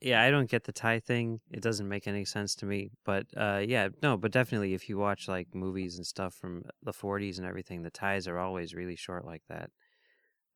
Yeah, 0.01 0.21
I 0.23 0.31
don't 0.31 0.51
get 0.51 0.65
the 0.65 0.73
tie 0.73 1.01
thing. 1.01 1.41
It 1.51 1.63
doesn't 1.63 1.89
make 1.89 2.07
any 2.07 2.27
sense 2.27 2.55
to 2.57 2.67
me. 2.67 2.91
But 3.07 3.27
uh, 3.35 3.63
yeah, 3.67 3.89
no, 4.03 4.19
but 4.19 4.33
definitely 4.33 4.75
if 4.75 4.91
you 4.91 4.99
watch 4.99 5.29
like 5.29 5.55
movies 5.55 5.97
and 5.97 6.07
stuff 6.07 6.35
from 6.35 6.63
the 6.83 6.93
40s 6.93 7.39
and 7.39 7.47
everything, 7.47 7.83
the 7.83 7.91
ties 7.91 8.29
are 8.29 8.39
always 8.39 8.75
really 8.75 8.97
short 8.97 9.25
like 9.25 9.43
that. 9.49 9.71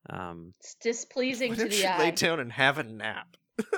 Um, 0.07 0.53
It's 0.59 0.75
displeasing 0.75 1.55
to 1.55 1.67
the 1.67 1.77
you 1.77 1.87
eye. 1.87 1.97
lay 1.97 2.11
down 2.11 2.39
and 2.39 2.51
have 2.51 2.77
a 2.77 2.83
nap? 2.83 3.37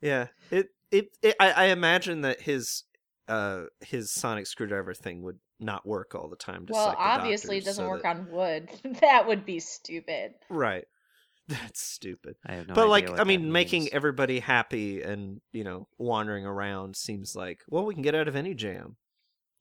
yeah, 0.00 0.28
it, 0.52 0.68
it 0.92 1.08
it 1.20 1.34
I, 1.40 1.50
I 1.50 1.64
imagine 1.66 2.20
that 2.20 2.42
his 2.42 2.84
uh 3.28 3.64
his 3.80 4.10
sonic 4.10 4.46
screwdriver 4.46 4.94
thing 4.94 5.22
would 5.22 5.38
not 5.60 5.86
work 5.86 6.14
all 6.14 6.28
the 6.28 6.36
time. 6.36 6.66
Just 6.66 6.76
well, 6.76 6.88
like 6.88 6.96
the 6.98 7.02
obviously, 7.02 7.58
it 7.58 7.64
doesn't 7.64 7.84
so 7.84 7.88
work 7.88 8.02
that- 8.02 8.16
on 8.16 8.30
wood. 8.30 8.68
that 9.00 9.26
would 9.26 9.44
be 9.44 9.60
stupid. 9.60 10.34
right. 10.48 10.84
That's 11.48 11.80
stupid. 11.80 12.36
I 12.46 12.56
have 12.56 12.68
no 12.68 12.74
but 12.74 12.82
idea 12.82 12.90
like, 12.90 13.04
what 13.08 13.14
I 13.14 13.16
that 13.18 13.26
mean, 13.26 13.50
making 13.50 13.88
everybody 13.92 14.38
happy 14.40 15.00
and 15.02 15.40
you 15.52 15.64
know 15.64 15.88
wandering 15.96 16.44
around 16.44 16.94
seems 16.96 17.34
like 17.34 17.62
well, 17.68 17.86
we 17.86 17.94
can 17.94 18.02
get 18.02 18.14
out 18.14 18.28
of 18.28 18.36
any 18.36 18.52
jam. 18.54 18.96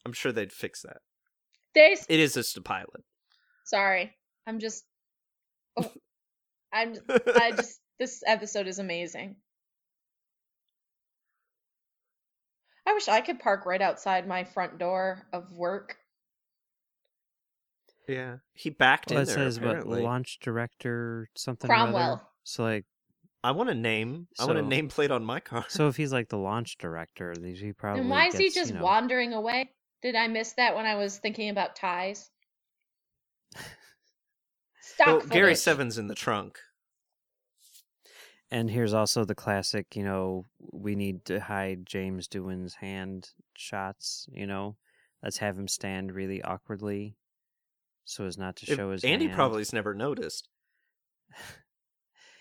I'm 0.06 0.13
sure 0.13 0.32
they'd 0.34 0.51
fix 0.51 0.82
that. 0.82 0.97
They 1.73 1.93
s- 1.93 2.06
It 2.10 2.19
is 2.19 2.34
just 2.34 2.58
a 2.58 2.62
pilot. 2.62 3.03
Sorry, 3.65 4.13
I'm 4.45 4.60
just. 4.60 4.84
Oh, 5.77 5.89
I'm. 6.73 6.95
I 7.10 7.51
just. 7.56 7.80
This 7.99 8.21
episode 8.27 8.67
is 8.67 8.80
amazing. 8.80 9.38
I 12.88 12.93
wish 12.93 13.08
I 13.10 13.19
could 13.19 13.39
park 13.39 13.65
right 13.65 13.82
outside 13.82 14.26
my 14.28 14.45
front 14.45 14.78
door 14.80 15.28
of 15.34 15.52
work. 15.52 15.97
Yeah, 18.08 18.38
he 18.54 18.69
backed 18.69 19.10
Well, 19.10 19.17
in 19.19 19.23
it 19.23 19.26
there. 19.26 19.36
says 19.36 19.60
what 19.60 19.69
apparently. 19.71 20.02
launch 20.04 20.39
director 20.39 21.28
something. 21.36 21.69
or 21.69 21.73
other. 21.73 21.91
Cromwell. 21.91 22.32
So 22.45 22.63
like, 22.63 22.86
I 23.43 23.52
want 23.52 23.69
a 23.69 23.76
name. 23.76 24.30
I 24.39 24.45
want 24.45 24.58
a 24.58 24.62
So- 24.62 24.67
nameplate 24.69 25.12
on 25.12 25.26
my 25.26 25.41
car. 25.41 25.65
so 25.67 25.89
if 25.89 25.97
he's 25.97 26.13
like 26.13 26.30
the 26.30 26.38
launch 26.38 26.78
director, 26.78 27.34
he 27.43 27.73
probably. 27.73 28.00
and 28.02 28.10
why 28.10 28.28
is 28.28 28.38
he 28.38 28.50
just 28.50 28.71
you 28.71 28.78
know, 28.78 28.84
wandering 28.86 29.34
away? 29.34 29.73
Did 30.02 30.15
I 30.15 30.28
miss 30.28 30.54
that 30.54 30.73
when 30.76 30.86
I 30.86 30.95
was 30.95 31.17
thinking 31.17 31.50
about 31.50 31.76
ties? 31.76 32.32
Stock 34.82 35.08
well, 35.08 35.19
Gary 35.28 35.47
footage. 35.47 35.58
Seven's 35.58 35.97
in 35.97 36.08
the 36.08 36.15
trunk. 36.15 36.60
And 38.49 38.69
here's 38.69 38.93
also 38.93 39.25
the 39.25 39.36
classic, 39.36 39.95
you 39.95 40.03
know, 40.03 40.45
we 40.71 40.95
need 40.95 41.25
to 41.25 41.39
hide 41.41 41.86
James 41.86 42.27
Doohan's 42.29 42.75
hand 42.75 43.31
shots, 43.55 44.27
you 44.31 44.47
know. 44.47 44.77
Let's 45.21 45.38
have 45.39 45.57
him 45.57 45.67
stand 45.67 46.13
really 46.13 46.41
awkwardly 46.41 47.17
so 48.05 48.25
as 48.25 48.38
not 48.38 48.55
to 48.57 48.71
If- 48.71 48.77
show 48.77 48.91
his 48.91 49.03
Andy 49.03 49.25
hand. 49.25 49.36
probably's 49.36 49.73
never 49.73 49.93
noticed. 49.93 50.47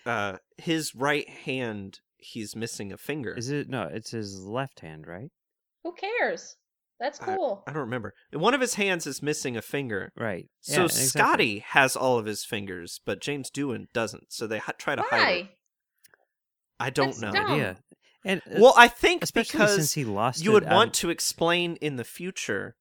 Uh, 0.05 0.37
his 0.57 0.95
right 0.95 1.29
hand, 1.29 1.99
he's 2.17 2.55
missing 2.55 2.93
a 2.93 2.97
finger. 2.97 3.35
Is 3.35 3.51
it 3.51 3.69
no, 3.69 3.89
it's 3.93 4.11
his 4.13 4.39
left 4.39 4.81
hand, 4.81 5.07
right? 5.07 5.31
Who 5.83 5.93
cares? 5.95 6.57
That's 7.01 7.19
cool. 7.19 7.63
I 7.67 7.73
don't 7.73 7.81
remember. 7.83 8.15
One 8.33 8.55
of 8.55 8.61
his 8.61 8.75
hands 8.75 9.07
is 9.07 9.21
missing 9.21 9.57
a 9.57 9.63
finger. 9.63 10.13
Right. 10.17 10.49
So 10.61 10.83
Yeah, 10.83 10.85
exactly. 10.85 11.07
Scotty 11.09 11.59
has 11.59 11.95
all 11.97 12.19
of 12.19 12.25
his 12.25 12.45
fingers, 12.45 13.01
but 13.05 13.21
James 13.21 13.51
Doohan 13.51 13.87
doesn't. 13.93 14.33
So 14.33 14.47
they 14.47 14.59
ha- 14.59 14.73
try 14.79 14.95
to 14.95 15.03
hide 15.03 15.37
it. 15.39 15.49
Why? 16.79 16.87
I 16.87 16.91
don't 16.91 17.07
That's 17.09 17.21
know. 17.21 17.33
dumb. 17.33 17.51
idea. 17.53 17.77
And 18.25 18.41
uh, 18.47 18.57
Well, 18.59 18.75
I 18.77 18.89
think 18.89 19.23
especially 19.23 19.53
because 19.59 19.75
since 19.77 19.93
he 19.95 20.05
lost 20.05 20.43
you 20.45 20.51
it 20.51 20.55
would 20.55 20.65
on- 20.65 20.75
want 20.75 20.95
to 20.95 21.11
explain 21.11 21.77
in 21.77 21.97
the 21.97 22.05
future 22.05 22.77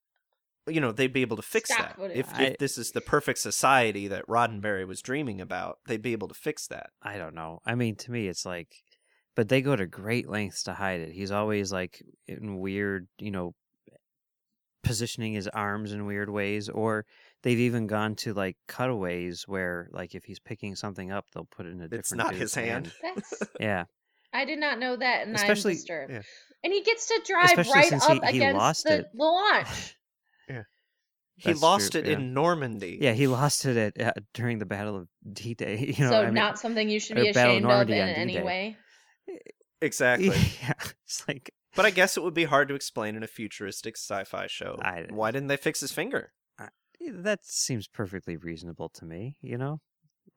you 0.67 0.81
know 0.81 0.91
they'd 0.91 1.13
be 1.13 1.21
able 1.21 1.36
to 1.38 1.43
fix 1.43 1.71
Stock 1.71 1.89
that 1.89 1.95
footage. 1.97 2.17
if, 2.17 2.34
I- 2.34 2.43
if 2.45 2.58
this 2.58 2.77
is 2.79 2.91
the 2.91 3.01
perfect 3.01 3.38
society 3.39 4.08
that 4.08 4.25
roddenberry 4.27 4.88
was 4.88 5.01
dreaming 5.01 5.39
about 5.39 5.77
they'd 5.86 6.01
be 6.01 6.13
able 6.13 6.27
to 6.27 6.34
fix 6.34 6.65
that 6.67 6.89
I 7.03 7.17
don't 7.17 7.36
know. 7.36 7.60
I 7.65 7.75
mean, 7.75 7.95
to 7.97 8.12
me, 8.12 8.27
it's 8.27 8.45
like, 8.45 8.69
but 9.36 9.47
they 9.49 9.62
go 9.62 9.75
to 9.75 9.86
great 9.86 10.27
lengths 10.27 10.63
to 10.63 10.73
hide 10.73 11.01
it. 11.01 11.12
He's 11.12 11.29
always 11.31 11.71
like 11.71 12.01
in 12.27 12.58
weird, 12.60 13.08
you 13.19 13.29
know, 13.29 13.53
positioning 14.84 15.34
his 15.34 15.47
arms 15.47 15.91
in 15.91 16.05
weird 16.05 16.29
ways, 16.29 16.69
or 16.69 17.05
they've 17.45 17.60
even 17.60 17.88
gone 17.88 18.15
to 18.15 18.34
like 18.34 18.58
cutaways 18.67 19.43
where, 19.47 19.88
like, 19.93 20.13
if 20.15 20.25
he's 20.25 20.39
picking 20.39 20.75
something 20.75 21.10
up, 21.13 21.25
they'll 21.34 21.45
put 21.45 21.65
it 21.65 21.69
in 21.69 21.79
a 21.79 21.84
different. 21.88 21.99
it's 22.01 22.13
not 22.13 22.36
his 22.36 22.53
hand 22.53 22.91
That's. 23.01 23.34
Yeah, 23.62 23.86
I 24.34 24.43
did 24.43 24.60
not 24.60 24.79
know 24.79 24.97
that, 24.97 25.25
and 25.25 25.34
Especially- 25.36 25.71
I'm 25.71 25.77
disturbed. 25.77 26.12
yeah. 26.12 26.21
And 26.63 26.73
he 26.73 26.81
gets 26.81 27.08
to 27.08 27.21
drive 27.25 27.45
Especially 27.58 27.73
right 27.73 27.93
up 27.93 28.23
he- 28.25 28.31
he 28.31 28.38
against 28.39 28.58
lost 28.58 28.84
the, 28.84 28.93
it. 28.99 29.05
the 29.13 29.23
launch. 29.23 29.95
Yeah 30.49 30.63
he 31.38 31.49
That's 31.49 31.62
lost 31.62 31.91
true, 31.91 31.99
it 32.01 32.08
yeah. 32.08 32.13
in 32.13 32.34
normandy 32.34 32.97
yeah. 33.01 33.12
He 33.12 33.27
lost 33.27 33.65
it 33.65 33.75
at 33.97 34.01
uh, 34.08 34.13
during 34.34 34.58
the 34.58 34.65
Battle 34.65 34.95
of 34.95 35.08
D 35.34 35.53
Day. 35.53 35.77
You 35.97 36.05
know, 36.05 36.12
so 36.12 36.21
I 36.21 36.25
mean, 36.25 36.34
not 36.34 36.58
something 36.58 36.88
you 36.89 36.99
should 37.01 37.17
or 37.17 37.23
be 37.23 37.34
Battle 37.34 37.51
of 37.51 37.58
ashamed 37.58 37.65
of 37.65 37.69
Normandy 37.71 37.93
in 37.99 38.08
on 38.08 38.15
any 38.15 38.34
D-Day. 38.34 38.43
way. 38.45 38.77
exactly 39.81 40.27
Yeah, 40.62 40.73
it's 41.05 41.23
like 41.27 41.51
but 41.75 41.86
i 41.86 41.89
guess 41.89 42.15
it 42.15 42.23
would 42.23 42.34
be 42.34 42.45
hard 42.45 42.69
to 42.69 42.75
explain 42.75 43.15
in 43.17 43.23
a 43.23 43.27
futuristic 43.27 43.97
sci-fi 43.97 44.47
show 44.47 44.79
I- 44.81 45.08
why 45.10 45.31
didn't 45.31 45.47
they 45.49 45.58
fix 45.58 45.81
his 45.81 45.91
finger 45.91 46.31
that 47.13 47.39
seems 47.45 47.88
perfectly 47.88 48.38
reasonable 48.38 48.89
to 48.89 49.05
me. 49.05 49.38
You 49.41 49.58
know, 49.58 49.79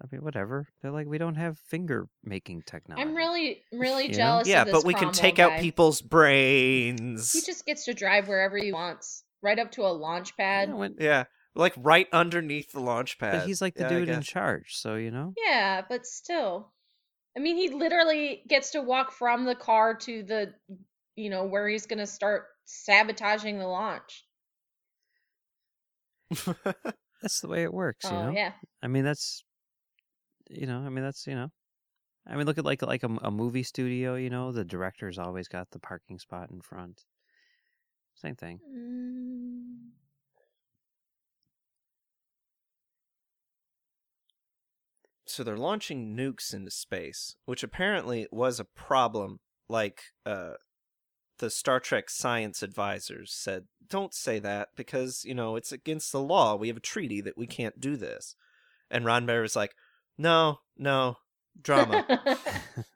I 0.02 0.06
mean, 0.10 0.22
whatever. 0.22 0.66
They're 0.80 0.90
like, 0.90 1.06
we 1.06 1.18
don't 1.18 1.34
have 1.36 1.58
finger 1.58 2.06
making 2.24 2.62
technology. 2.62 3.08
I'm 3.08 3.14
really, 3.16 3.62
really 3.72 4.04
You 4.04 4.10
know? 4.10 4.14
jealous. 4.16 4.48
yeah 4.48 4.60
of 4.62 4.66
this 4.66 4.72
but 4.72 4.84
we 4.84 4.94
can 4.94 5.12
take 5.12 5.38
out 5.38 5.58
people's 5.58 6.00
brains 6.02 7.32
He 7.32 7.40
just 7.40 7.66
gets 7.66 7.84
to 7.86 7.94
drive 7.94 8.28
wherever 8.28 8.56
he 8.56 8.72
wants, 8.72 9.24
right 9.42 9.58
up 9.58 9.72
to 9.72 9.82
a 9.82 9.88
launch 9.92 10.36
pad. 10.36 10.68
Yeah, 10.68 10.74
when- 10.74 10.96
yeah 10.98 11.24
like 11.54 11.72
right 11.76 12.06
underneath 12.12 12.70
the 12.72 12.80
launch 12.80 13.18
pad 13.18 13.32
but 13.32 13.46
he's 13.46 13.60
like 13.60 13.74
the 13.74 13.82
Yeah, 13.82 13.88
dude 13.88 14.08
in 14.08 14.22
charge, 14.22 14.76
so 14.76 14.94
you 14.94 15.10
know. 15.10 15.32
Yeah, 15.36 15.82
but 15.88 16.06
still. 16.06 16.72
I 17.36 17.40
mean, 17.40 17.56
he 17.56 17.70
literally 17.70 18.42
gets 18.48 18.70
to 18.72 18.82
walk 18.82 19.12
from 19.12 19.44
the 19.44 19.54
car 19.54 19.94
to 19.96 20.22
the, 20.22 20.54
you 21.16 21.30
know, 21.30 21.44
where 21.44 21.68
he's 21.68 21.86
going 21.86 21.98
to 22.00 22.06
start 22.06 22.46
sabotaging 22.64 23.58
the 23.58 23.66
launch. 23.66 24.24
That's 27.22 27.40
the 27.40 27.48
way 27.48 27.62
it 27.62 27.74
works, 27.74 28.04
you 28.04 28.16
oh, 28.16 28.26
know. 28.26 28.30
yeah. 28.32 28.52
I 28.82 28.86
mean, 28.86 29.04
that's, 29.04 29.42
you 30.48 30.66
know, 30.66 30.78
I 30.78 30.88
mean, 30.88 31.02
that's 31.02 31.26
you 31.26 31.34
know, 31.34 31.48
I 32.24 32.36
mean, 32.36 32.46
look 32.46 32.58
at 32.58 32.64
like 32.64 32.80
like 32.82 33.02
a, 33.02 33.08
a 33.22 33.30
movie 33.32 33.64
studio. 33.64 34.14
You 34.14 34.30
know, 34.30 34.52
the 34.52 34.64
director's 34.64 35.18
always 35.18 35.48
got 35.48 35.68
the 35.72 35.80
parking 35.80 36.20
spot 36.20 36.50
in 36.52 36.60
front. 36.60 37.02
Same 38.14 38.36
thing. 38.36 38.60
Mm. 38.72 39.98
so 45.30 45.44
they're 45.44 45.56
launching 45.56 46.16
nukes 46.16 46.52
into 46.52 46.70
space, 46.70 47.36
which 47.44 47.62
apparently 47.62 48.26
was 48.32 48.58
a 48.58 48.64
problem. 48.64 49.40
Like 49.68 50.00
uh, 50.24 50.54
the 51.38 51.50
Star 51.50 51.80
Trek 51.80 52.10
science 52.10 52.62
advisors 52.62 53.32
said, 53.32 53.64
"Don't 53.88 54.14
say 54.14 54.38
that 54.38 54.68
because 54.76 55.24
you 55.24 55.34
know 55.34 55.56
it's 55.56 55.72
against 55.72 56.12
the 56.12 56.20
law. 56.20 56.56
We 56.56 56.68
have 56.68 56.76
a 56.76 56.80
treaty 56.80 57.20
that 57.20 57.38
we 57.38 57.46
can't 57.46 57.80
do 57.80 57.96
this." 57.96 58.34
And 58.90 59.04
Roddenberry 59.04 59.42
was 59.42 59.56
like, 59.56 59.74
"No, 60.16 60.60
no, 60.76 61.18
drama. 61.60 62.06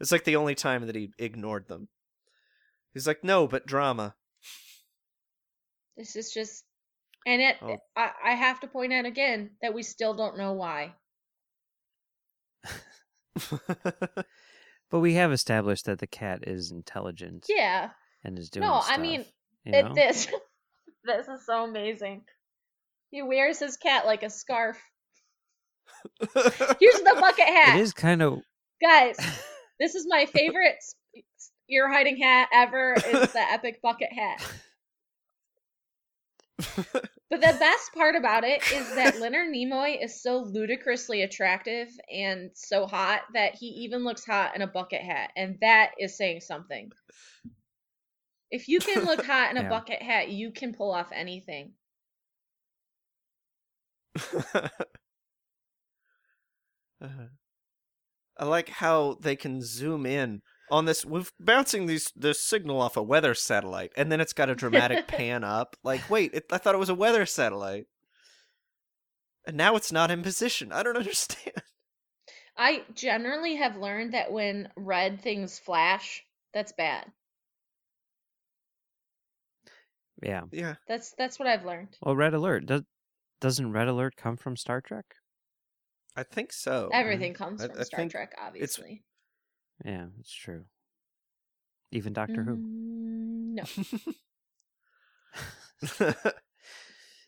it's 0.00 0.12
like 0.12 0.24
the 0.24 0.36
only 0.36 0.54
time 0.54 0.86
that 0.86 0.96
he 0.96 1.10
ignored 1.18 1.68
them. 1.68 1.88
He's 2.92 3.06
like, 3.06 3.22
no, 3.22 3.46
but 3.46 3.66
drama. 3.66 4.14
this 5.96 6.16
is 6.16 6.32
just, 6.32 6.64
and 7.26 7.42
it. 7.42 7.56
Oh. 7.60 7.76
I, 7.94 8.10
I 8.24 8.30
have 8.32 8.60
to 8.60 8.66
point 8.66 8.92
out 8.92 9.04
again 9.04 9.50
that 9.60 9.74
we 9.74 9.82
still 9.82 10.14
don't 10.14 10.38
know 10.38 10.52
why. 10.52 10.94
But 14.90 15.00
we 15.00 15.14
have 15.14 15.32
established 15.32 15.86
that 15.86 15.98
the 15.98 16.06
cat 16.06 16.40
is 16.46 16.70
intelligent 16.70 17.46
Yeah. 17.48 17.90
and 18.24 18.38
is 18.38 18.50
doing 18.50 18.66
No, 18.66 18.80
I 18.84 18.98
mean, 18.98 19.24
you 19.64 19.72
It, 19.72 19.82
know? 19.84 19.94
this, 19.94 20.28
this 21.04 21.26
is 21.28 21.44
so 21.44 21.64
amazing. 21.64 22.22
He 23.10 23.22
wears 23.22 23.58
his 23.58 23.76
cat 23.76 24.06
like 24.06 24.22
a 24.22 24.30
scarf. 24.30 24.78
Here's 26.20 27.00
the 27.00 27.16
bucket 27.20 27.44
hat, 27.46 27.76
It 27.78 27.82
is 27.82 27.92
kind 27.92 28.22
of 28.22 28.40
guys. 28.80 29.16
This 29.78 29.94
is 29.94 30.06
my 30.08 30.24
favorite 30.24 30.76
ear 31.68 31.92
hiding 31.92 32.16
hat 32.16 32.48
ever. 32.50 32.94
Is 32.94 33.32
the 33.34 33.42
epic 33.52 33.82
bucket 33.82 34.08
hat. 34.10 34.42
But 37.28 37.40
the 37.40 37.56
best 37.58 37.92
part 37.92 38.14
about 38.14 38.44
it 38.44 38.62
is 38.70 38.94
that 38.94 39.18
Leonard 39.18 39.48
Nimoy 39.52 40.02
is 40.02 40.22
so 40.22 40.38
ludicrously 40.38 41.22
attractive 41.22 41.88
and 42.10 42.50
so 42.54 42.86
hot 42.86 43.22
that 43.34 43.56
he 43.56 43.66
even 43.66 44.04
looks 44.04 44.24
hot 44.24 44.54
in 44.54 44.62
a 44.62 44.66
bucket 44.66 45.02
hat, 45.02 45.32
and 45.36 45.58
that 45.60 45.92
is 45.98 46.16
saying 46.16 46.40
something. 46.40 46.92
If 48.50 48.68
you 48.68 48.80
can 48.80 49.04
look 49.04 49.22
hot 49.26 49.50
in 49.50 49.56
a 49.56 49.62
Yeah. 49.62 49.68
bucket 49.68 50.02
hat, 50.02 50.30
you 50.30 50.52
can 50.52 50.72
pull 50.72 50.92
off 50.92 51.10
anything. 51.12 51.74
uh-huh. 57.00 57.28
I 58.38 58.44
like 58.44 58.68
how 58.68 59.18
they 59.20 59.36
can 59.36 59.62
zoom 59.62 60.06
in 60.06 60.42
on 60.70 60.84
this. 60.84 61.04
We're 61.04 61.24
bouncing 61.38 61.86
these 61.86 62.12
this 62.16 62.40
signal 62.40 62.80
off 62.80 62.96
a 62.96 63.02
weather 63.02 63.34
satellite, 63.34 63.92
and 63.96 64.10
then 64.10 64.20
it's 64.20 64.32
got 64.32 64.50
a 64.50 64.54
dramatic 64.54 65.06
pan 65.08 65.44
up. 65.44 65.76
Like, 65.82 66.08
wait, 66.10 66.32
it, 66.34 66.46
I 66.50 66.58
thought 66.58 66.74
it 66.74 66.78
was 66.78 66.88
a 66.88 66.94
weather 66.94 67.26
satellite, 67.26 67.86
and 69.46 69.56
now 69.56 69.76
it's 69.76 69.92
not 69.92 70.10
in 70.10 70.22
position. 70.22 70.72
I 70.72 70.82
don't 70.82 70.96
understand. 70.96 71.62
I 72.56 72.84
generally 72.94 73.56
have 73.56 73.76
learned 73.76 74.14
that 74.14 74.32
when 74.32 74.70
red 74.76 75.20
things 75.20 75.58
flash, 75.58 76.24
that's 76.54 76.72
bad. 76.72 77.04
yeah. 80.22 80.42
Yeah, 80.50 80.74
That's 80.88 81.12
that's 81.18 81.38
what 81.38 81.48
I've 81.48 81.64
learned. 81.64 81.96
Well, 82.00 82.16
Red 82.16 82.34
Alert 82.34 82.66
does 82.66 82.82
doesn't 83.40 83.72
Red 83.72 83.88
Alert 83.88 84.16
come 84.16 84.36
from 84.36 84.56
Star 84.56 84.80
Trek? 84.80 85.04
I 86.16 86.22
think 86.22 86.52
so. 86.52 86.88
Everything 86.92 87.34
mm-hmm. 87.34 87.44
comes 87.44 87.62
I- 87.62 87.68
from 87.68 87.78
I 87.78 87.82
Star 87.82 88.08
Trek, 88.08 88.34
obviously. 88.40 89.02
Yeah, 89.84 90.06
it's 90.20 90.32
true. 90.32 90.64
Even 91.92 92.12
Doctor 92.12 92.42
Who. 92.42 92.56
Mm, 92.56 93.54
No. 96.02 96.14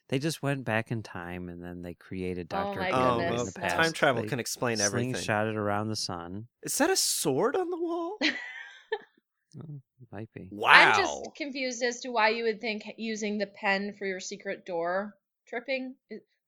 They 0.09 0.19
just 0.19 0.43
went 0.43 0.65
back 0.65 0.91
in 0.91 1.03
time 1.03 1.51
and 1.51 1.63
then 1.63 1.83
they 1.83 1.93
created 1.93 2.49
Oh 2.51 2.57
Doctor 2.57 2.85
Who 2.85 2.93
oh, 2.93 3.21
in 3.21 3.45
the 3.45 3.53
past. 3.53 3.77
time 3.77 3.93
travel 3.93 4.23
They 4.23 4.29
can 4.29 4.41
explain 4.41 4.81
everything. 4.81 5.13
Slingshot 5.13 5.49
it 5.49 5.57
around 5.57 5.89
the 5.89 5.97
sun. 5.97 6.49
Is 6.63 6.79
that 6.79 6.89
a 6.89 6.97
sword 6.97 7.57
on 7.57 7.69
the 7.69 7.77
wall? 7.77 8.17
Oh, 8.23 9.81
might 10.13 10.33
be. 10.33 10.49
Wow. 10.51 10.71
I'm 10.73 10.99
just 10.99 11.37
confused 11.37 11.83
as 11.83 12.01
to 12.01 12.09
why 12.09 12.31
you 12.31 12.45
would 12.45 12.61
think 12.61 12.85
using 12.97 13.37
the 13.37 13.49
pen 13.49 13.95
for 13.99 14.07
your 14.07 14.21
secret 14.21 14.65
door 14.65 15.15
tripping. 15.47 15.95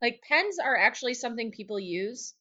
Like 0.01 0.23
pens 0.27 0.57
are 0.59 0.77
actually 0.77 1.15
something 1.15 1.51
people 1.51 1.79
use. 1.79 2.33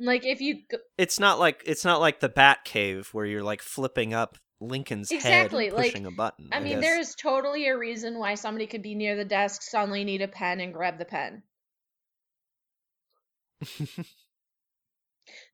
Like 0.00 0.26
if 0.26 0.40
you 0.40 0.62
go- 0.70 0.78
it's 0.98 1.20
not 1.20 1.38
like 1.38 1.62
it's 1.66 1.84
not 1.84 2.00
like 2.00 2.20
the 2.20 2.28
Bat 2.28 2.64
Cave 2.64 3.08
where 3.12 3.26
you're 3.26 3.42
like 3.42 3.62
flipping 3.62 4.12
up 4.12 4.36
Lincoln's 4.60 5.10
Exactly, 5.10 5.64
head 5.66 5.72
and 5.72 5.78
like, 5.78 5.92
pushing 5.92 6.06
a 6.06 6.10
button. 6.10 6.48
I 6.52 6.60
mean, 6.60 6.74
guess. 6.74 6.82
there 6.82 6.98
is 6.98 7.14
totally 7.14 7.68
a 7.68 7.78
reason 7.78 8.18
why 8.18 8.34
somebody 8.34 8.66
could 8.66 8.82
be 8.82 8.94
near 8.94 9.16
the 9.16 9.24
desk, 9.24 9.62
suddenly 9.62 10.04
need 10.04 10.22
a 10.22 10.28
pen, 10.28 10.60
and 10.60 10.72
grab 10.72 10.98
the 10.98 11.04
pen. 11.04 11.42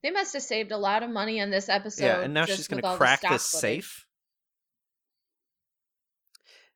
They 0.03 0.11
must 0.11 0.33
have 0.33 0.43
saved 0.43 0.73
a 0.73 0.79
lot 0.79 1.03
of 1.03 1.11
money 1.11 1.41
on 1.41 1.51
this 1.51 1.69
episode. 1.69 2.05
yeah, 2.05 2.21
and 2.23 2.35
now 2.35 2.47
she's 2.47 2.69
gonna 2.69 2.83
with 2.83 2.99
crack 2.99 3.21
this 3.21 3.45
safe. 3.45 4.07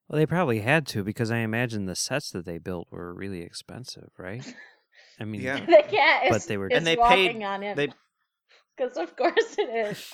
Well, 0.09 0.19
they 0.19 0.27
probably 0.27 0.61
had 0.61 0.87
to 0.89 1.03
because 1.03 1.31
I 1.31 1.39
imagine 1.39 1.87
the 1.87 1.97
sets 1.97 2.31
that 2.33 2.45
they 2.45 2.59
built 2.59 2.89
were 2.91 3.15
really 3.15 3.41
expensive, 3.41 4.11
right? 4.19 4.55
I 5.21 5.25
mean, 5.25 5.41
Yeah. 5.43 5.65
the 5.65 5.85
cat 5.89 6.25
is, 6.25 6.31
But 6.31 6.43
they 6.45 6.57
were- 6.57 6.69
is 6.69 6.77
And 6.77 6.87
they 6.87 6.97
walking 6.97 7.39
paid- 7.39 7.43
on 7.45 7.63
him. 7.63 7.77
They 7.77 7.89
Because 8.77 8.97
of 8.97 9.15
course 9.17 9.57
it 9.59 9.89
is. 9.89 10.13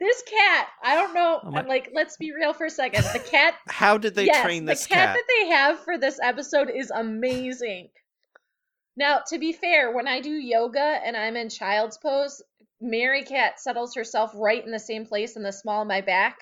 This 0.00 0.22
cat, 0.22 0.68
I 0.82 0.94
don't 0.96 1.14
know. 1.14 1.40
Oh 1.42 1.50
my- 1.50 1.60
I'm 1.60 1.66
like, 1.66 1.90
let's 1.92 2.16
be 2.16 2.32
real 2.32 2.52
for 2.52 2.66
a 2.66 2.70
second. 2.70 3.02
The 3.12 3.18
cat, 3.18 3.54
how 3.68 3.96
did 3.98 4.14
they 4.14 4.26
yes, 4.26 4.44
train 4.44 4.64
this 4.64 4.82
the 4.86 4.94
cat, 4.94 5.14
the 5.14 5.18
cat? 5.18 5.26
that 5.26 5.34
they 5.40 5.48
have 5.50 5.80
for 5.84 5.98
this 5.98 6.18
episode 6.22 6.70
is 6.70 6.90
amazing. 6.90 7.88
Now, 8.96 9.22
to 9.28 9.38
be 9.38 9.52
fair, 9.52 9.90
when 9.92 10.06
I 10.06 10.20
do 10.20 10.30
yoga 10.30 10.80
and 10.80 11.16
I'm 11.16 11.36
in 11.36 11.48
child's 11.48 11.98
pose, 11.98 12.42
Mary 12.80 13.24
Cat 13.24 13.58
settles 13.60 13.94
herself 13.96 14.30
right 14.36 14.64
in 14.64 14.70
the 14.70 14.78
same 14.78 15.04
place 15.06 15.34
in 15.36 15.42
the 15.42 15.52
small 15.52 15.82
of 15.82 15.88
my 15.88 16.00
back. 16.00 16.38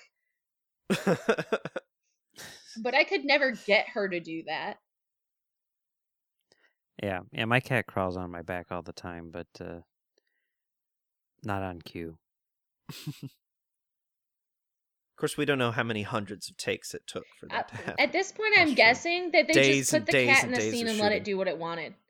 But 2.82 2.94
I 2.94 3.04
could 3.04 3.24
never 3.24 3.52
get 3.52 3.88
her 3.90 4.08
to 4.08 4.18
do 4.18 4.44
that. 4.46 4.78
Yeah, 7.02 7.20
yeah. 7.32 7.44
My 7.44 7.60
cat 7.60 7.86
crawls 7.86 8.16
on 8.16 8.30
my 8.30 8.42
back 8.42 8.66
all 8.70 8.82
the 8.82 8.92
time, 8.92 9.30
but 9.30 9.48
uh, 9.60 9.80
not 11.42 11.62
on 11.62 11.80
cue. 11.82 12.16
of 12.88 13.14
course, 15.18 15.36
we 15.36 15.44
don't 15.44 15.58
know 15.58 15.72
how 15.72 15.82
many 15.82 16.02
hundreds 16.02 16.48
of 16.48 16.56
takes 16.56 16.94
it 16.94 17.02
took 17.06 17.24
for 17.38 17.46
that 17.48 17.66
Uh, 17.66 17.68
to 17.68 17.76
happen. 17.76 17.94
At 17.98 18.12
this 18.12 18.32
point, 18.32 18.52
That's 18.54 18.62
I'm 18.70 18.74
true. 18.74 18.76
guessing 18.76 19.30
that 19.32 19.48
they 19.48 19.54
Days 19.54 19.90
just 19.90 19.92
put 19.92 20.06
the 20.06 20.26
cat 20.26 20.44
in 20.44 20.52
the 20.52 20.60
scene 20.60 20.88
and 20.88 20.98
let 20.98 21.12
it 21.12 21.24
do 21.24 21.36
what 21.36 21.48
it 21.48 21.58
wanted. 21.58 21.94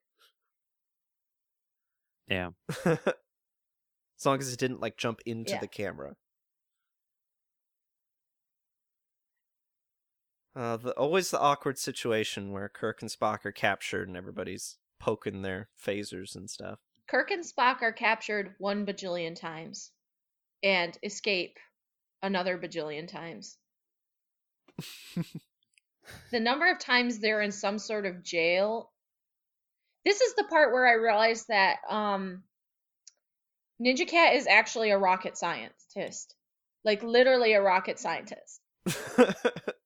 Yeah, 2.28 2.50
as 2.86 2.98
long 4.24 4.38
as 4.38 4.50
it 4.50 4.58
didn't 4.58 4.80
like 4.80 4.96
jump 4.96 5.20
into 5.26 5.50
Yeah. 5.52 5.60
the 5.60 5.66
camera. 5.68 6.14
Uh, 10.54 10.76
the, 10.78 10.92
always 10.92 11.30
the 11.30 11.40
awkward 11.40 11.78
situation 11.78 12.52
where 12.52 12.68
Kirk 12.70 13.02
and 13.02 13.10
Spock 13.10 13.44
are 13.44 13.52
captured 13.52 14.08
and 14.08 14.16
everybody's 14.16 14.78
poking 15.02 15.42
their 15.42 15.68
phasers 15.84 16.36
and 16.36 16.48
stuff. 16.48 16.78
Kirk 17.08 17.32
and 17.32 17.44
Spock 17.44 17.82
are 17.82 17.92
captured 17.92 18.54
one 18.58 18.86
bajillion 18.86 19.34
times 19.34 19.90
and 20.62 20.96
escape 21.02 21.58
another 22.22 22.56
bajillion 22.56 23.08
times. 23.08 23.58
the 26.30 26.38
number 26.38 26.70
of 26.70 26.78
times 26.78 27.18
they're 27.18 27.42
in 27.42 27.50
some 27.50 27.80
sort 27.80 28.06
of 28.06 28.22
jail. 28.22 28.92
This 30.04 30.20
is 30.20 30.34
the 30.36 30.44
part 30.44 30.72
where 30.72 30.86
I 30.86 30.92
realized 30.92 31.48
that 31.48 31.78
um, 31.90 32.44
Ninja 33.84 34.06
Cat 34.06 34.36
is 34.36 34.46
actually 34.46 34.90
a 34.90 34.98
rocket 34.98 35.36
scientist. 35.36 36.36
Like, 36.84 37.02
literally 37.02 37.54
a 37.54 37.62
rocket 37.62 37.98
scientist. 37.98 38.60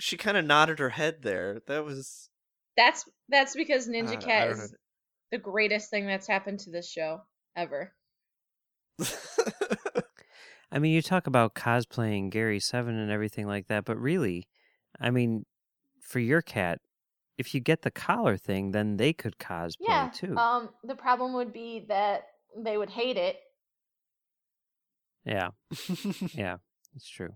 she 0.00 0.16
kind 0.16 0.36
of 0.36 0.44
nodded 0.44 0.78
her 0.78 0.90
head 0.90 1.22
there. 1.22 1.60
That 1.66 1.84
was 1.84 2.30
That's 2.76 3.08
that's 3.28 3.54
because 3.54 3.88
Ninja 3.88 4.10
I- 4.10 4.12
I 4.12 4.16
Cat 4.16 4.48
don't 4.48 4.58
is 4.58 4.74
the 5.30 5.38
greatest 5.38 5.90
thing 5.90 6.06
that's 6.06 6.26
happened 6.26 6.60
to 6.60 6.70
this 6.70 6.90
show 6.90 7.20
ever. 7.56 7.92
I 10.72 10.78
mean, 10.78 10.92
you 10.92 11.02
talk 11.02 11.26
about 11.26 11.54
cosplaying 11.54 12.30
Gary 12.30 12.60
Seven 12.60 12.96
and 12.96 13.10
everything 13.10 13.46
like 13.46 13.66
that, 13.68 13.84
but 13.84 13.98
really, 13.98 14.48
I 15.00 15.10
mean, 15.10 15.44
for 16.00 16.20
your 16.20 16.42
cat, 16.42 16.80
if 17.38 17.54
you 17.54 17.60
get 17.60 17.82
the 17.82 17.90
collar 17.90 18.36
thing, 18.36 18.70
then 18.72 18.96
they 18.96 19.12
could 19.12 19.38
cosplay 19.38 19.74
yeah. 19.88 20.10
too. 20.14 20.36
Um, 20.36 20.70
the 20.84 20.94
problem 20.94 21.34
would 21.34 21.52
be 21.52 21.86
that 21.88 22.24
they 22.56 22.76
would 22.76 22.90
hate 22.90 23.16
it. 23.16 23.36
yeah, 25.24 25.48
yeah, 26.34 26.56
it's 26.94 27.08
true. 27.08 27.34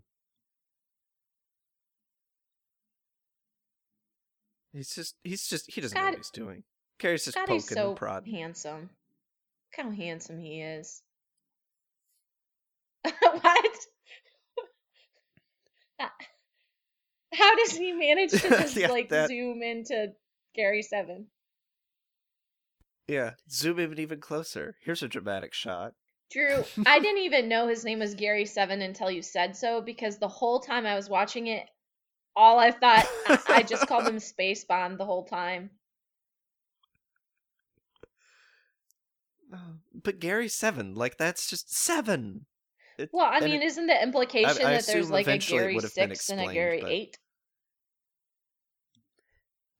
He's 4.74 4.94
just 4.94 5.14
he's 5.24 5.46
just 5.46 5.70
he 5.72 5.80
doesn't 5.80 5.96
know 5.98 6.04
what 6.06 6.16
he's 6.16 6.30
doing. 6.30 6.62
Gary's 6.98 7.24
just 7.24 7.36
God, 7.36 7.46
poking 7.46 7.54
he's 7.56 7.68
so 7.68 7.88
and 7.90 7.96
prodding. 7.96 8.34
handsome. 8.34 8.90
Look 9.78 9.86
how 9.86 9.90
handsome 9.90 10.38
he 10.38 10.60
is. 10.60 11.02
what? 13.04 13.70
How 17.34 17.56
does 17.56 17.72
he 17.76 17.92
manage 17.92 18.30
to 18.30 18.38
just 18.48 18.76
Yeah, 18.76 18.88
like 18.90 19.08
that- 19.08 19.28
zoom 19.28 19.62
into 19.62 20.12
Gary 20.54 20.82
Seven? 20.82 21.26
Yeah, 23.08 23.32
zoom 23.50 23.78
in 23.80 23.98
even 23.98 24.20
closer. 24.20 24.76
Here's 24.84 25.02
a 25.02 25.08
dramatic 25.08 25.52
shot. 25.52 25.92
Drew, 26.30 26.64
I 26.86 27.00
didn't 27.00 27.22
even 27.24 27.48
know 27.48 27.66
his 27.68 27.84
name 27.84 27.98
was 27.98 28.14
Gary 28.14 28.46
Seven 28.46 28.80
until 28.82 29.10
you 29.10 29.20
said 29.20 29.56
so 29.56 29.80
because 29.82 30.18
the 30.18 30.28
whole 30.28 30.58
time 30.60 30.86
I 30.86 30.94
was 30.94 31.08
watching 31.10 31.48
it, 31.48 31.68
all 32.36 32.58
I 32.58 32.70
thought 32.70 33.06
I, 33.28 33.38
I 33.48 33.62
just 33.62 33.86
called 33.88 34.06
him 34.08 34.18
Space 34.18 34.64
Bond 34.64 34.98
the 34.98 35.04
whole 35.04 35.24
time. 35.24 35.70
Oh, 39.52 39.74
but 40.02 40.18
Gary 40.18 40.48
seven. 40.48 40.94
Like 40.94 41.16
that's 41.16 41.48
just 41.48 41.74
seven. 41.74 42.46
It- 42.98 43.10
Well, 43.12 43.26
I 43.26 43.36
and 43.38 43.44
mean, 43.44 43.62
it- 43.62 43.66
isn't 43.66 43.86
the 43.86 44.02
implication 44.02 44.66
I 44.66 44.74
that 44.74 44.86
there's 44.86 45.10
like 45.10 45.26
a 45.28 45.38
Gary 45.38 45.74
would 45.74 45.84
have 45.84 45.94
been 45.94 46.10
six 46.10 46.30
and 46.30 46.40
a 46.40 46.52
Gary 46.52 46.80
but- 46.80 46.90
eight? 46.90 47.18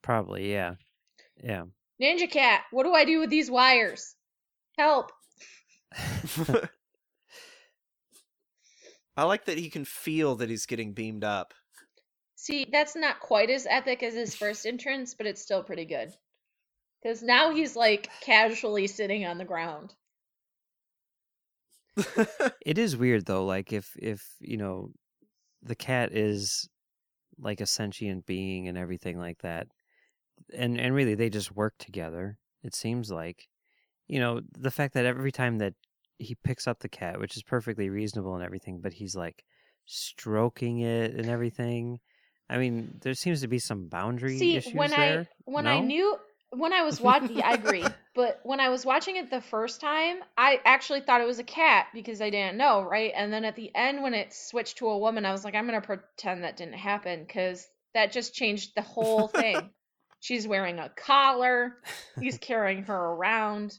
Probably, 0.02 0.52
yeah. 0.52 0.74
Yeah. 1.42 1.64
Ninja 2.00 2.30
Cat, 2.30 2.62
what 2.72 2.82
do 2.84 2.92
I 2.92 3.04
do 3.06 3.20
with 3.20 3.30
these 3.30 3.50
wires? 3.50 4.14
Help! 4.76 5.10
I 9.16 9.22
like 9.24 9.44
that 9.46 9.56
he 9.58 9.70
can 9.70 9.84
feel 9.86 10.34
that 10.36 10.50
he's 10.50 10.66
getting 10.66 10.92
beamed 10.92 11.24
up. 11.24 11.54
See, 12.44 12.66
that's 12.70 12.94
not 12.94 13.20
quite 13.20 13.48
as 13.48 13.66
epic 13.66 14.02
as 14.02 14.12
his 14.12 14.34
first 14.36 14.66
entrance, 14.66 15.14
but 15.14 15.26
it's 15.26 15.40
still 15.40 15.64
pretty 15.64 15.86
good. 15.86 16.12
Because 17.02 17.22
now 17.22 17.54
he's 17.54 17.74
like 17.74 18.10
casually 18.20 18.86
sitting 18.86 19.24
on 19.24 19.38
the 19.38 19.46
ground. 19.46 19.94
It 22.66 22.76
is 22.76 22.98
weird 22.98 23.24
though, 23.24 23.46
like 23.46 23.72
if 23.72 23.96
if, 23.96 24.22
you 24.40 24.58
know, 24.58 24.90
the 25.62 25.74
cat 25.74 26.12
is 26.12 26.68
like 27.38 27.62
a 27.62 27.66
sentient 27.66 28.26
being 28.26 28.68
and 28.68 28.76
everything 28.76 29.18
like 29.18 29.38
that. 29.40 29.68
And 30.52 30.78
and 30.78 30.94
really 30.94 31.14
they 31.14 31.30
just 31.30 31.56
work 31.56 31.74
together. 31.78 32.36
It 32.62 32.74
seems 32.74 33.10
like 33.10 33.48
you 34.06 34.20
know, 34.20 34.42
the 34.52 34.70
fact 34.70 34.92
that 34.94 35.06
every 35.06 35.32
time 35.32 35.58
that 35.58 35.74
he 36.18 36.34
picks 36.44 36.68
up 36.68 36.80
the 36.80 36.90
cat, 36.90 37.18
which 37.20 37.36
is 37.38 37.42
perfectly 37.42 37.88
reasonable 37.88 38.34
and 38.34 38.44
everything, 38.44 38.80
but 38.82 38.92
he's 38.92 39.16
like 39.16 39.44
stroking 39.86 40.80
it 40.80 41.14
and 41.14 41.30
everything. 41.30 42.00
I 42.54 42.58
mean, 42.58 42.98
there 43.00 43.14
seems 43.14 43.40
to 43.40 43.48
be 43.48 43.58
some 43.58 43.88
boundary 43.88 44.38
See, 44.38 44.56
issues 44.56 44.74
when 44.74 44.90
there. 44.90 45.20
I 45.22 45.26
when 45.44 45.66
I 45.66 45.80
knew 45.80 46.16
when 46.50 46.72
I 46.72 46.82
was 46.82 47.00
watching, 47.00 47.42
I 47.42 47.54
agree. 47.54 47.84
But 48.14 48.38
when 48.44 48.60
I 48.60 48.68
was 48.68 48.86
watching 48.86 49.16
it 49.16 49.28
the 49.28 49.40
first 49.40 49.80
time, 49.80 50.18
I 50.38 50.60
actually 50.64 51.00
thought 51.00 51.20
it 51.20 51.26
was 51.26 51.40
a 51.40 51.44
cat 51.44 51.86
because 51.92 52.20
I 52.20 52.30
didn't 52.30 52.56
know, 52.56 52.82
right? 52.82 53.10
And 53.16 53.32
then 53.32 53.44
at 53.44 53.56
the 53.56 53.74
end, 53.74 54.04
when 54.04 54.14
it 54.14 54.32
switched 54.32 54.78
to 54.78 54.86
a 54.86 54.98
woman, 54.98 55.26
I 55.26 55.32
was 55.32 55.44
like, 55.44 55.56
I'm 55.56 55.66
gonna 55.66 55.80
pretend 55.80 56.44
that 56.44 56.56
didn't 56.56 56.74
happen 56.74 57.24
because 57.24 57.66
that 57.92 58.12
just 58.12 58.34
changed 58.34 58.76
the 58.76 58.82
whole 58.82 59.26
thing. 59.26 59.70
She's 60.20 60.46
wearing 60.46 60.78
a 60.78 60.90
collar. 60.90 61.78
He's 62.20 62.38
carrying 62.38 62.84
her 62.84 62.96
around. 62.96 63.76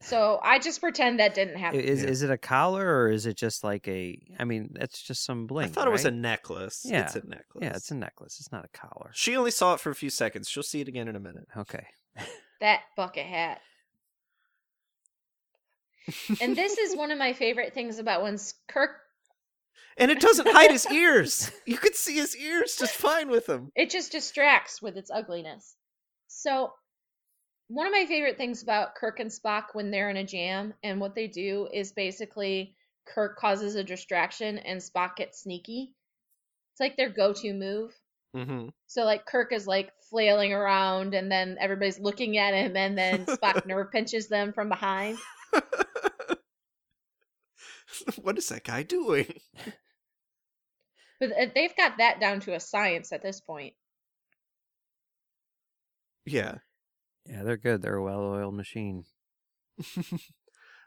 So 0.00 0.38
I 0.44 0.60
just 0.60 0.80
pretend 0.80 1.18
that 1.18 1.34
didn't 1.34 1.56
happen. 1.56 1.80
Is 1.80 2.02
Yeah. 2.04 2.08
is 2.10 2.22
it 2.22 2.30
a 2.30 2.38
collar 2.38 2.86
or 2.86 3.10
is 3.10 3.26
it 3.26 3.36
just 3.36 3.64
like 3.64 3.88
a? 3.88 4.16
I 4.38 4.44
mean, 4.44 4.70
that's 4.78 5.02
just 5.02 5.24
some 5.24 5.46
bling. 5.48 5.66
I 5.66 5.68
thought 5.68 5.88
it 5.88 5.90
was 5.90 6.04
a 6.04 6.10
right? 6.10 6.16
necklace. 6.18 6.82
Yeah. 6.84 7.02
It's 7.02 7.16
a 7.16 7.26
necklace. 7.26 7.62
Yeah, 7.62 7.72
it's 7.74 7.90
a 7.90 7.96
necklace. 7.96 8.38
It's 8.38 8.52
not 8.52 8.64
a 8.64 8.68
collar. 8.68 9.10
She 9.12 9.36
only 9.36 9.50
saw 9.50 9.74
it 9.74 9.80
for 9.80 9.90
a 9.90 9.94
few 9.96 10.10
seconds. 10.10 10.48
She'll 10.48 10.62
see 10.62 10.80
it 10.80 10.88
again 10.88 11.08
in 11.08 11.16
a 11.16 11.20
minute. 11.20 11.48
Okay. 11.56 11.84
that 12.60 12.80
bucket 12.96 13.26
hat. 13.26 13.60
And 16.40 16.56
this 16.56 16.78
is 16.78 16.96
one 16.96 17.10
of 17.10 17.18
my 17.18 17.32
favorite 17.34 17.74
things 17.74 17.98
about 17.98 18.22
when 18.22 18.38
Kirk 18.68 18.90
And 19.98 20.10
it 20.10 20.20
doesn't 20.20 20.48
hide 20.48 20.70
his 20.70 20.86
ears. 20.90 21.50
You 21.66 21.76
could 21.76 21.94
see 21.94 22.14
his 22.14 22.34
ears 22.36 22.76
just 22.78 22.94
fine 22.94 23.28
with 23.28 23.46
him. 23.48 23.72
it 23.74 23.90
just 23.90 24.12
distracts 24.12 24.80
with 24.80 24.96
its 24.96 25.10
ugliness. 25.10 25.74
So, 26.28 26.72
one 27.68 27.86
of 27.86 27.92
my 27.92 28.06
favorite 28.06 28.38
things 28.38 28.62
about 28.62 28.94
Kirk 28.94 29.20
and 29.20 29.30
Spock 29.30 29.66
when 29.74 29.90
they're 29.90 30.10
in 30.10 30.16
a 30.16 30.24
jam 30.24 30.74
and 30.82 31.00
what 31.00 31.14
they 31.14 31.26
do 31.26 31.68
is 31.72 31.92
basically 31.92 32.74
Kirk 33.06 33.38
causes 33.38 33.74
a 33.74 33.84
distraction 33.84 34.58
and 34.58 34.80
Spock 34.80 35.16
gets 35.16 35.42
sneaky. 35.42 35.94
It's 36.72 36.80
like 36.80 36.96
their 36.96 37.10
go-to 37.10 37.52
move. 37.52 37.92
Mm-hmm. 38.34 38.68
So 38.86 39.04
like 39.04 39.26
Kirk 39.26 39.52
is 39.52 39.66
like 39.66 39.92
flailing 40.10 40.52
around 40.52 41.14
and 41.14 41.30
then 41.30 41.58
everybody's 41.60 42.00
looking 42.00 42.38
at 42.38 42.54
him 42.54 42.74
and 42.76 42.96
then 42.96 43.26
Spock 43.26 43.66
nerve 43.66 43.92
pinches 43.92 44.28
them 44.28 44.54
from 44.54 44.70
behind. 44.70 45.18
what 48.22 48.38
is 48.38 48.48
that 48.48 48.64
guy 48.64 48.82
doing? 48.82 49.40
But 51.20 51.32
uh, 51.32 51.46
they've 51.54 51.76
got 51.76 51.98
that 51.98 52.20
down 52.20 52.40
to 52.40 52.54
a 52.54 52.60
science 52.60 53.12
at 53.12 53.22
this 53.22 53.40
point. 53.40 53.74
Yeah. 56.24 56.58
Yeah, 57.28 57.42
they're 57.42 57.58
good. 57.58 57.82
They're 57.82 57.96
a 57.96 58.02
well-oiled 58.02 58.54
machine. 58.54 59.04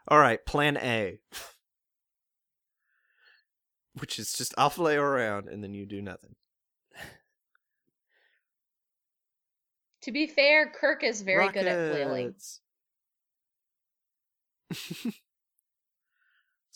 All 0.08 0.18
right, 0.18 0.44
plan 0.44 0.76
A. 0.76 1.20
Which 4.00 4.18
is 4.18 4.32
just 4.32 4.52
I'll 4.58 4.70
flay 4.70 4.96
around 4.96 5.48
and 5.48 5.62
then 5.62 5.74
you 5.74 5.86
do 5.86 6.02
nothing. 6.02 6.34
To 10.02 10.10
be 10.10 10.26
fair, 10.26 10.68
Kirk 10.68 11.04
is 11.04 11.22
very 11.22 11.48
good 11.50 11.66
at 11.66 11.92
flailing. 11.92 12.26
Rockets. 12.26 12.60
That's 14.70 15.20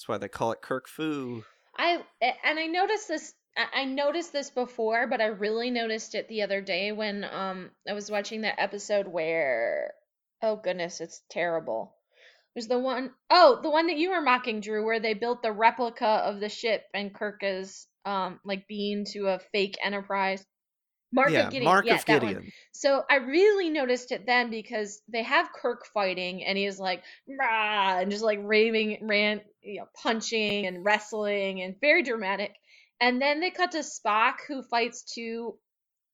why 0.07 0.19
they 0.19 0.29
call 0.29 0.53
it 0.53 0.63
Kirk 0.63 0.87
Fu. 0.87 1.43
I 1.77 2.05
and 2.21 2.59
I 2.59 2.67
noticed 2.67 3.09
this. 3.09 3.35
I- 3.57 3.81
I 3.83 3.85
noticed 3.85 4.33
this 4.33 4.51
before, 4.51 5.07
but 5.07 5.21
I 5.21 5.27
really 5.27 5.71
noticed 5.71 6.15
it 6.15 6.29
the 6.29 6.43
other 6.43 6.61
day 6.61 6.93
when 6.93 7.25
um 7.25 7.71
I 7.89 7.93
was 7.95 8.11
watching 8.11 8.43
that 8.43 8.61
episode 8.61 9.07
where 9.09 9.95
oh 10.43 10.57
goodness, 10.57 11.01
it's 11.01 11.23
terrible. 11.31 11.97
It 12.55 12.59
was 12.61 12.69
the 12.69 12.79
one 12.79 13.15
oh 13.31 13.61
the 13.63 13.71
one 13.71 13.87
that 13.89 13.97
you 13.99 14.11
were 14.11 14.21
mocking, 14.21 14.61
Drew, 14.61 14.85
where 14.85 15.01
they 15.01 15.15
built 15.15 15.43
the 15.43 15.53
replica 15.53 16.07
of 16.07 16.41
the 16.41 16.49
ship 16.49 16.85
and 16.95 17.15
Kirk 17.15 17.41
is 17.43 17.87
um 18.05 18.41
like 18.45 18.69
being 18.69 19.05
to 19.13 19.29
a 19.29 19.39
fake 19.39 19.77
Enterprise. 19.83 20.45
Mark 21.13 21.31
yeah, 21.31 21.47
of 21.47 21.51
Gideon. 21.53 21.65
Mark 21.65 21.87
yeah, 21.87 21.95
of 21.97 22.07
that 22.07 22.23
one. 22.23 22.53
So 22.73 23.03
I 23.11 23.17
really 23.17 23.71
noticed 23.71 24.13
it 24.13 24.27
then 24.27 24.51
because 24.51 25.01
they 25.09 25.23
have 25.23 25.53
Kirk 25.53 25.87
fighting 25.87 26.45
and 26.45 26.59
he's 26.59 26.79
like 26.79 27.03
rah 27.29 27.99
and 28.01 28.11
just 28.11 28.23
like 28.25 28.41
raving, 28.43 29.07
ran, 29.07 29.41
you 29.63 29.81
know, 29.81 29.89
punching 30.03 30.67
and 30.67 30.85
wrestling 30.85 31.63
and 31.63 31.81
very 31.81 32.03
dramatic. 32.03 32.55
And 33.01 33.21
then 33.21 33.41
they 33.41 33.51
cut 33.51 33.73
to 33.73 33.79
Spock 33.79 34.37
who 34.49 34.63
fights 34.63 35.03
two, 35.03 35.59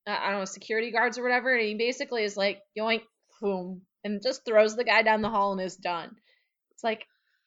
uh, 0.07 0.17
I 0.19 0.31
don't 0.31 0.41
know, 0.41 0.45
security 0.45 0.91
guards 0.91 1.19
or 1.19 1.23
whatever, 1.23 1.55
and 1.55 1.67
he 1.67 1.75
basically 1.75 2.25
is 2.25 2.37
like 2.37 2.61
yoink, 2.79 3.03
boom, 3.41 3.83
and 4.05 4.21
just 4.23 4.45
throws 4.45 4.77
the 4.77 4.85
guy 4.85 5.03
down 5.03 5.23
the 5.23 5.31
hall 5.31 5.53
and 5.53 5.61
is 5.61 5.77
done. 5.77 6.17
It's 6.73 6.83
like 6.83 7.07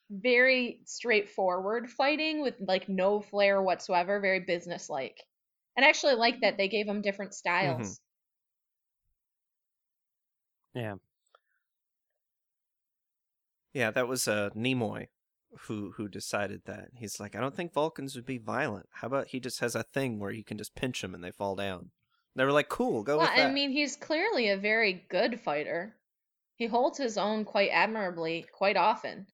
very 0.10 0.80
straightforward 0.86 1.90
fighting 1.90 2.42
with 2.42 2.56
like 2.60 2.88
no 2.88 3.20
flair 3.22 3.62
whatsoever, 3.62 4.20
very 4.20 4.40
businesslike. 4.40 5.18
And 5.76 5.86
I 5.86 5.90
actually 5.90 6.16
like 6.16 6.42
that 6.42 6.58
they 6.58 6.70
gave 6.70 6.88
him 6.88 7.02
different 7.02 7.34
styles. 7.34 8.00
Yeah. 10.74 10.96
Yeah, 13.74 13.92
that 13.92 14.08
was 14.08 14.28
uh, 14.28 14.52
Nimoy 14.56 15.08
who 15.62 15.92
who 15.92 16.08
decided 16.08 16.62
that. 16.66 16.90
He's 16.96 17.20
like, 17.20 17.36
I 17.36 17.40
don't 17.40 17.56
think 17.56 17.74
Vulcans 17.74 18.16
would 18.16 18.26
be 18.26 18.38
violent. 18.38 18.88
How 18.92 19.08
about 19.08 19.28
he 19.28 19.40
just 19.40 19.60
has 19.60 19.76
a 19.76 19.84
thing 19.84 20.20
where 20.20 20.32
you 20.32 20.44
can 20.44 20.58
just 20.58 20.76
pinch 20.76 21.02
them 21.02 21.14
and 21.16 21.24
they 21.24 21.32
fall 21.32 21.56
down? 21.56 21.92
They 22.36 22.44
were 22.44 22.52
like, 22.52 22.68
cool, 22.70 23.02
go 23.04 23.18
Well, 23.18 23.28
with 23.28 23.36
that. 23.38 23.50
I 23.50 23.52
mean, 23.54 23.72
he's 23.72 23.96
clearly 23.96 24.50
a 24.50 24.58
very 24.58 25.06
good 25.10 25.40
fighter. 25.40 25.96
He 26.58 26.68
holds 26.68 26.98
his 26.98 27.18
own 27.18 27.46
quite 27.46 27.70
admirably, 27.70 28.46
quite 28.52 28.76
often. 28.78 29.28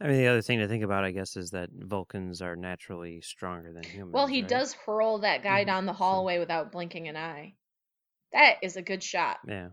I 0.00 0.06
mean, 0.06 0.18
the 0.18 0.28
other 0.28 0.42
thing 0.42 0.60
to 0.60 0.68
think 0.68 0.84
about, 0.84 1.02
I 1.04 1.10
guess, 1.10 1.36
is 1.36 1.50
that 1.50 1.70
Vulcans 1.72 2.40
are 2.40 2.54
naturally 2.54 3.20
stronger 3.20 3.72
than 3.72 3.82
humans. 3.82 4.14
Well, 4.14 4.28
he 4.28 4.42
right? 4.42 4.48
does 4.48 4.72
hurl 4.74 5.18
that 5.18 5.42
guy 5.42 5.64
Mhm, 5.64 5.66
down 5.66 5.86
the 5.86 5.92
so- 5.92 5.96
hallway 5.98 6.38
without 6.38 6.70
blinking 6.70 7.08
an 7.08 7.16
eye. 7.16 7.56
That 8.32 8.58
is 8.62 8.76
a 8.76 8.82
good 8.82 9.02
shot. 9.02 9.38
Yeah. 9.46 9.70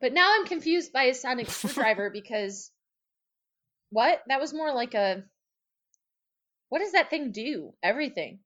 But 0.00 0.12
now 0.12 0.30
I'm 0.34 0.46
confused 0.46 0.92
by 0.92 1.04
a 1.04 1.14
sonic 1.14 1.48
screwdriver 1.48 2.10
because 2.10 2.70
what? 3.90 4.20
That 4.28 4.40
was 4.40 4.52
more 4.52 4.72
like 4.74 4.94
a 4.94 5.22
What 6.68 6.80
does 6.80 6.92
that 6.92 7.10
thing 7.10 7.32
do? 7.32 7.72
Everything. 7.82 8.40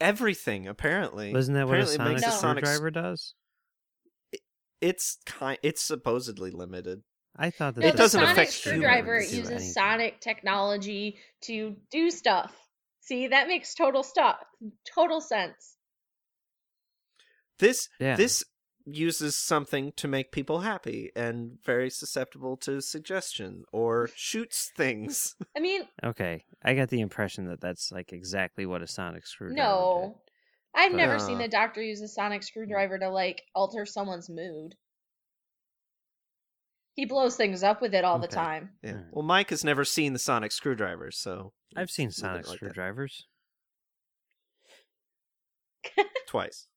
Everything, 0.00 0.68
apparently. 0.68 1.32
Wasn't 1.32 1.54
that 1.56 1.66
what 1.66 1.78
a 1.78 1.82
Apparently 1.82 1.94
it 1.94 1.96
sonic 1.96 2.12
makes 2.22 2.26
a 2.26 2.30
sonic 2.38 2.64
s- 2.64 2.70
screwdriver 2.76 2.90
does? 2.90 3.34
It's 4.82 5.18
kind. 5.24 5.58
It's 5.62 5.82
supposedly 5.82 6.50
limited. 6.50 7.02
I 7.34 7.50
thought 7.50 7.74
that 7.74 7.80
No, 7.80 7.86
It 7.88 7.90
the 7.92 7.96
the 7.96 8.02
doesn't 8.02 8.20
sonic 8.20 8.32
affect 8.32 8.52
screwdriver 8.52 9.14
humans. 9.20 9.32
uses 9.36 9.50
anything. 9.52 9.72
sonic 9.72 10.20
technology 10.20 11.18
to 11.42 11.76
do 11.90 12.10
stuff. 12.10 12.54
See, 13.00 13.28
that 13.28 13.48
makes 13.48 13.74
total 13.74 14.02
stuff 14.02 14.36
total 14.94 15.20
sense. 15.20 15.76
This 17.58 17.88
Yeah. 17.98 18.16
this 18.16 18.44
uses 18.86 19.36
something 19.36 19.92
to 19.96 20.06
make 20.06 20.30
people 20.30 20.60
happy 20.60 21.10
and 21.16 21.58
very 21.64 21.90
susceptible 21.90 22.56
to 22.58 22.80
suggestion 22.80 23.64
or 23.72 24.08
shoots 24.14 24.70
things. 24.76 25.34
I 25.56 25.60
mean, 25.60 25.82
Okay, 26.04 26.44
I 26.62 26.74
got 26.74 26.88
the 26.88 27.00
impression 27.00 27.46
that 27.48 27.60
that's 27.60 27.90
like 27.90 28.12
exactly 28.12 28.64
what 28.64 28.82
a 28.82 28.86
sonic 28.86 29.26
screwdriver. 29.26 29.60
No. 29.68 30.20
I've 30.74 30.92
But- 30.92 30.98
never 30.98 31.18
seen 31.18 31.36
Uh. 31.36 31.42
the 31.42 31.48
doctor 31.48 31.82
use 31.82 32.00
a 32.00 32.08
sonic 32.08 32.42
screwdriver 32.42 32.98
to 32.98 33.08
like 33.10 33.42
alter 33.54 33.86
someone's 33.86 34.28
mood. 34.30 34.74
He 36.94 37.04
blows 37.04 37.36
things 37.36 37.62
up 37.62 37.82
with 37.82 37.92
it 37.94 38.04
all 38.04 38.18
the 38.18 38.26
time. 38.28 38.70
Yeah. 38.82 39.02
Well, 39.10 39.22
Mike 39.24 39.50
has 39.50 39.62
never 39.64 39.84
seen 39.84 40.12
the 40.14 40.18
sonic 40.18 40.50
screwdriver, 40.52 41.10
so. 41.10 41.52
I've 41.76 41.90
seen 41.90 42.10
sonic 42.10 42.42
bit 42.44 42.48
like 42.48 42.60
that. 42.60 42.70
screwdrivers. 42.72 43.26
twice. 46.26 46.68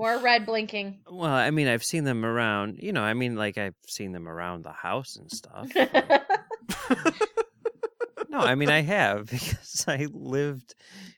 More 0.00 0.18
red 0.18 0.46
blinking. 0.46 1.00
Well, 1.10 1.30
I 1.30 1.50
mean, 1.50 1.68
I've 1.68 1.84
seen 1.84 2.04
them 2.04 2.24
around. 2.24 2.78
You 2.82 2.94
know, 2.94 3.02
I 3.02 3.12
mean, 3.12 3.36
like 3.36 3.58
I've 3.58 3.74
seen 3.86 4.12
them 4.12 4.26
around 4.26 4.64
the 4.64 4.72
house 4.72 5.16
and 5.16 5.30
stuff. 5.30 5.68
no, 8.30 8.38
I 8.38 8.54
mean 8.54 8.70
I 8.70 8.80
have 8.80 9.26
because 9.30 9.84
I 9.86 10.06
lived 10.10 10.74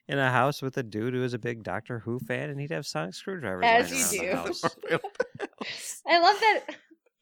in 0.09 0.19
a 0.19 0.33
house 0.33 0.61
with 0.63 0.77
a 0.79 0.83
dude 0.83 1.15
who 1.15 1.21
was 1.21 1.33
a 1.33 1.39
big 1.39 1.63
Doctor 1.63 2.01
Who 2.01 2.19
fan, 2.19 2.51
and 2.51 2.61
he'd 2.61 2.73
have 2.73 2.85
sonic 2.85 3.15
screwdrivers. 3.15 3.63
As 3.65 4.13
you 4.13 4.21
do. 4.21 4.33
I 6.07 6.19
love 6.19 6.41
that. 6.41 6.61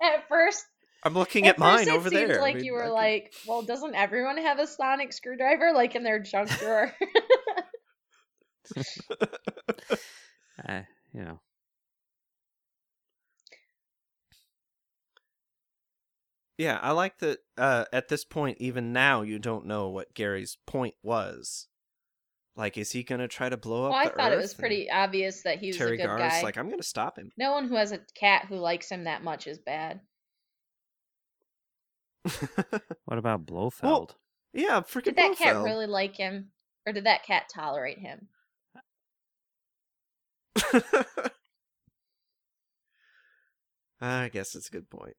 At 0.02 0.28
first, 0.28 0.64
I'm 1.04 1.12
looking 1.12 1.46
at 1.46 1.56
at, 1.56 1.58
mine 1.58 1.88
it 1.88 1.90
over 1.90 2.08
seemed 2.08 2.30
there. 2.30 2.38
I 2.38 2.42
like 2.42 2.54
mean, 2.56 2.64
you 2.64 2.72
were 2.72 2.84
I 2.84 2.86
could- 2.86 2.92
like, 2.94 3.34
well, 3.46 3.60
doesn't 3.60 3.94
everyone 3.94 4.38
have 4.38 4.58
a 4.60 4.66
sonic 4.66 5.12
screwdriver 5.12 5.72
like 5.74 5.94
in 5.94 6.04
their 6.04 6.20
junk 6.20 6.48
drawer? 6.58 6.90
Uh, 10.66 10.82
you 11.12 11.22
know, 11.22 11.38
Yeah, 16.60 16.78
I 16.82 16.90
like 16.92 17.16
that. 17.20 17.38
Uh, 17.56 17.86
at 17.90 18.08
this 18.08 18.22
point, 18.22 18.58
even 18.60 18.92
now, 18.92 19.22
you 19.22 19.38
don't 19.38 19.64
know 19.64 19.88
what 19.88 20.12
Gary's 20.12 20.58
point 20.66 20.94
was. 21.02 21.68
Like, 22.54 22.76
is 22.76 22.92
he 22.92 23.02
gonna 23.02 23.28
try 23.28 23.48
to 23.48 23.56
blow 23.56 23.84
up? 23.86 23.92
well, 23.92 23.98
I 23.98 24.04
the 24.04 24.10
thought 24.10 24.32
it 24.32 24.34
Earth? 24.34 24.42
was 24.42 24.52
And 24.52 24.58
pretty 24.60 24.90
obvious 24.90 25.40
that 25.44 25.58
he 25.58 25.68
was 25.68 25.78
Teri 25.78 25.94
a 25.94 25.96
good 25.96 26.02
Garr's 26.04 26.20
guy. 26.20 26.42
like, 26.42 26.58
I'm 26.58 26.68
gonna 26.68 26.82
stop 26.82 27.16
him. 27.16 27.30
No 27.38 27.52
one 27.52 27.66
who 27.66 27.76
has 27.76 27.92
a 27.92 28.00
cat 28.14 28.44
who 28.46 28.56
likes 28.56 28.90
him 28.90 29.04
that 29.04 29.24
much 29.24 29.46
is 29.46 29.56
bad. 29.58 30.00
what 33.06 33.16
about 33.18 33.46
Blofeld? 33.46 34.16
yeah, 34.52 34.80
freaking 34.82 35.04
Did 35.04 35.16
that 35.16 35.36
cat 35.38 35.54
Blofeld. 35.54 35.64
really 35.64 35.86
like 35.86 36.16
him, 36.16 36.50
or 36.86 36.92
did 36.92 37.04
that 37.04 37.24
cat 37.24 37.48
tolerate 37.48 37.98
him? 38.00 38.28
I 44.00 44.28
guess 44.28 44.54
it's 44.54 44.68
a 44.68 44.72
good 44.72 44.90
point. 44.90 45.16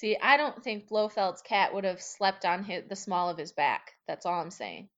See, 0.00 0.16
I 0.16 0.38
don't 0.38 0.64
think 0.64 0.88
Blofeld's 0.88 1.42
cat 1.42 1.74
would 1.74 1.84
have 1.84 2.00
slept 2.00 2.46
on 2.46 2.64
his, 2.64 2.84
the 2.88 2.96
small 2.96 3.28
of 3.28 3.36
his 3.36 3.52
back. 3.52 3.92
That's 4.08 4.24
all 4.24 4.40
I'm 4.40 4.50
saying. 4.50 4.88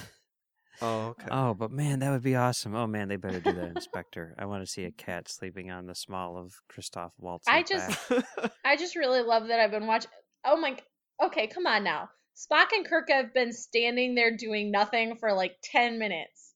Oh, 0.83 1.09
okay. 1.09 1.27
Oh, 1.29 1.53
but 1.53 1.69
man, 1.69 1.99
that 1.99 2.09
would 2.09 2.23
be 2.23 2.35
awesome. 2.35 2.73
Oh 2.73 2.87
man, 2.87 3.07
they 3.07 3.15
better 3.15 3.39
do 3.39 3.51
that, 3.53 3.75
in 3.75 3.81
Spectre. 3.81 4.33
I 4.39 4.45
want 4.45 4.63
to 4.63 4.71
see 4.71 4.83
a 4.85 4.91
cat 4.97 5.29
sleeping 5.29 5.69
on 5.69 5.85
the 5.85 5.93
small 5.93 6.39
of 6.39 6.55
Christoph 6.69 7.13
Waltz. 7.19 7.47
I 7.47 7.61
just- 7.61 8.11
I 8.65 8.77
just 8.77 8.95
really 8.95 9.21
love 9.21 9.49
that 9.49 9.59
I've 9.59 9.69
been 9.69 9.85
watching. 9.85 10.09
Oh 10.43 10.57
my. 10.57 10.75
Okay, 11.23 11.45
come 11.45 11.67
on 11.67 11.83
now. 11.83 12.09
Spock 12.35 12.69
and 12.75 12.83
Kirk 12.83 13.11
have 13.11 13.31
been 13.31 13.53
standing 13.53 14.15
there 14.15 14.35
doing 14.35 14.71
nothing 14.71 15.17
for 15.17 15.33
like 15.33 15.57
10 15.63 15.99
minutes. 15.99 16.55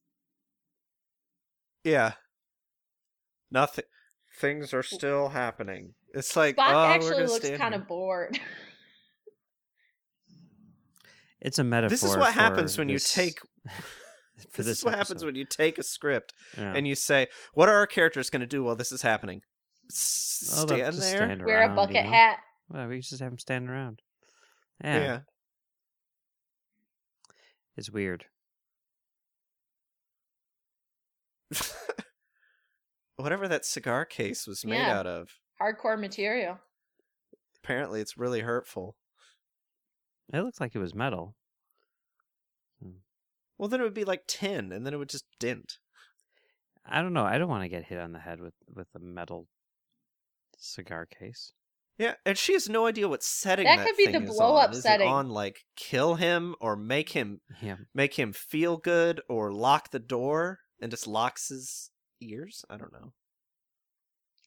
yeah. 1.83 2.13
Nothing. 3.51 3.85
Things 4.39 4.73
are 4.73 4.81
still 4.81 5.29
happening. 5.29 5.93
It's 6.15 6.35
like 6.35 6.55
Spock 6.55 6.69
oh, 6.71 6.73
we're 6.73 6.93
actually 6.93 7.25
looks 7.27 7.49
kind 7.49 7.73
here. 7.73 7.81
of 7.81 7.87
bored. 7.87 8.39
it's 11.41 11.59
a 11.59 11.63
metaphor. 11.63 11.89
This 11.89 12.03
is 12.03 12.15
what 12.17 12.33
happens 12.33 12.75
for 12.75 12.81
when 12.81 12.89
you 12.89 12.99
take. 12.99 13.39
for 14.51 14.63
This, 14.63 14.79
is 14.79 14.83
what 14.85 14.95
happens 14.95 15.23
when 15.25 15.35
you 15.35 15.45
take 15.45 15.77
a 15.77 15.83
script 15.83 16.33
Yeah. 16.57 16.73
and 16.75 16.87
you 16.87 16.95
say, 16.95 17.27
"What 17.53 17.69
are 17.69 17.75
our 17.75 17.87
characters 17.87 18.29
going 18.29 18.39
to 18.41 18.47
do 18.47 18.63
while 18.63 18.75
this 18.75 18.91
is 18.91 19.01
happening?" 19.01 19.41
S- 19.91 20.49
Oh, 20.57 20.65
stand 20.67 20.95
there. 20.95 21.17
stand 21.17 21.45
Wear 21.45 21.57
a 21.57 21.59
around, 21.67 21.69
you 21.71 21.75
bucket 21.75 22.05
know? 22.05 22.11
hat. 22.11 22.37
Well, 22.69 22.87
we 22.87 22.99
just 23.01 23.19
have 23.21 23.31
them 23.31 23.37
standing 23.39 23.69
around. 23.69 24.01
Yeah. 24.83 24.97
Yeah, 24.99 25.19
it's 27.77 27.89
weird. 27.91 28.25
Whatever 33.17 33.47
that 33.47 33.65
cigar 33.65 34.05
case 34.05 34.45
was 34.47 34.65
made 34.65 34.77
Yeah. 34.79 34.99
out 34.99 35.07
of. 35.07 35.29
Hardcore 35.61 35.99
material. 35.99 36.59
Apparently, 37.63 38.01
it's 38.01 38.17
really 38.17 38.41
hurtful. 38.41 38.95
It 40.33 40.41
looked 40.41 40.59
like 40.61 40.75
it 40.75 40.79
was 40.79 40.95
metal. 40.95 41.35
Hmm. 42.81 42.97
Well, 43.57 43.69
then 43.69 43.79
it 43.79 43.83
would 43.83 43.93
be 43.93 44.05
like 44.05 44.27
tin, 44.27 44.71
and 44.71 44.85
then 44.85 44.93
it 44.93 44.97
would 44.97 45.09
just 45.09 45.25
dent. 45.39 45.77
I 46.85 47.01
don't 47.01 47.13
know. 47.13 47.25
I 47.25 47.37
don't 47.37 47.49
want 47.49 47.63
to 47.63 47.69
get 47.69 47.85
hit 47.85 47.99
on 47.99 48.11
the 48.11 48.19
head 48.19 48.39
with 48.39 48.53
with 48.73 48.87
a 48.95 48.99
metal 48.99 49.47
cigar 50.57 51.05
case. 51.05 51.51
Yeah, 51.97 52.15
and 52.25 52.37
she 52.37 52.53
has 52.53 52.67
no 52.67 52.87
idea 52.87 53.07
what 53.07 53.23
setting 53.23 53.65
That 53.65 53.77
that, 53.77 53.87
could 53.87 53.97
be 53.97 54.07
the 54.07 54.11
thing 54.13 54.23
is 54.23 54.35
blow-up 54.35 54.69
on. 54.69 54.75
Is 54.75 54.83
setting. 54.83 55.07
it 55.07 55.09
on 55.09 55.29
like 55.29 55.63
kill 55.77 56.15
him 56.15 56.55
or 56.59 56.75
make 56.75 57.09
him 57.09 57.39
Yeah, 57.61 57.77
make 57.93 58.15
him 58.19 58.33
feel 58.33 58.77
good 58.77 59.21
or 59.29 59.53
lock 59.53 59.91
the 59.91 59.99
door 59.99 60.59
and 60.81 60.91
just 60.91 61.07
locks 61.07 61.47
his 61.49 61.91
ears? 62.21 62.65
I 62.69 62.77
don't 62.77 62.91
know. 62.91 63.13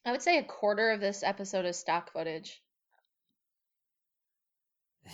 I 0.05 0.13
would 0.13 0.23
say 0.23 0.39
a 0.39 0.45
quarter 0.45 0.91
of 0.91 1.01
this 1.01 1.23
episode 1.23 1.65
is 1.65 1.79
stock 1.79 2.13
footage. 2.13 2.63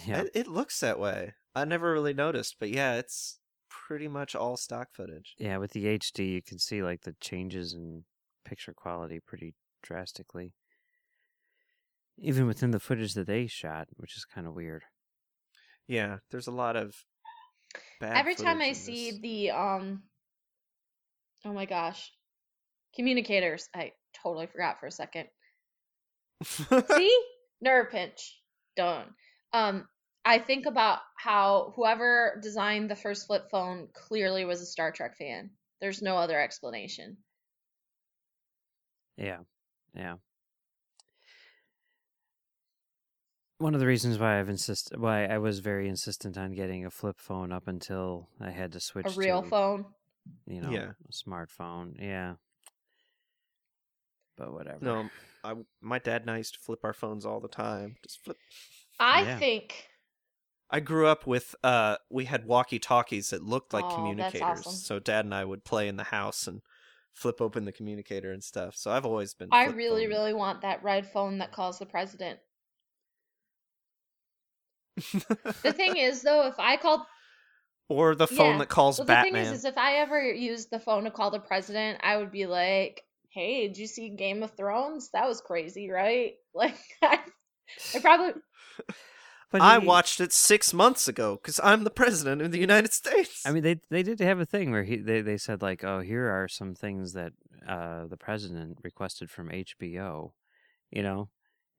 yeah. 0.06 0.20
It, 0.22 0.30
it 0.34 0.46
looks 0.46 0.80
that 0.80 0.98
way. 0.98 1.34
I 1.54 1.64
never 1.64 1.92
really 1.92 2.14
noticed, 2.14 2.56
but 2.58 2.70
yeah, 2.70 2.94
it's 2.94 3.38
pretty 3.68 4.08
much 4.08 4.34
all 4.34 4.56
stock 4.56 4.88
footage. 4.92 5.34
Yeah, 5.38 5.58
with 5.58 5.72
the 5.72 5.84
HD, 5.84 6.32
you 6.32 6.42
can 6.42 6.58
see 6.58 6.82
like 6.82 7.02
the 7.02 7.14
changes 7.20 7.74
in 7.74 8.04
picture 8.44 8.72
quality 8.74 9.20
pretty 9.24 9.54
drastically. 9.82 10.52
Even 12.18 12.46
within 12.46 12.70
the 12.70 12.80
footage 12.80 13.14
that 13.14 13.26
they 13.26 13.46
shot, 13.46 13.88
which 13.96 14.16
is 14.16 14.24
kind 14.24 14.46
of 14.46 14.54
weird. 14.54 14.84
Yeah, 15.86 16.18
there's 16.30 16.46
a 16.46 16.52
lot 16.52 16.76
of 16.76 16.94
bad. 18.00 18.16
Every 18.16 18.34
time 18.34 18.60
I 18.60 18.72
see 18.72 19.10
this. 19.10 19.20
the 19.20 19.50
um 19.50 20.02
oh 21.44 21.52
my 21.52 21.66
gosh. 21.66 22.12
Communicators. 22.94 23.68
I 23.74 23.92
totally 24.22 24.46
forgot 24.46 24.80
for 24.80 24.86
a 24.86 24.90
second. 24.90 25.28
See? 26.44 27.24
Nerve 27.60 27.90
pinch. 27.90 28.38
Done. 28.76 29.06
Um, 29.52 29.88
I 30.24 30.38
think 30.38 30.66
about 30.66 30.98
how 31.16 31.72
whoever 31.76 32.38
designed 32.42 32.90
the 32.90 32.96
first 32.96 33.26
flip 33.26 33.50
phone 33.50 33.88
clearly 33.94 34.44
was 34.44 34.60
a 34.60 34.66
Star 34.66 34.90
Trek 34.90 35.16
fan. 35.16 35.50
There's 35.80 36.02
no 36.02 36.16
other 36.16 36.40
explanation. 36.40 37.16
Yeah, 39.16 39.38
yeah. 39.94 40.14
One 43.58 43.74
of 43.74 43.80
the 43.80 43.86
reasons 43.86 44.18
why 44.18 44.40
I've 44.40 44.48
insisted 44.48 44.98
why 45.00 45.26
I 45.26 45.38
was 45.38 45.60
very 45.60 45.88
insistent 45.88 46.36
on 46.36 46.52
getting 46.52 46.84
a 46.84 46.90
flip 46.90 47.20
phone 47.20 47.52
up 47.52 47.68
until 47.68 48.28
I 48.40 48.50
had 48.50 48.72
to 48.72 48.80
switch 48.80 49.06
A 49.06 49.10
real 49.10 49.42
to, 49.42 49.48
phone. 49.48 49.84
you 50.46 50.60
know, 50.60 50.70
Yeah. 50.70 50.92
a 51.08 51.12
smartphone. 51.12 51.94
Yeah. 52.00 52.34
But 54.36 54.52
whatever. 54.52 54.80
no, 54.80 55.10
I 55.42 55.54
my 55.80 55.98
dad 55.98 56.22
and 56.22 56.30
I 56.30 56.38
used 56.38 56.54
to 56.54 56.60
flip 56.60 56.84
our 56.84 56.92
phones 56.92 57.24
all 57.26 57.40
the 57.40 57.48
time. 57.48 57.96
Just 58.02 58.22
flip. 58.24 58.38
I 58.98 59.24
Yeah. 59.24 59.38
think 59.38 59.88
I 60.70 60.80
grew 60.80 61.06
up 61.06 61.26
with 61.26 61.54
uh 61.62 61.96
we 62.10 62.24
had 62.26 62.46
walkie 62.46 62.78
talkies 62.78 63.30
that 63.30 63.42
looked 63.42 63.72
like 63.72 63.88
Oh, 63.88 63.88
communicators. 63.88 64.66
awesome. 64.66 64.74
So 64.74 64.98
dad 64.98 65.24
and 65.24 65.34
I 65.34 65.44
would 65.44 65.64
play 65.64 65.88
in 65.88 65.96
the 65.96 66.04
house 66.04 66.46
and 66.46 66.60
flip 67.14 67.40
open 67.40 67.64
the 67.64 67.72
communicator 67.72 68.32
and 68.32 68.42
stuff. 68.44 68.76
So 68.76 68.90
I've 68.90 69.06
always 69.06 69.34
been 69.34 69.48
I 69.50 69.64
really, 69.64 70.06
phone. 70.06 70.08
really 70.08 70.34
want 70.34 70.60
that 70.60 70.82
red 70.82 71.06
phone 71.10 71.38
that 71.38 71.50
calls 71.50 71.78
the 71.78 71.86
president. 71.86 72.40
The 75.64 75.72
thing 75.72 75.96
is, 75.96 76.22
though, 76.22 76.46
if 76.46 76.60
I 76.60 76.76
called 76.76 77.06
or 77.88 78.14
the 78.14 78.26
phone 78.26 78.58
Yeah. 78.58 78.58
that 78.58 78.68
calls 78.68 78.98
Well, 78.98 79.06
the 79.06 79.16
Batman. 79.16 79.22
thing 79.22 79.36
is, 79.36 79.50
is 79.52 79.64
if 79.64 79.78
I 79.78 79.94
ever 79.96 80.22
used 80.22 80.70
the 80.70 80.78
phone 80.78 81.04
to 81.04 81.10
call 81.10 81.30
the 81.30 81.40
president, 81.40 82.00
I 82.02 82.16
would 82.18 82.30
be 82.30 82.46
like, 82.46 83.04
"Hey, 83.34 83.66
did 83.68 83.76
you 83.78 83.86
see 83.86 84.10
Game 84.10 84.42
of 84.42 84.52
Thrones? 84.56 85.10
That 85.12 85.26
was 85.28 85.40
crazy, 85.40 85.90
right?" 85.90 86.34
Like, 86.54 86.76
I, 87.02 87.18
I 87.94 87.98
probably 88.00 88.40
But 89.50 89.60
I 89.60 89.78
he- 89.80 89.86
watched 89.86 90.20
it 90.20 90.32
6 90.32 90.72
months 90.74 91.06
ago 91.08 91.36
cuz 91.36 91.60
I'm 91.62 91.84
the 91.84 91.90
president 91.90 92.42
of 92.42 92.50
the 92.52 92.58
United 92.58 92.92
States. 92.92 93.42
I 93.46 93.52
mean, 93.52 93.62
they 93.62 93.80
they 93.90 94.02
did 94.02 94.20
have 94.20 94.40
a 94.40 94.46
thing 94.46 94.70
where 94.70 94.84
he 94.84 94.96
they, 94.96 95.20
they 95.20 95.36
said 95.36 95.62
like, 95.62 95.84
oh, 95.84 96.00
here 96.00 96.28
are 96.30 96.48
some 96.48 96.74
things 96.74 97.12
that 97.12 97.32
uh, 97.68 98.06
the 98.06 98.16
president 98.16 98.78
requested 98.82 99.30
from 99.30 99.48
HBO, 99.50 100.32
you 100.90 101.02
know, 101.02 101.28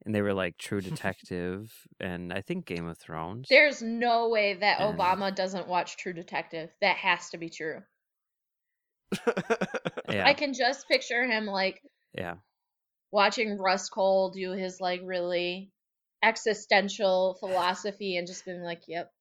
and 0.06 0.14
they 0.16 0.22
were 0.22 0.34
like 0.34 0.58
True 0.58 0.82
Detective 0.92 1.72
and 2.00 2.32
I 2.34 2.42
think 2.42 2.66
Game 2.66 2.88
of 2.88 2.98
Thrones. 2.98 3.48
there's 3.50 3.82
no 3.82 4.30
way 4.30 4.54
that 4.56 4.80
And- 4.80 4.98
Obama 4.98 5.34
doesn't 5.36 5.68
watch 5.68 5.98
True 5.98 6.14
Detective. 6.14 6.70
That 6.82 6.98
has 6.98 7.30
to 7.32 7.38
be 7.38 7.50
true. 7.50 7.82
Yeah, 10.10 10.28
I 10.28 10.34
can 10.34 10.54
just 10.54 10.88
picture 10.88 11.26
him 11.26 11.46
like 11.46 11.82
yeah, 12.14 12.36
watching 13.12 13.58
Rust 13.58 13.92
Cohle 13.92 14.32
do 14.32 14.52
his 14.52 14.80
like 14.80 15.02
really 15.04 15.72
existential 16.24 17.38
philosophy 17.40 18.18
and 18.18 18.28
just 18.28 18.46
being 18.46 18.62
like, 18.62 18.82
"Yep, 18.88 19.12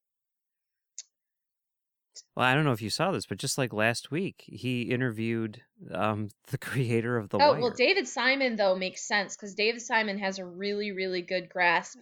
Well, 2.35 2.45
I 2.45 2.53
don't 2.53 2.65
know 2.65 2.71
if 2.71 2.81
you 2.81 2.89
saw 2.89 3.11
this, 3.11 3.25
but 3.25 3.37
just 3.37 3.57
like 3.57 3.73
last 3.73 4.11
week, 4.11 4.43
he 4.47 4.83
interviewed 4.83 5.61
um, 5.91 6.29
the 6.47 6.57
creator 6.57 7.17
of 7.17 7.29
the. 7.29 7.39
oh, 7.39 7.51
Wire. 7.51 7.61
well, 7.61 7.73
David 7.75 8.07
Simon, 8.07 8.55
though, 8.55 8.75
makes 8.75 9.07
sense 9.07 9.35
because 9.35 9.55
David 9.55 9.81
Simon 9.81 10.19
has 10.19 10.39
a 10.39 10.45
really, 10.45 10.91
really 10.91 11.21
good 11.21 11.49
grasp 11.49 11.97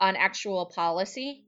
on 0.00 0.16
actual 0.16 0.66
policy. 0.66 1.45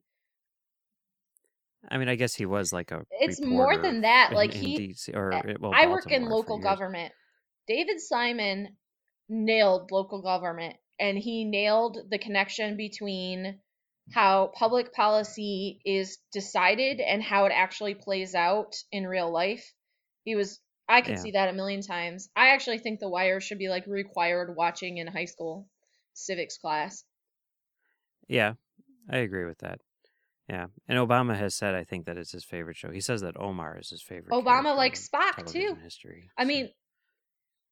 I 1.89 1.99
mean, 1.99 2.09
I 2.09 2.17
guess 2.17 2.35
he 2.35 2.47
was 2.47 2.73
like 2.73 2.91
a. 2.91 3.05
It's 3.11 3.41
more 3.41 3.77
than 3.79 4.03
that, 4.03 4.31
in- 4.31 4.37
like, 4.37 4.55
in 4.55 4.61
he- 4.61 4.77
DC 4.89 5.15
or 5.15 5.33
I- 5.33 5.39
eh, 5.51 5.55
well, 5.61 5.73
I 5.75 5.87
work 5.87 6.11
in 6.11 6.25
local 6.29 6.59
government. 6.59 7.13
David 7.67 8.01
Simon 8.01 8.77
nailed 9.29 9.91
local 9.91 10.23
government 10.23 10.77
and 10.99 11.19
he 11.19 11.45
nailed 11.45 11.99
the 12.11 12.19
connection 12.19 12.77
between 12.77 13.61
how 14.13 14.47
public 14.55 14.93
policy 14.95 15.81
is 15.85 16.19
decided 16.33 16.99
and 17.01 17.23
how 17.23 17.45
it 17.45 17.53
actually 17.55 17.95
plays 17.95 18.35
out 18.35 18.75
in 18.91 19.07
real 19.07 19.31
life. 19.31 19.75
He 20.25 20.35
was 20.35 20.61
I 20.91 21.03
can 21.03 21.17
Yeah. 21.17 21.21
see 21.21 21.31
that 21.33 21.51
a 21.51 21.53
million 21.53 21.83
times. 21.83 22.31
I 22.35 22.49
actually 22.49 22.79
think 22.79 22.99
The 23.01 23.11
Wire 23.11 23.41
should 23.41 23.59
be 23.59 23.69
like 23.69 23.87
required 23.87 24.57
watching 24.57 24.97
in 24.97 25.07
high 25.07 25.27
school 25.27 25.69
civics 26.15 26.57
class. 26.57 27.05
Yeah, 28.27 28.55
I 29.11 29.19
agree 29.19 29.45
with 29.45 29.59
that. 29.59 29.83
Yeah, 30.49 30.67
and 30.89 30.99
Obama 30.99 31.37
has 31.37 31.55
said 31.55 31.75
I 31.75 31.85
think 31.85 32.07
that 32.07 32.17
it's 32.17 32.33
his 32.33 32.45
favorite 32.45 32.77
show. 32.77 32.91
He 32.91 33.01
says 33.03 33.21
that 33.21 33.37
Omar 33.39 33.77
is 33.79 33.91
his 33.91 34.03
favorite. 34.03 34.33
Obama 34.33 34.75
likes 34.77 35.07
Spock, 35.09 35.47
too. 35.53 35.77
History. 35.83 36.31
I 36.39 36.45
so- 36.45 36.49
mean, 36.49 36.71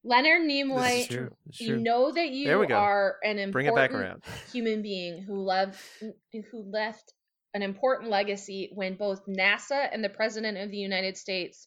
Leonard 0.05 0.43
This 0.43 0.53
Nimoy, 0.53 1.09
true. 1.09 1.37
You 1.55 1.77
know 1.79 2.13
that 2.13 2.29
you 2.31 2.51
are 2.75 3.17
an 3.25 3.51
Bring 3.51 3.67
it 3.67 3.75
back 3.75 3.91
important 3.91 4.03
around. 4.03 4.23
human 4.53 4.83
being 4.83 5.23
who 5.23 5.41
left 5.41 5.81
who 6.01 6.71
left 6.71 7.13
an 7.55 7.63
important 7.63 8.11
legacy 8.11 8.71
when 8.75 8.97
both 8.97 9.25
NASA 9.27 9.89
and 9.91 10.05
the 10.05 10.11
President 10.11 10.59
of 10.59 10.71
the 10.71 10.77
United 10.77 11.17
States 11.17 11.67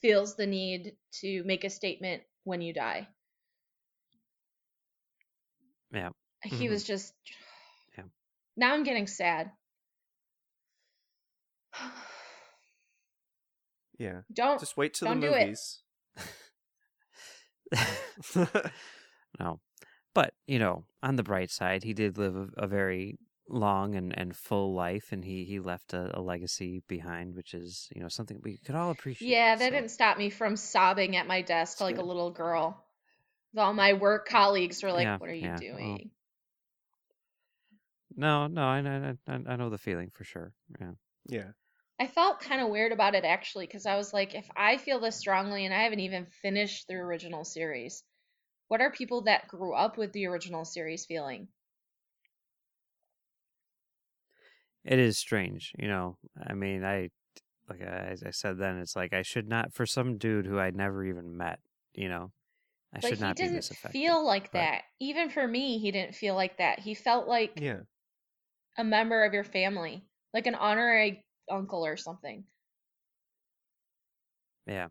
feels 0.00 0.34
the 0.34 0.46
need 0.46 0.96
to 1.20 1.42
make 1.44 1.64
a 1.64 1.70
statement 1.70 2.22
when 2.44 2.62
you 2.62 2.72
die. 2.72 3.06
Yeah. 5.92 6.10
He 6.44 6.66
Mhm. 6.66 6.70
was 6.70 6.84
just 6.84 7.12
Yeah. 7.96 8.04
Now 8.56 8.74
I'm 8.74 8.84
getting 8.84 9.06
sad. 9.06 9.52
Yeah. 13.98 14.20
Don't 14.32 14.60
Just 14.60 14.76
wait 14.76 14.94
till 14.94 15.08
Don't 15.08 15.20
the 15.20 15.26
do 15.28 15.32
it. 15.34 15.40
movies. 15.40 15.82
no, 19.40 19.60
but 20.14 20.32
you 20.46 20.58
know, 20.58 20.84
on 21.02 21.16
the 21.16 21.22
bright 21.22 21.50
side, 21.50 21.82
he 21.84 21.92
did 21.92 22.16
live 22.16 22.36
a, 22.36 22.48
a 22.56 22.66
very 22.66 23.18
long 23.48 23.94
and, 23.94 24.16
and 24.16 24.34
full 24.36 24.74
life, 24.74 25.08
and 25.12 25.24
he 25.24 25.44
he 25.44 25.58
left 25.58 25.92
a, 25.92 26.16
a 26.16 26.20
legacy 26.20 26.82
behind, 26.88 27.34
which 27.34 27.54
is 27.54 27.88
you 27.94 28.00
know 28.00 28.08
something 28.08 28.40
we 28.42 28.58
could 28.64 28.74
all 28.74 28.90
appreciate. 28.90 29.28
Yeah, 29.28 29.56
that 29.56 29.64
so- 29.64 29.70
didn't 29.70 29.90
stop 29.90 30.16
me 30.16 30.30
from 30.30 30.56
sobbing 30.56 31.16
at 31.16 31.26
my 31.26 31.42
desk 31.42 31.74
It's 31.74 31.80
like 31.80 31.98
a 31.98 32.02
little 32.02 32.30
girl. 32.30 32.84
All 33.56 33.74
my 33.74 33.94
work 33.94 34.28
colleagues 34.28 34.82
were 34.82 34.92
like, 34.92 35.04
Yeah, 35.04 35.16
"What 35.18 35.28
are 35.30 35.34
you 35.34 35.42
yeah, 35.46 35.58
well, 35.60 35.76
doing?" 35.76 36.10
No, 38.16 38.46
no, 38.46 38.62
I, 38.62 38.78
I 38.78 39.14
I 39.26 39.38
I 39.46 39.56
know 39.56 39.70
the 39.70 39.78
feeling 39.78 40.10
for 40.12 40.24
sure. 40.24 40.52
Yeah. 40.80 40.92
yeah. 41.28 41.50
I 42.00 42.08
felt 42.08 42.40
kind 42.40 42.60
of 42.60 42.70
weird 42.70 42.90
about 42.90 43.14
it 43.14 43.24
actually 43.24 43.66
because 43.68 43.86
I 43.86 43.94
was 43.94 44.12
like, 44.12 44.34
if 44.34 44.50
I 44.56 44.78
feel 44.78 44.98
this 44.98 45.14
strongly 45.14 45.64
and 45.64 45.72
I 45.72 45.84
haven't 45.84 46.00
even 46.00 46.26
finished 46.26 46.88
the 46.88 46.94
original 46.94 47.44
series, 47.44 48.02
what 48.68 48.80
are 48.80 48.92
people 48.92 49.22
that 49.22 49.48
grew 49.48 49.74
up 49.74 49.98
with 49.98 50.12
the 50.12 50.26
original 50.26 50.64
series 50.64 51.06
feeling? 51.06 51.48
It 54.84 54.98
is 54.98 55.18
strange, 55.18 55.72
you 55.78 55.88
know. 55.88 56.18
I 56.36 56.54
mean, 56.54 56.84
I 56.84 57.10
like 57.68 57.82
I, 57.82 57.84
as 57.86 58.22
I 58.22 58.30
said 58.30 58.58
then, 58.58 58.78
it's 58.78 58.96
like 58.96 59.12
I 59.12 59.22
should 59.22 59.48
not 59.48 59.72
for 59.74 59.86
some 59.86 60.18
dude 60.18 60.46
who 60.46 60.58
I'd 60.58 60.76
never 60.76 61.04
even 61.04 61.36
met, 61.36 61.60
you 61.94 62.08
know. 62.08 62.32
I 62.92 63.00
Like 63.02 63.10
should 63.10 63.20
not 63.20 63.38
be 63.38 63.48
this 63.48 63.70
affected. 63.70 63.90
feel 63.90 64.24
like 64.24 64.52
but- 64.52 64.70
that. 64.70 64.84
Even 65.00 65.30
for 65.30 65.48
me, 65.48 65.78
he 65.80 65.90
didn't 65.90 66.14
feel 66.14 66.36
like 66.36 66.58
that. 66.58 66.78
He 66.78 66.94
felt 66.94 67.26
like 67.26 67.60
Yeah. 67.60 67.82
a 68.76 68.84
member 68.84 69.24
of 69.24 69.34
your 69.34 69.44
family, 69.44 70.08
like 70.32 70.46
an 70.46 70.54
honorary 70.54 71.26
uncle 71.50 71.84
or 71.84 71.96
something. 71.96 72.44
Yeah. 74.66 74.88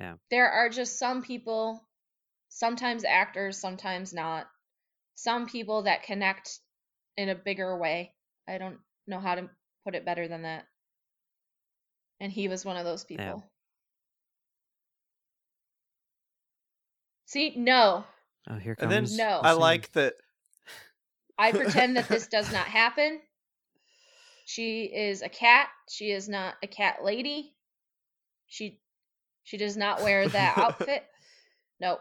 Yeah. 0.00 0.14
There 0.30 0.50
are 0.50 0.68
just 0.68 0.98
some 0.98 1.22
people, 1.22 1.86
sometimes 2.48 3.04
actors, 3.04 3.58
sometimes 3.58 4.12
not. 4.12 4.46
Some 5.14 5.46
people 5.46 5.82
that 5.82 6.02
connect 6.02 6.58
in 7.16 7.28
a 7.28 7.34
bigger 7.34 7.76
way. 7.78 8.12
I 8.48 8.58
don't 8.58 8.78
know 9.06 9.20
how 9.20 9.36
to 9.36 9.48
put 9.84 9.94
it 9.94 10.04
better 10.04 10.26
than 10.26 10.42
that. 10.42 10.66
And 12.20 12.32
he 12.32 12.48
was 12.48 12.64
one 12.64 12.76
of 12.76 12.84
those 12.84 13.04
people. 13.04 13.24
Yeah. 13.24 13.48
See, 17.26 17.54
no. 17.56 18.04
Oh, 18.48 18.56
here 18.56 18.76
And 18.78 18.90
then 18.90 19.02
comes. 19.02 19.16
No. 19.16 19.40
I 19.42 19.52
like 19.52 19.92
that. 19.92 20.14
I 21.38 21.52
pretend 21.52 21.96
that 21.96 22.08
this 22.08 22.26
does 22.28 22.52
not 22.52 22.66
happen. 22.66 23.20
She 24.44 24.84
is 24.84 25.22
a 25.22 25.28
cat. 25.28 25.68
She 25.88 26.10
is 26.10 26.28
not 26.28 26.54
a 26.62 26.66
cat 26.66 26.98
lady. 27.02 27.54
She 28.46 28.80
she 29.42 29.56
does 29.56 29.76
not 29.76 30.02
wear 30.02 30.28
that 30.28 30.58
outfit. 30.58 31.04
Nope. 31.80 32.00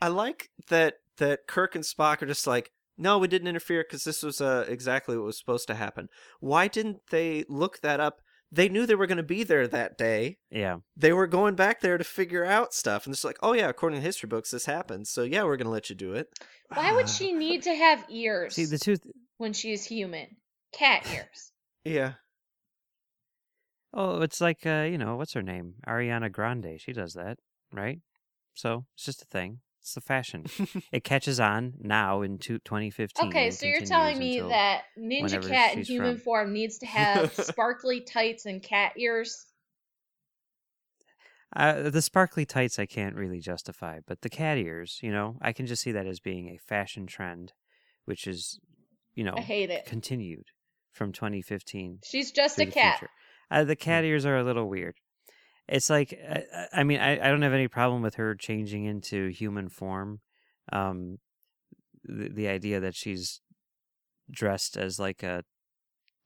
I 0.00 0.08
like 0.08 0.50
that 0.68 0.94
that 1.18 1.46
Kirk 1.46 1.74
and 1.74 1.84
Spock 1.84 2.22
are 2.22 2.26
just 2.26 2.46
like, 2.46 2.72
no, 2.98 3.18
we 3.18 3.28
didn't 3.28 3.48
interfere 3.48 3.84
because 3.84 4.04
this 4.04 4.22
was 4.22 4.40
uh, 4.40 4.64
exactly 4.68 5.16
what 5.16 5.26
was 5.26 5.38
supposed 5.38 5.66
to 5.68 5.74
happen. 5.74 6.08
Why 6.40 6.68
didn't 6.68 6.98
they 7.10 7.44
look 7.48 7.80
that 7.80 8.00
up? 8.00 8.20
They 8.50 8.68
knew 8.68 8.84
they 8.84 8.94
were 8.94 9.06
going 9.06 9.16
to 9.16 9.22
be 9.22 9.44
there 9.44 9.66
that 9.66 9.96
day. 9.96 10.36
Yeah. 10.50 10.78
They 10.94 11.12
were 11.12 11.26
going 11.26 11.54
back 11.54 11.80
there 11.80 11.96
to 11.96 12.04
figure 12.04 12.44
out 12.44 12.74
stuff, 12.74 13.06
and 13.06 13.14
it's 13.14 13.24
like, 13.24 13.38
oh 13.42 13.54
yeah, 13.54 13.68
according 13.68 14.00
to 14.00 14.04
history 14.04 14.26
books, 14.26 14.50
this 14.50 14.66
happened. 14.66 15.06
So 15.08 15.22
yeah, 15.22 15.44
we're 15.44 15.56
going 15.56 15.66
to 15.66 15.72
let 15.72 15.88
you 15.88 15.96
do 15.96 16.12
it. 16.12 16.28
Why 16.68 16.92
would 16.92 17.08
she 17.08 17.32
need 17.32 17.62
to 17.62 17.74
have 17.74 18.04
ears 18.10 18.54
See, 18.54 18.66
the 18.66 18.78
two. 18.78 18.96
Th- 19.42 19.48
when 19.48 19.52
she 19.52 19.72
is 19.72 19.84
human? 19.84 20.36
Cat 20.72 21.06
ears. 21.12 21.52
Yeah. 21.84 22.14
oh, 23.92 24.20
it's 24.22 24.40
like 24.40 24.64
uh, 24.66 24.86
you 24.90 24.98
know, 24.98 25.16
what's 25.16 25.32
her 25.34 25.42
name? 25.42 25.74
Ariana 25.86 26.30
Grande. 26.30 26.80
She 26.80 26.92
does 26.92 27.14
that, 27.14 27.38
right? 27.72 28.00
So 28.54 28.84
it's 28.94 29.04
just 29.04 29.22
a 29.22 29.26
thing. 29.26 29.60
It's 29.80 29.94
the 29.94 30.00
fashion. 30.00 30.46
it 30.92 31.02
catches 31.02 31.40
on 31.40 31.74
now 31.80 32.22
in 32.22 32.38
two- 32.38 32.60
2015. 32.60 33.28
Okay, 33.28 33.50
so 33.50 33.66
you're 33.66 33.80
telling 33.80 34.16
me 34.16 34.40
that 34.40 34.82
Ninja 34.96 35.46
Cat 35.46 35.76
in 35.76 35.82
human 35.82 36.14
from. 36.14 36.22
form 36.22 36.52
needs 36.52 36.78
to 36.78 36.86
have 36.98 37.34
sparkly 37.34 38.00
tights 38.00 38.46
and 38.46 38.62
cat 38.62 38.92
ears? 38.96 39.46
Uh, 41.54 41.90
the 41.90 42.00
sparkly 42.00 42.46
tights 42.46 42.78
I 42.78 42.86
can't 42.86 43.16
really 43.16 43.40
justify, 43.40 43.98
but 44.06 44.22
the 44.22 44.30
cat 44.30 44.56
ears, 44.56 45.00
you 45.02 45.10
know, 45.10 45.36
I 45.42 45.52
can 45.52 45.66
just 45.66 45.82
see 45.82 45.92
that 45.92 46.06
as 46.06 46.20
being 46.20 46.48
a 46.48 46.56
fashion 46.56 47.06
trend, 47.06 47.52
which 48.06 48.26
is, 48.26 48.58
you 49.14 49.24
know, 49.24 49.34
I 49.36 49.40
hate 49.40 49.70
it. 49.70 49.86
continued 49.86 50.44
from 50.92 51.12
2015 51.12 51.98
She's 52.04 52.30
just 52.32 52.58
a 52.58 52.66
cat. 52.66 52.98
future. 52.98 53.10
Uh, 53.50 53.64
the 53.64 53.76
cat 53.76 54.04
ears 54.04 54.24
are 54.26 54.36
a 54.38 54.44
little 54.44 54.68
weird. 54.68 54.94
It's 55.68 55.88
like, 55.90 56.12
I, 56.28 56.44
I 56.72 56.84
mean, 56.84 57.00
I, 57.00 57.12
I 57.24 57.30
don't 57.30 57.42
have 57.42 57.52
any 57.52 57.68
problem 57.68 58.02
with 58.02 58.16
her 58.16 58.34
changing 58.34 58.84
into 58.84 59.28
human 59.28 59.68
form. 59.68 60.20
Um, 60.72 61.18
the, 62.04 62.28
the 62.28 62.48
idea 62.48 62.80
that 62.80 62.94
she's 62.94 63.40
dressed 64.30 64.76
as 64.76 64.98
like 64.98 65.22
a 65.22 65.44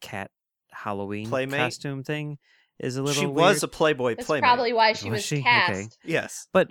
cat 0.00 0.30
Halloween 0.72 1.28
Playmate? 1.28 1.58
costume 1.60 2.02
thing 2.02 2.38
is 2.78 2.96
a 2.96 3.02
little. 3.02 3.20
She 3.20 3.26
was 3.26 3.62
a 3.62 3.68
Playboy 3.68 4.14
That's 4.16 4.26
playmate. 4.26 4.44
probably 4.48 4.72
why 4.72 4.92
she 4.94 5.10
Was 5.10 5.18
was 5.18 5.24
she? 5.24 5.42
cast. 5.42 5.70
Okay. 5.72 5.88
yes. 6.04 6.46
but 6.52 6.70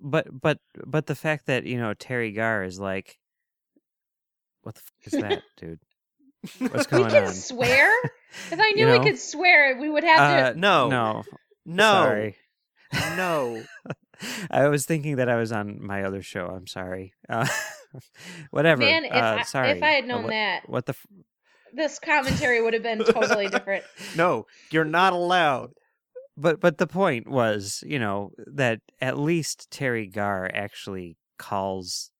but 0.00 0.26
but 0.32 0.58
but 0.86 1.06
the 1.06 1.14
fact 1.14 1.46
that 1.46 1.64
you 1.64 1.78
know 1.78 1.94
Teri 1.94 2.34
Garr 2.34 2.64
is 2.64 2.78
like, 2.78 3.18
what 4.66 4.74
the 4.74 4.80
fuck 4.80 5.06
is 5.06 5.20
that, 5.20 5.42
dude? 5.56 5.78
What's 6.58 6.86
We 6.90 6.98
going 6.98 7.10
can 7.10 7.24
on? 7.26 7.32
swear. 7.32 7.92
If 8.50 8.58
I 8.58 8.70
knew 8.74 8.86
You 8.86 8.92
we 8.92 8.98
know? 8.98 9.04
could 9.04 9.18
swear, 9.18 9.78
we 9.80 9.88
would 9.88 10.02
have 10.04 10.20
Uh, 10.20 10.52
to. 10.52 10.58
No. 10.58 10.88
no, 10.88 11.22
No. 11.64 11.82
sorry. 11.92 12.36
No. 13.16 13.62
I 14.50 14.68
was 14.68 14.86
thinking 14.86 15.16
that 15.16 15.28
I 15.28 15.36
was 15.36 15.52
on 15.52 15.84
my 15.84 16.02
other 16.02 16.22
show. 16.22 16.46
I'm 16.46 16.66
sorry. 16.66 17.14
Uh, 17.28 17.46
whatever. 18.50 18.80
Man, 18.80 19.04
if, 19.04 19.12
uh, 19.12 19.36
I, 19.40 19.42
sorry. 19.42 19.70
if 19.70 19.82
I 19.82 19.90
had 19.90 20.04
Uh, 20.04 20.06
known 20.08 20.22
what, 20.24 20.30
that, 20.30 20.68
what 20.68 20.86
the? 20.86 20.90
F- 20.92 21.06
this 21.72 21.98
commentary 21.98 22.60
would 22.62 22.74
have 22.74 22.82
been 22.82 23.04
totally 23.04 23.48
different. 23.48 23.84
No. 24.16 24.46
You're 24.70 24.84
not 24.84 25.12
allowed. 25.12 25.72
but 26.36 26.60
but 26.60 26.78
the 26.78 26.86
point 26.86 27.28
was, 27.28 27.84
you 27.86 27.98
know, 27.98 28.30
that 28.46 28.80
at 29.00 29.18
least 29.18 29.70
Teri 29.70 30.10
Garr 30.12 30.50
actually 30.52 31.16
calls 31.38 32.10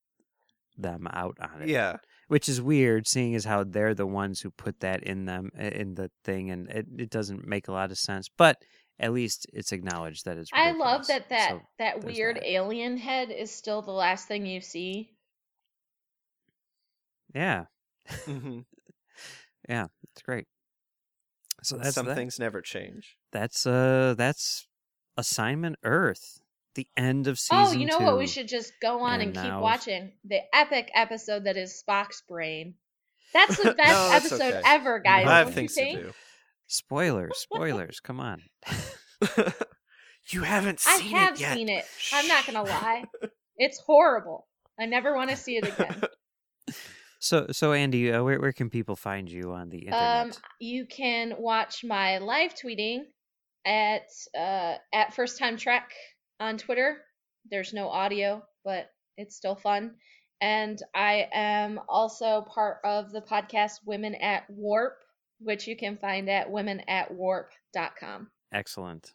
them 0.76 1.06
out 1.10 1.38
on 1.40 1.62
it. 1.62 1.68
Yeah. 1.70 1.96
Which 2.28 2.48
is 2.48 2.60
weird 2.60 3.06
seeing 3.06 3.34
as 3.34 3.44
how 3.44 3.62
they're 3.64 3.94
the 3.94 4.06
ones 4.06 4.40
who 4.40 4.50
put 4.50 4.80
that 4.80 5.02
in 5.02 5.24
them 5.26 5.50
in 5.58 5.94
the 5.94 6.10
thing 6.24 6.50
and 6.50 6.68
it, 6.70 6.86
it 6.98 7.10
doesn't 7.10 7.46
make 7.46 7.68
a 7.68 7.72
lot 7.72 7.90
of 7.90 7.98
sense 7.98 8.28
but 8.36 8.62
at 8.98 9.12
least 9.12 9.46
it's 9.52 9.72
acknowledged 9.72 10.24
that 10.24 10.38
it's 10.38 10.50
I 10.52 10.72
love 10.72 11.06
that 11.08 11.28
that 11.28 11.50
So, 11.50 11.62
that 11.78 12.04
weird 12.04 12.36
that. 12.36 12.50
alien 12.50 12.96
head 12.96 13.30
is 13.30 13.50
still 13.50 13.82
the 13.82 13.90
last 13.92 14.26
thing 14.28 14.46
you 14.46 14.60
see. 14.60 15.10
yeah 17.34 17.64
hmm 18.24 18.60
yeah 19.68 19.86
it's 20.12 20.22
great 20.22 20.46
so 21.62 21.76
that's 21.76 21.94
Some 21.94 22.06
that. 22.06 22.14
things 22.16 22.38
never 22.38 22.60
change. 22.60 23.16
that's 23.32 23.66
uh 23.66 24.14
that's 24.16 24.68
assignment 25.16 25.76
earth 25.82 26.40
the 26.76 26.86
end 26.96 27.26
of 27.26 27.38
season 27.38 27.64
Oh, 27.66 27.72
you 27.72 27.86
know 27.86 27.98
what? 27.98 28.16
We 28.18 28.26
should 28.28 28.46
just 28.48 28.72
go 28.80 29.00
on 29.00 29.14
and, 29.14 29.22
And 29.22 29.34
keep 29.34 29.44
now- 29.44 29.60
watching 29.60 30.12
the 30.24 30.38
epic 30.54 30.90
episode 30.94 31.44
that 31.44 31.56
is 31.56 31.82
Spock's 31.86 32.22
brain. 32.28 32.74
That's 33.34 33.56
the 33.56 33.74
best 33.76 33.88
No, 33.92 34.08
that's 34.08 34.26
episode 34.26 34.54
okay. 34.54 34.62
ever, 34.64 35.00
guys. 35.00 35.26
I 35.26 35.38
have 35.38 35.52
things 35.52 35.76
you 35.76 35.84
to 35.96 36.02
do. 36.04 36.12
Spoilers, 36.68 37.36
spoilers. 37.40 37.98
Come 38.00 38.20
on. 38.20 38.42
you 40.30 40.42
haven't 40.42 40.82
I 40.86 40.98
seen 40.98 41.10
have 41.16 41.34
it 41.34 41.40
yet. 41.40 41.46
I 41.46 41.48
have 41.50 41.56
seen 41.58 41.68
it. 41.68 41.84
I'm 42.12 42.28
not 42.28 42.46
gonna 42.46 42.62
lie. 42.62 43.04
It's 43.56 43.78
horrible. 43.80 44.46
I 44.78 44.86
never 44.86 45.14
want 45.14 45.30
to 45.30 45.36
see 45.36 45.56
it 45.56 45.66
again. 45.68 46.02
So, 47.18 47.46
so 47.50 47.70
Andi, 47.70 48.14
uh, 48.14 48.22
where 48.22 48.38
where 48.40 48.52
can 48.52 48.70
people 48.70 48.94
find 48.96 49.30
you 49.30 49.52
on 49.52 49.70
the 49.70 49.78
internet? 49.78 50.26
Um, 50.26 50.32
you 50.60 50.86
can 50.86 51.34
watch 51.38 51.82
my 51.82 52.18
live 52.18 52.54
tweeting 52.54 53.00
at 53.64 54.02
uh, 54.38 54.74
at 54.92 55.14
First 55.14 55.38
Time 55.38 55.56
Trek 55.56 55.90
on 56.40 56.58
Twitter. 56.58 56.98
There's 57.50 57.72
no 57.72 57.88
audio, 57.88 58.42
but 58.64 58.90
it's 59.16 59.36
still 59.36 59.54
fun. 59.56 59.94
And 60.40 60.80
I 60.94 61.28
am 61.32 61.80
also 61.88 62.42
part 62.42 62.78
of 62.84 63.10
the 63.12 63.22
podcast 63.22 63.80
Women 63.86 64.14
at 64.16 64.48
Warp, 64.50 64.98
which 65.40 65.66
you 65.66 65.76
can 65.76 65.96
find 65.96 66.28
at 66.28 66.50
womenatwarp.com. 66.50 68.30
Excellent. 68.52 69.14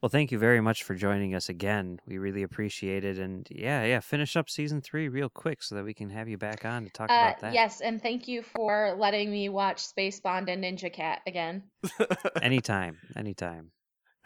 Well, 0.00 0.10
thank 0.10 0.30
you 0.30 0.38
very 0.38 0.60
much 0.60 0.82
for 0.82 0.94
joining 0.94 1.34
us 1.34 1.48
again. 1.48 1.98
We 2.06 2.18
really 2.18 2.42
appreciate 2.42 3.04
it. 3.04 3.18
And 3.18 3.48
yeah, 3.50 3.84
yeah, 3.84 4.00
finish 4.00 4.36
up 4.36 4.50
season 4.50 4.82
three 4.82 5.08
real 5.08 5.30
quick 5.30 5.62
so 5.62 5.74
that 5.76 5.84
we 5.84 5.94
can 5.94 6.10
have 6.10 6.28
you 6.28 6.36
back 6.36 6.64
on 6.66 6.84
to 6.84 6.90
talk 6.90 7.10
Uh, 7.10 7.14
about 7.14 7.40
that. 7.40 7.54
yes, 7.54 7.80
and 7.80 8.02
thank 8.02 8.28
you 8.28 8.42
for 8.42 8.94
letting 8.98 9.30
me 9.30 9.48
watch 9.48 9.80
Space 9.80 10.20
Bond 10.20 10.50
and 10.50 10.62
Ninja 10.62 10.92
Cat 10.92 11.20
again. 11.26 11.62
Anytime, 12.42 12.98
anytime. 13.16 13.70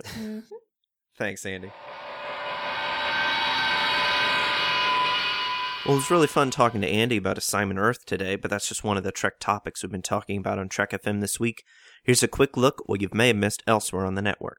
Mhm. 0.03 0.43
Thanks, 1.17 1.43
Andi. 1.45 1.71
Well, 5.89 5.97
it 5.97 6.01
was 6.01 6.11
really 6.11 6.27
fun 6.27 6.51
talking 6.51 6.83
to 6.83 6.87
Andi 6.91 7.17
about 7.17 7.39
Assignment 7.39 7.81
Earth 7.81 8.05
today, 8.05 8.37
but 8.37 8.51
that's 8.51 8.69
just 8.69 8.85
one 8.85 8.99
of 8.99 9.05
the 9.05 9.11
Trek 9.11 9.41
topics 9.41 9.83
we've 9.83 9.91
been 9.91 10.03
talking 10.03 10.37
about 10.37 10.59
on 10.59 10.69
Trek 10.69 10.91
FM 10.91 11.23
this 11.23 11.41
week. 11.41 11.65
Here's 12.05 12.23
a 12.23 12.29
quick 12.29 12.59
look 12.59 12.83
at 12.83 12.89
what 12.91 13.01
you 13.01 13.09
may 13.15 13.29
have 13.29 13.37
missed 13.37 13.63
elsewhere 13.67 14.05
on 14.05 14.15
the 14.15 14.21
network. 14.21 14.59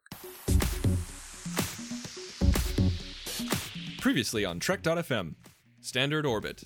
Previously 4.01 4.43
on 4.43 4.59
Trek.fm, 4.59 5.35
Standard 5.81 6.25
Orbit. 6.25 6.63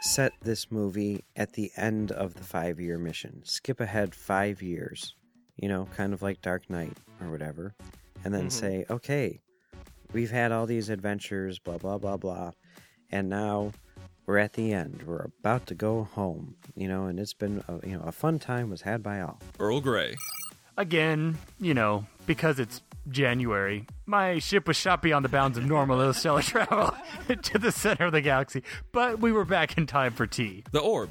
Set 0.00 0.32
this 0.40 0.70
movie 0.70 1.22
at 1.36 1.52
the 1.52 1.70
end 1.76 2.12
of 2.12 2.32
the 2.32 2.42
five 2.44 2.80
year 2.80 2.96
mission. 2.96 3.42
Skip 3.44 3.78
ahead 3.78 4.14
five 4.14 4.62
years, 4.62 5.16
you 5.56 5.68
know, 5.68 5.86
kind 5.94 6.14
of 6.14 6.22
like 6.22 6.40
Dark 6.40 6.70
Knight 6.70 6.96
or 7.20 7.30
whatever, 7.30 7.74
and 8.24 8.32
then 8.32 8.46
Mhm. 8.46 8.52
say, 8.52 8.86
okay, 8.88 9.42
we've 10.14 10.30
had 10.30 10.50
all 10.50 10.64
these 10.64 10.88
adventures, 10.88 11.58
blah, 11.58 11.76
blah, 11.76 11.98
blah, 11.98 12.16
blah, 12.16 12.52
and 13.12 13.28
now 13.28 13.72
we're 14.26 14.38
at 14.38 14.54
the 14.54 14.72
end. 14.72 15.02
We're 15.06 15.26
about 15.40 15.66
to 15.68 15.74
go 15.74 16.04
home, 16.14 16.56
you 16.74 16.88
know, 16.88 17.06
and 17.06 17.20
it's 17.20 17.34
been, 17.34 17.62
a, 17.68 17.86
you 17.86 17.96
know, 17.98 18.04
a 18.04 18.12
fun 18.12 18.38
time 18.38 18.70
was 18.70 18.82
had 18.82 19.02
by 19.02 19.20
all. 19.20 19.38
Earl 19.60 19.80
Grey. 19.80 20.16
Again, 20.76 21.36
you 21.60 21.74
know, 21.74 22.06
because 22.26 22.58
it's 22.58 22.80
January, 23.08 23.86
my 24.06 24.38
ship 24.38 24.66
was 24.68 24.76
shot 24.76 25.02
beyond 25.02 25.24
the 25.24 25.28
bounds 25.28 25.58
of 25.58 25.64
normal 25.66 26.00
interstellar 26.00 26.40
travel 26.42 26.94
to 27.42 27.58
the 27.58 27.70
center 27.72 28.06
of 28.06 28.12
the 28.12 28.20
galaxy, 28.22 28.62
but 28.92 29.20
we 29.20 29.32
were 29.32 29.44
back 29.44 29.76
in 29.76 29.86
time 29.86 30.12
for 30.12 30.26
tea. 30.26 30.64
The 30.72 30.78
Orb. 30.80 31.10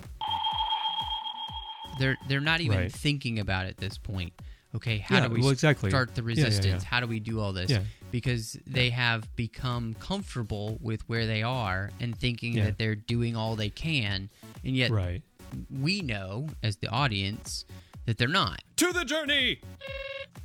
They're 1.99 2.17
they're 2.27 2.39
not 2.39 2.61
even 2.61 2.77
Right. 2.77 2.91
thinking 2.91 3.37
about 3.39 3.65
it 3.65 3.69
at 3.71 3.77
this 3.77 3.97
point. 3.97 4.33
Okay, 4.73 4.99
how 4.99 5.17
Yeah, 5.17 5.27
do 5.27 5.33
we 5.33 5.41
well, 5.41 5.49
exactly. 5.49 5.89
start 5.91 6.15
the 6.15 6.21
Yeah, 6.23 6.29
yeah, 6.29 6.43
resistance? 6.45 6.83
yeah. 6.83 6.89
How 6.89 6.99
do 7.01 7.07
we 7.07 7.19
do 7.19 7.39
all 7.41 7.51
this? 7.53 7.69
Yeah. 8.11 8.19
Because 8.19 8.57
they 8.67 8.89
have 8.91 9.33
become 9.35 9.95
comfortable 9.99 10.77
with 10.81 11.01
where 11.07 11.25
they 11.25 11.43
are 11.43 11.89
and 11.99 12.17
thinking 12.17 12.53
Yeah. 12.57 12.65
that 12.65 12.77
they're 12.77 12.95
doing 12.95 13.35
all 13.35 13.55
they 13.55 13.69
can, 13.69 14.29
and 14.63 14.75
yet 14.75 14.91
Right. 14.91 15.21
we 15.69 16.01
know 16.01 16.47
as 16.61 16.77
the 16.77 16.87
audience 16.89 17.65
that 18.05 18.17
they're 18.17 18.27
not. 18.27 18.61
To 18.77 18.91
the 18.91 19.05
journey! 19.05 19.59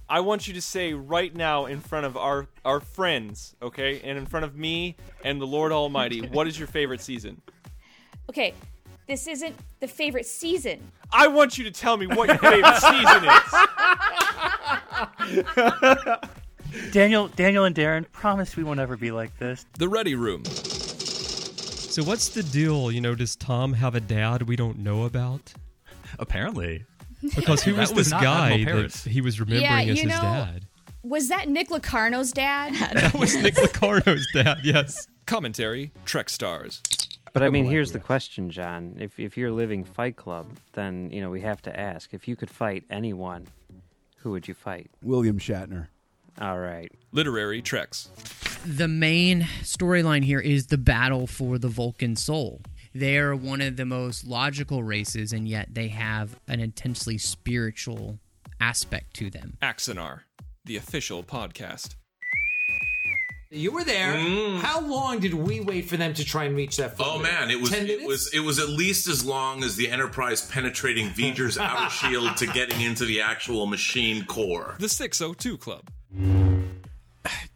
I 0.08 0.20
want 0.20 0.46
you 0.46 0.54
to 0.54 0.60
say 0.62 0.92
right 0.94 1.34
now 1.34 1.66
in 1.66 1.80
front 1.80 2.06
of 2.06 2.16
our 2.16 2.46
our 2.64 2.78
friends, 2.80 3.56
okay, 3.60 4.00
and 4.02 4.16
in 4.18 4.26
front 4.26 4.44
of 4.44 4.56
me 4.56 4.96
and 5.24 5.40
the 5.40 5.46
Lord 5.46 5.72
Almighty, 5.72 6.20
what 6.28 6.46
is 6.46 6.56
your 6.58 6.68
favorite 6.68 7.00
season? 7.00 7.40
Okay, 8.28 8.54
this 9.08 9.26
isn't 9.26 9.54
the 9.80 9.88
favorite 9.88 10.26
season. 10.26 10.80
I 11.12 11.26
want 11.28 11.58
you 11.58 11.64
to 11.64 11.70
tell 11.70 11.96
me 11.96 12.06
what 12.06 12.28
your 12.28 12.38
favorite 12.38 12.76
season 12.76 13.24
is. 15.36 16.16
Daniel, 16.92 17.28
Daniel, 17.28 17.64
and 17.64 17.74
Darren 17.74 18.10
promise 18.12 18.56
we 18.56 18.64
won't 18.64 18.80
ever 18.80 18.96
be 18.96 19.10
like 19.10 19.38
this. 19.38 19.64
The 19.78 19.88
Ready 19.88 20.14
Room. 20.14 20.44
So 20.44 22.02
what's 22.02 22.28
the 22.28 22.42
deal? 22.42 22.90
You 22.92 23.00
know, 23.00 23.14
does 23.14 23.36
Tom 23.36 23.72
have 23.74 23.94
a 23.94 24.00
dad 24.00 24.42
we 24.42 24.56
don't 24.56 24.78
know 24.78 25.04
about? 25.04 25.54
Apparently. 26.18 26.84
Because 27.34 27.62
who 27.62 27.74
was 27.76 27.90
was 27.92 28.06
this 28.06 28.10
not 28.10 28.22
guy 28.22 28.64
that 28.64 28.94
he 29.08 29.20
was 29.20 29.40
remembering 29.40 29.62
Yeah, 29.86 29.92
as 29.92 30.02
you 30.02 30.08
his 30.08 30.16
know- 30.16 30.22
dad? 30.22 30.66
Was 31.02 31.28
that 31.28 31.48
Nick 31.48 31.70
Locarno's 31.70 32.32
dad? 32.32 32.74
That 32.94 33.14
was 33.14 33.36
Nick 33.36 33.54
Locarno's 33.54 34.26
dad, 34.34 34.58
yes. 34.64 35.06
Commentary 35.24 35.92
Trek 36.04 36.28
Stars. 36.28 36.82
But 37.32 37.42
I 37.44 37.50
mean, 37.50 37.64
here's 37.66 37.92
the 37.92 38.00
question, 38.00 38.50
John. 38.50 38.96
If 38.98 39.18
if 39.20 39.36
you're 39.36 39.52
living 39.52 39.84
Fight 39.84 40.16
Club, 40.16 40.46
then 40.72 41.10
you 41.12 41.20
know 41.20 41.30
we 41.30 41.42
have 41.42 41.62
to 41.62 41.78
ask: 41.80 42.12
if 42.12 42.26
you 42.26 42.34
could 42.34 42.50
fight 42.50 42.82
anyone, 42.90 43.46
who 44.16 44.30
would 44.32 44.48
you 44.48 44.54
fight? 44.54 44.90
William 45.02 45.38
Shatner. 45.38 45.88
All 46.40 46.58
right. 46.58 46.90
Literary 47.12 47.62
Treks. 47.62 48.08
The 48.66 48.88
main 48.88 49.42
storyline 49.62 50.24
here 50.24 50.40
is 50.40 50.66
the 50.66 50.78
battle 50.78 51.26
for 51.26 51.58
the 51.58 51.68
Vulcan 51.68 52.16
soul. 52.16 52.60
They 52.94 53.18
are 53.18 53.36
one 53.36 53.60
of 53.60 53.76
the 53.76 53.84
most 53.84 54.26
logical 54.26 54.82
races, 54.82 55.32
and 55.32 55.46
yet 55.46 55.74
they 55.74 55.88
have 55.88 56.38
an 56.48 56.60
intensely 56.60 57.18
spiritual 57.18 58.18
aspect 58.60 59.14
to 59.16 59.30
them. 59.30 59.56
Axanar. 59.62 60.20
The 60.64 60.76
official 60.76 61.22
podcast. 61.22 61.94
You 63.50 63.70
were 63.70 63.84
there. 63.84 64.14
Mm. 64.14 64.58
How 64.58 64.80
long 64.80 65.20
did 65.20 65.32
we 65.32 65.60
wait 65.60 65.88
for 65.88 65.96
them 65.96 66.12
to 66.14 66.24
try 66.24 66.44
and 66.44 66.56
reach 66.56 66.78
that? 66.78 66.94
Oh 66.98 67.18
man, 67.18 67.50
it 67.50 67.60
was 67.60 67.72
it 67.72 68.04
was 68.04 68.34
it 68.34 68.40
was 68.40 68.58
at 68.58 68.68
least 68.68 69.06
as 69.06 69.24
long 69.24 69.62
as 69.62 69.76
the 69.76 69.88
Enterprise 69.88 70.44
penetrating 70.50 71.10
V'ger's 71.10 71.56
outer 71.58 71.88
shield 71.88 72.36
to 72.38 72.46
getting 72.48 72.80
into 72.80 73.04
the 73.04 73.20
actual 73.20 73.66
machine 73.66 74.24
core. 74.24 74.74
The 74.80 74.88
602 74.88 75.58
Club. 75.58 75.88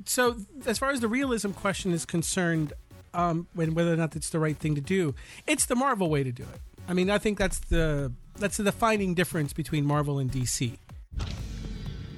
So, 0.07 0.37
as 0.67 0.79
far 0.79 0.91
as 0.91 1.01
the 1.01 1.09
realism 1.09 1.53
question 1.53 1.93
is 1.93 2.05
concerned, 2.05 2.73
um, 3.15 3.47
when 3.55 3.75
whether 3.75 3.93
or 3.93 3.97
not 3.97 4.17
it's 4.17 4.31
the 4.31 4.41
right 4.41 4.57
thing 4.57 4.75
to 4.75 4.81
do, 4.81 5.15
it's 5.47 5.67
the 5.67 5.77
Marvel 5.77 6.11
way 6.11 6.25
to 6.25 6.33
do 6.33 6.43
it. 6.43 6.61
I 6.89 6.95
mean, 6.95 7.11
I 7.11 7.19
think 7.19 7.39
that's 7.39 7.59
the 7.59 8.13
that's 8.37 8.57
the 8.57 8.65
defining 8.65 9.15
difference 9.15 9.53
between 9.53 9.85
Marvel 9.85 10.19
and 10.19 10.31
DC. 10.31 10.79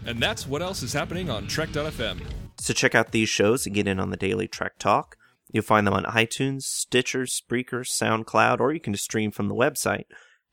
And 0.06 0.20
that's 0.20 0.46
what 0.46 0.62
else 0.62 0.82
is 0.82 0.92
happening 0.92 1.30
on 1.30 1.46
Trek.fm. 1.46 2.22
So 2.58 2.72
check 2.72 2.94
out 2.94 3.12
these 3.12 3.28
shows 3.28 3.66
and 3.66 3.74
get 3.74 3.86
in 3.86 4.00
on 4.00 4.10
the 4.10 4.16
daily 4.16 4.48
Trek 4.48 4.78
Talk. 4.78 5.16
You'll 5.50 5.62
find 5.62 5.86
them 5.86 5.94
on 5.94 6.04
iTunes, 6.04 6.62
Stitcher, 6.62 7.22
Spreaker, 7.22 7.84
SoundCloud, 7.84 8.58
or 8.60 8.72
you 8.72 8.80
can 8.80 8.94
just 8.94 9.04
stream 9.04 9.30
from 9.30 9.48
the 9.48 9.54
website. 9.54 10.04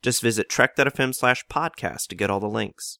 Just 0.01 0.21
visit 0.21 0.49
trek.fm 0.49 1.15
slash 1.15 1.45
podcast 1.47 2.07
to 2.07 2.15
get 2.15 2.29
all 2.29 2.39
the 2.39 2.47
links. 2.47 2.98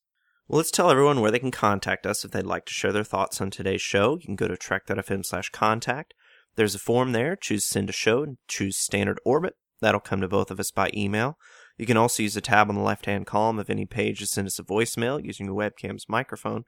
Well, 0.49 0.57
let's 0.57 0.71
tell 0.71 0.89
everyone 0.89 1.21
where 1.21 1.29
they 1.29 1.37
can 1.37 1.51
contact 1.51 2.07
us 2.07 2.25
if 2.25 2.31
they'd 2.31 2.43
like 2.43 2.65
to 2.65 2.73
share 2.73 2.91
their 2.91 3.03
thoughts 3.03 3.39
on 3.39 3.51
today's 3.51 3.83
show. 3.83 4.17
You 4.19 4.25
can 4.25 4.35
go 4.35 4.47
to 4.47 4.57
trek.fm 4.57 5.23
slash 5.23 5.51
contact. 5.51 6.15
There's 6.55 6.73
a 6.73 6.79
form 6.79 7.11
there. 7.11 7.35
Choose 7.35 7.67
send 7.67 7.87
a 7.87 7.93
show 7.93 8.23
and 8.23 8.37
choose 8.47 8.75
standard 8.75 9.19
orbit. 9.23 9.53
That'll 9.79 9.99
come 9.99 10.21
to 10.21 10.27
both 10.27 10.49
of 10.49 10.59
us 10.59 10.71
by 10.71 10.89
email. 10.91 11.37
You 11.77 11.85
can 11.85 11.97
also 11.97 12.23
use 12.23 12.33
the 12.33 12.41
tab 12.41 12.67
on 12.67 12.73
the 12.73 12.81
left 12.81 13.05
hand 13.05 13.27
column 13.27 13.59
of 13.59 13.69
any 13.69 13.85
page 13.85 14.17
to 14.19 14.25
send 14.25 14.47
us 14.47 14.57
a 14.57 14.63
voicemail 14.63 15.23
using 15.23 15.45
your 15.45 15.55
webcam's 15.55 16.09
microphone. 16.09 16.65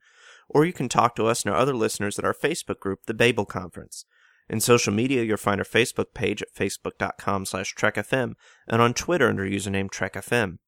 Or 0.48 0.64
you 0.64 0.74
can 0.74 0.88
talk 0.88 1.16
to 1.16 1.26
us 1.26 1.44
and 1.44 1.52
our 1.52 1.60
other 1.60 1.76
listeners 1.76 2.20
at 2.20 2.26
our 2.26 2.36
Facebook 2.36 2.80
group, 2.80 3.00
the 3.08 3.16
Babel 3.16 3.46
Conference. 3.46 4.06
In 4.48 4.60
social 4.60 4.94
media, 4.94 5.24
you'll 5.24 5.38
find 5.38 5.60
our 5.60 5.66
Facebook 5.66 6.14
page 6.14 6.44
at 6.44 6.54
facebook.com 6.54 7.46
slash 7.46 7.74
trekfm 7.74 8.34
and 8.68 8.80
on 8.80 8.94
Twitter 8.94 9.28
under 9.28 9.44
username 9.44 9.90
trekfm. 9.90 10.60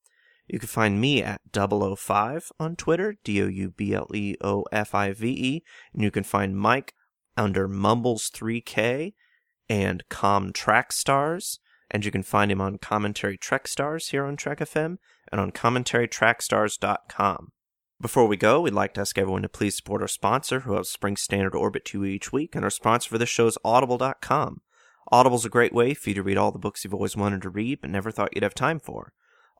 You 0.47 0.59
can 0.59 0.67
find 0.67 0.99
me 0.99 1.23
at 1.23 1.41
005 1.53 2.51
on 2.59 2.75
Twitter, 2.75 3.15
D-O-U-B-L-E-O-F-I-V-E, 3.23 4.03
and 5.93 6.03
you 6.03 6.11
can 6.11 6.23
find 6.23 6.57
Mike 6.57 6.93
under 7.37 7.67
Mumbles3K 7.67 9.13
and 9.69 10.03
Com 10.09 10.51
Track 10.51 10.91
Stars, 10.91 11.59
and 11.89 12.03
you 12.03 12.11
can 12.11 12.23
find 12.23 12.51
him 12.51 12.61
on 12.61 12.77
Commentary 12.77 13.37
Trek 13.37 13.67
Stars 13.67 14.09
here 14.09 14.25
on 14.25 14.35
Trek 14.35 14.59
FM 14.59 14.97
and 15.31 15.39
on 15.39 15.51
commentarytrackstars.com. 15.51 17.51
Before 18.01 18.27
we 18.27 18.35
go, 18.35 18.61
we'd 18.61 18.73
like 18.73 18.93
to 18.95 19.01
ask 19.01 19.17
everyone 19.17 19.43
to 19.43 19.49
please 19.49 19.77
support 19.77 20.01
our 20.01 20.09
sponsor, 20.09 20.61
who 20.61 20.73
helps 20.73 20.97
bring 20.97 21.15
Standard 21.15 21.55
Orbit 21.55 21.85
to 21.85 21.99
you 21.99 22.05
each 22.05 22.33
week, 22.33 22.53
and 22.53 22.65
our 22.65 22.69
sponsor 22.69 23.09
for 23.09 23.17
this 23.17 23.29
show 23.29 23.47
is 23.47 23.57
Audible.com. 23.63 24.61
Audible's 25.11 25.45
a 25.45 25.49
great 25.49 25.73
way 25.73 25.93
for 25.93 26.09
you 26.09 26.15
to 26.15 26.23
read 26.23 26.37
all 26.37 26.51
the 26.51 26.59
books 26.59 26.83
you've 26.83 26.93
always 26.93 27.15
wanted 27.15 27.41
to 27.43 27.49
read 27.49 27.79
but 27.81 27.89
never 27.89 28.11
thought 28.11 28.31
you'd 28.33 28.43
have 28.43 28.53
time 28.53 28.79
for. 28.79 29.13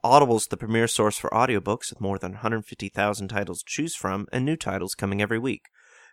Audible's 0.04 0.48
the 0.48 0.58
premier 0.58 0.88
source 0.88 1.18
for 1.18 1.30
audiobooks 1.30 1.90
with 1.90 2.02
more 2.02 2.20
than 2.20 2.34
150,000 2.34 3.28
titles 3.30 3.60
to 3.60 3.66
choose 3.66 3.96
from 3.96 4.28
and 4.34 4.44
new 4.44 4.58
titles 4.58 4.96
coming 4.96 5.22
every 5.22 5.40
week. 5.40 5.68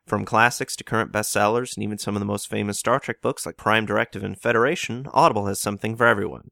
From 0.07 0.25
classics 0.25 0.77
to 0.77 0.85
current 0.85 1.13
bestsellers 1.13 1.77
and 1.77 1.83
even 1.83 1.99
some 1.99 2.15
of 2.15 2.21
the 2.21 2.27
most 2.27 2.49
famous 2.49 2.79
Star 2.79 3.01
Trek 3.01 3.21
books 3.21 3.45
like 3.45 3.57
Prime 3.57 3.87
Directive 3.87 4.23
and 4.23 4.41
Federation, 4.41 5.07
Audible 5.13 5.47
has 5.47 5.61
something 5.61 5.97
for 5.97 6.07
everyone. 6.07 6.51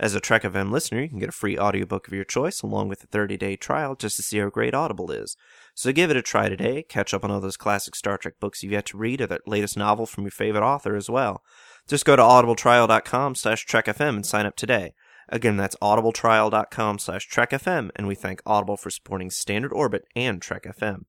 As 0.00 0.14
a 0.14 0.20
Trek 0.20 0.44
FM 0.44 0.70
listener, 0.70 1.00
you 1.02 1.08
can 1.08 1.18
get 1.18 1.30
a 1.30 1.32
free 1.32 1.58
audiobook 1.58 2.06
of 2.06 2.12
your 2.12 2.24
choice 2.24 2.62
along 2.62 2.86
with 2.86 3.02
a 3.02 3.08
30-day 3.08 3.56
trial 3.56 3.96
just 3.96 4.14
to 4.16 4.22
see 4.22 4.38
how 4.38 4.48
great 4.48 4.72
Audible 4.72 5.10
is. 5.10 5.36
So 5.74 5.92
give 5.92 6.10
it 6.12 6.16
a 6.16 6.22
try 6.22 6.48
today, 6.48 6.84
catch 6.88 7.12
up 7.12 7.24
on 7.24 7.32
all 7.32 7.40
those 7.40 7.56
classic 7.56 7.96
Star 7.96 8.16
Trek 8.16 8.34
books 8.38 8.62
you've 8.62 8.70
yet 8.72 8.86
to 8.86 8.96
read 8.96 9.20
or 9.20 9.26
the 9.26 9.40
latest 9.44 9.76
novel 9.76 10.06
from 10.06 10.22
your 10.22 10.30
favorite 10.30 10.62
author 10.62 10.94
as 10.94 11.10
well. 11.10 11.42
Just 11.88 12.04
go 12.04 12.14
to 12.14 12.22
audibletrial.com 12.22 13.34
slash 13.34 13.66
trekfm 13.66 14.10
and 14.10 14.26
sign 14.26 14.46
up 14.46 14.54
today. 14.54 14.92
Again, 15.30 15.56
that's 15.56 15.76
audibletrial.com 15.76 16.98
slash 16.98 17.28
trekfm, 17.28 17.90
and 17.96 18.06
we 18.06 18.14
thank 18.14 18.42
Audible 18.46 18.76
for 18.76 18.90
supporting 18.90 19.30
Standard 19.30 19.72
Orbit 19.72 20.04
and 20.16 20.40
Trek 20.40 20.64
FM. 20.64 21.02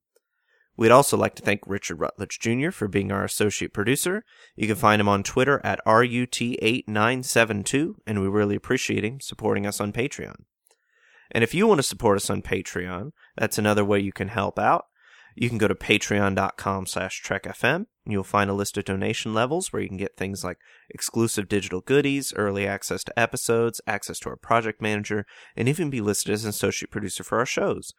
We'd 0.75 0.91
also 0.91 1.17
like 1.17 1.35
to 1.35 1.41
thank 1.41 1.61
Richard 1.65 1.99
Rutledge 1.99 2.39
Jr. 2.39 2.71
for 2.71 2.87
being 2.87 3.11
our 3.11 3.25
associate 3.25 3.73
producer. 3.73 4.23
You 4.55 4.65
can 4.65 4.77
find 4.77 5.01
him 5.01 5.09
on 5.09 5.23
Twitter 5.23 5.59
at 5.63 5.83
RUT8972, 5.85 7.95
and 8.07 8.21
we 8.21 8.29
really 8.29 8.55
appreciate 8.55 9.03
him 9.03 9.19
supporting 9.19 9.65
us 9.65 9.81
on 9.81 9.91
Patreon. 9.91 10.43
And 11.31 11.43
if 11.43 11.53
you 11.53 11.67
want 11.67 11.79
to 11.79 11.83
support 11.83 12.15
us 12.15 12.29
on 12.29 12.41
Patreon, 12.41 13.11
that's 13.37 13.57
another 13.57 13.83
way 13.83 13.99
you 13.99 14.13
can 14.13 14.29
help 14.29 14.57
out. 14.57 14.85
You 15.35 15.49
can 15.49 15.57
go 15.57 15.67
to 15.67 15.75
patreon.com 15.75 16.85
slash 16.85 17.21
trekfm, 17.23 17.87
you'll 18.11 18.23
find 18.23 18.49
a 18.49 18.53
list 18.53 18.77
of 18.77 18.85
donation 18.85 19.33
levels 19.33 19.71
where 19.71 19.81
you 19.81 19.87
can 19.87 19.97
get 19.97 20.17
things 20.17 20.43
like 20.43 20.57
exclusive 20.89 21.47
digital 21.47 21.81
goodies, 21.81 22.33
early 22.35 22.67
access 22.67 23.03
to 23.03 23.19
episodes, 23.19 23.81
access 23.87 24.19
to 24.19 24.29
our 24.29 24.35
project 24.35 24.81
manager, 24.81 25.25
and 25.55 25.67
even 25.67 25.89
be 25.89 26.01
listed 26.01 26.33
as 26.33 26.43
an 26.43 26.49
associate 26.49 26.91
producer 26.91 27.23
for 27.23 27.39
our 27.39 27.45
shows. 27.45 27.93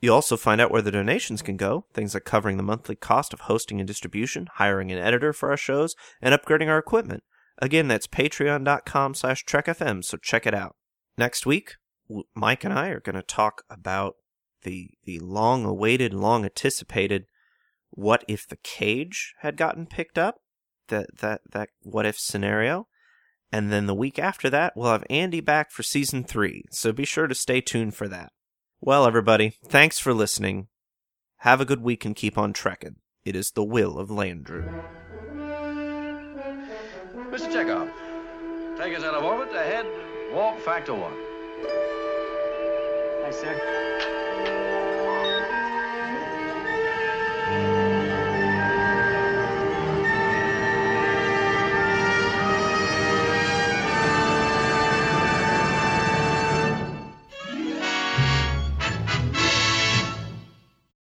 You'll 0.00 0.16
also 0.16 0.36
find 0.36 0.60
out 0.60 0.72
where 0.72 0.82
the 0.82 0.90
donations 0.90 1.42
can 1.42 1.56
go, 1.56 1.86
things 1.94 2.14
like 2.14 2.24
covering 2.24 2.56
the 2.56 2.62
monthly 2.62 2.96
cost 2.96 3.32
of 3.32 3.40
hosting 3.40 3.80
and 3.80 3.86
distribution, 3.86 4.48
hiring 4.54 4.90
an 4.90 4.98
editor 4.98 5.32
for 5.32 5.50
our 5.50 5.56
shows, 5.56 5.94
and 6.20 6.34
upgrading 6.34 6.68
our 6.68 6.78
equipment. 6.78 7.22
Again, 7.58 7.86
that's 7.86 8.08
patreon.com 8.08 9.14
slash 9.14 9.44
trekfm, 9.44 10.04
so 10.04 10.16
check 10.16 10.46
it 10.46 10.54
out. 10.54 10.74
Next 11.16 11.46
week, 11.46 11.76
Mike 12.34 12.64
and 12.64 12.72
I 12.74 12.88
are 12.88 13.00
going 13.00 13.14
to 13.14 13.22
talk 13.22 13.62
about 13.70 14.16
the 14.62 14.90
the 15.04 15.18
long 15.20 15.64
awaited, 15.64 16.12
long 16.12 16.44
anticipated 16.44 17.26
what 17.92 18.24
if 18.26 18.48
the 18.48 18.56
cage 18.56 19.34
had 19.40 19.56
gotten 19.56 19.86
picked 19.86 20.18
up? 20.18 20.36
That 20.88 21.18
that 21.18 21.42
that 21.52 21.68
what 21.82 22.06
if 22.06 22.18
scenario. 22.18 22.88
And 23.54 23.70
then 23.70 23.86
the 23.86 23.94
week 23.94 24.18
after 24.18 24.48
that, 24.48 24.72
we'll 24.74 24.90
have 24.90 25.04
Andi 25.10 25.44
back 25.44 25.70
for 25.70 25.82
season 25.82 26.24
3. 26.24 26.64
So 26.70 26.90
be 26.90 27.04
sure 27.04 27.26
to 27.26 27.34
stay 27.34 27.60
tuned 27.60 27.94
for 27.94 28.08
that. 28.08 28.32
Well, 28.80 29.06
everybody, 29.06 29.58
thanks 29.66 29.98
for 29.98 30.14
listening. 30.14 30.68
Have 31.40 31.60
a 31.60 31.66
good 31.66 31.82
week 31.82 32.06
and 32.06 32.16
keep 32.16 32.38
on 32.38 32.54
trekking. 32.54 32.96
It 33.26 33.36
is 33.36 33.50
the 33.50 33.62
will 33.62 33.98
of 33.98 34.08
Landru. 34.08 34.82
Mr. 37.30 37.52
Chekov, 37.52 37.90
take 38.78 38.96
us 38.96 39.04
out 39.04 39.14
of 39.14 39.22
orbit 39.22 39.54
ahead, 39.54 39.86
warp 40.32 40.58
factor 40.60 40.94
one. 40.94 41.12
Hi, 43.22 43.30
sir. 43.30 44.30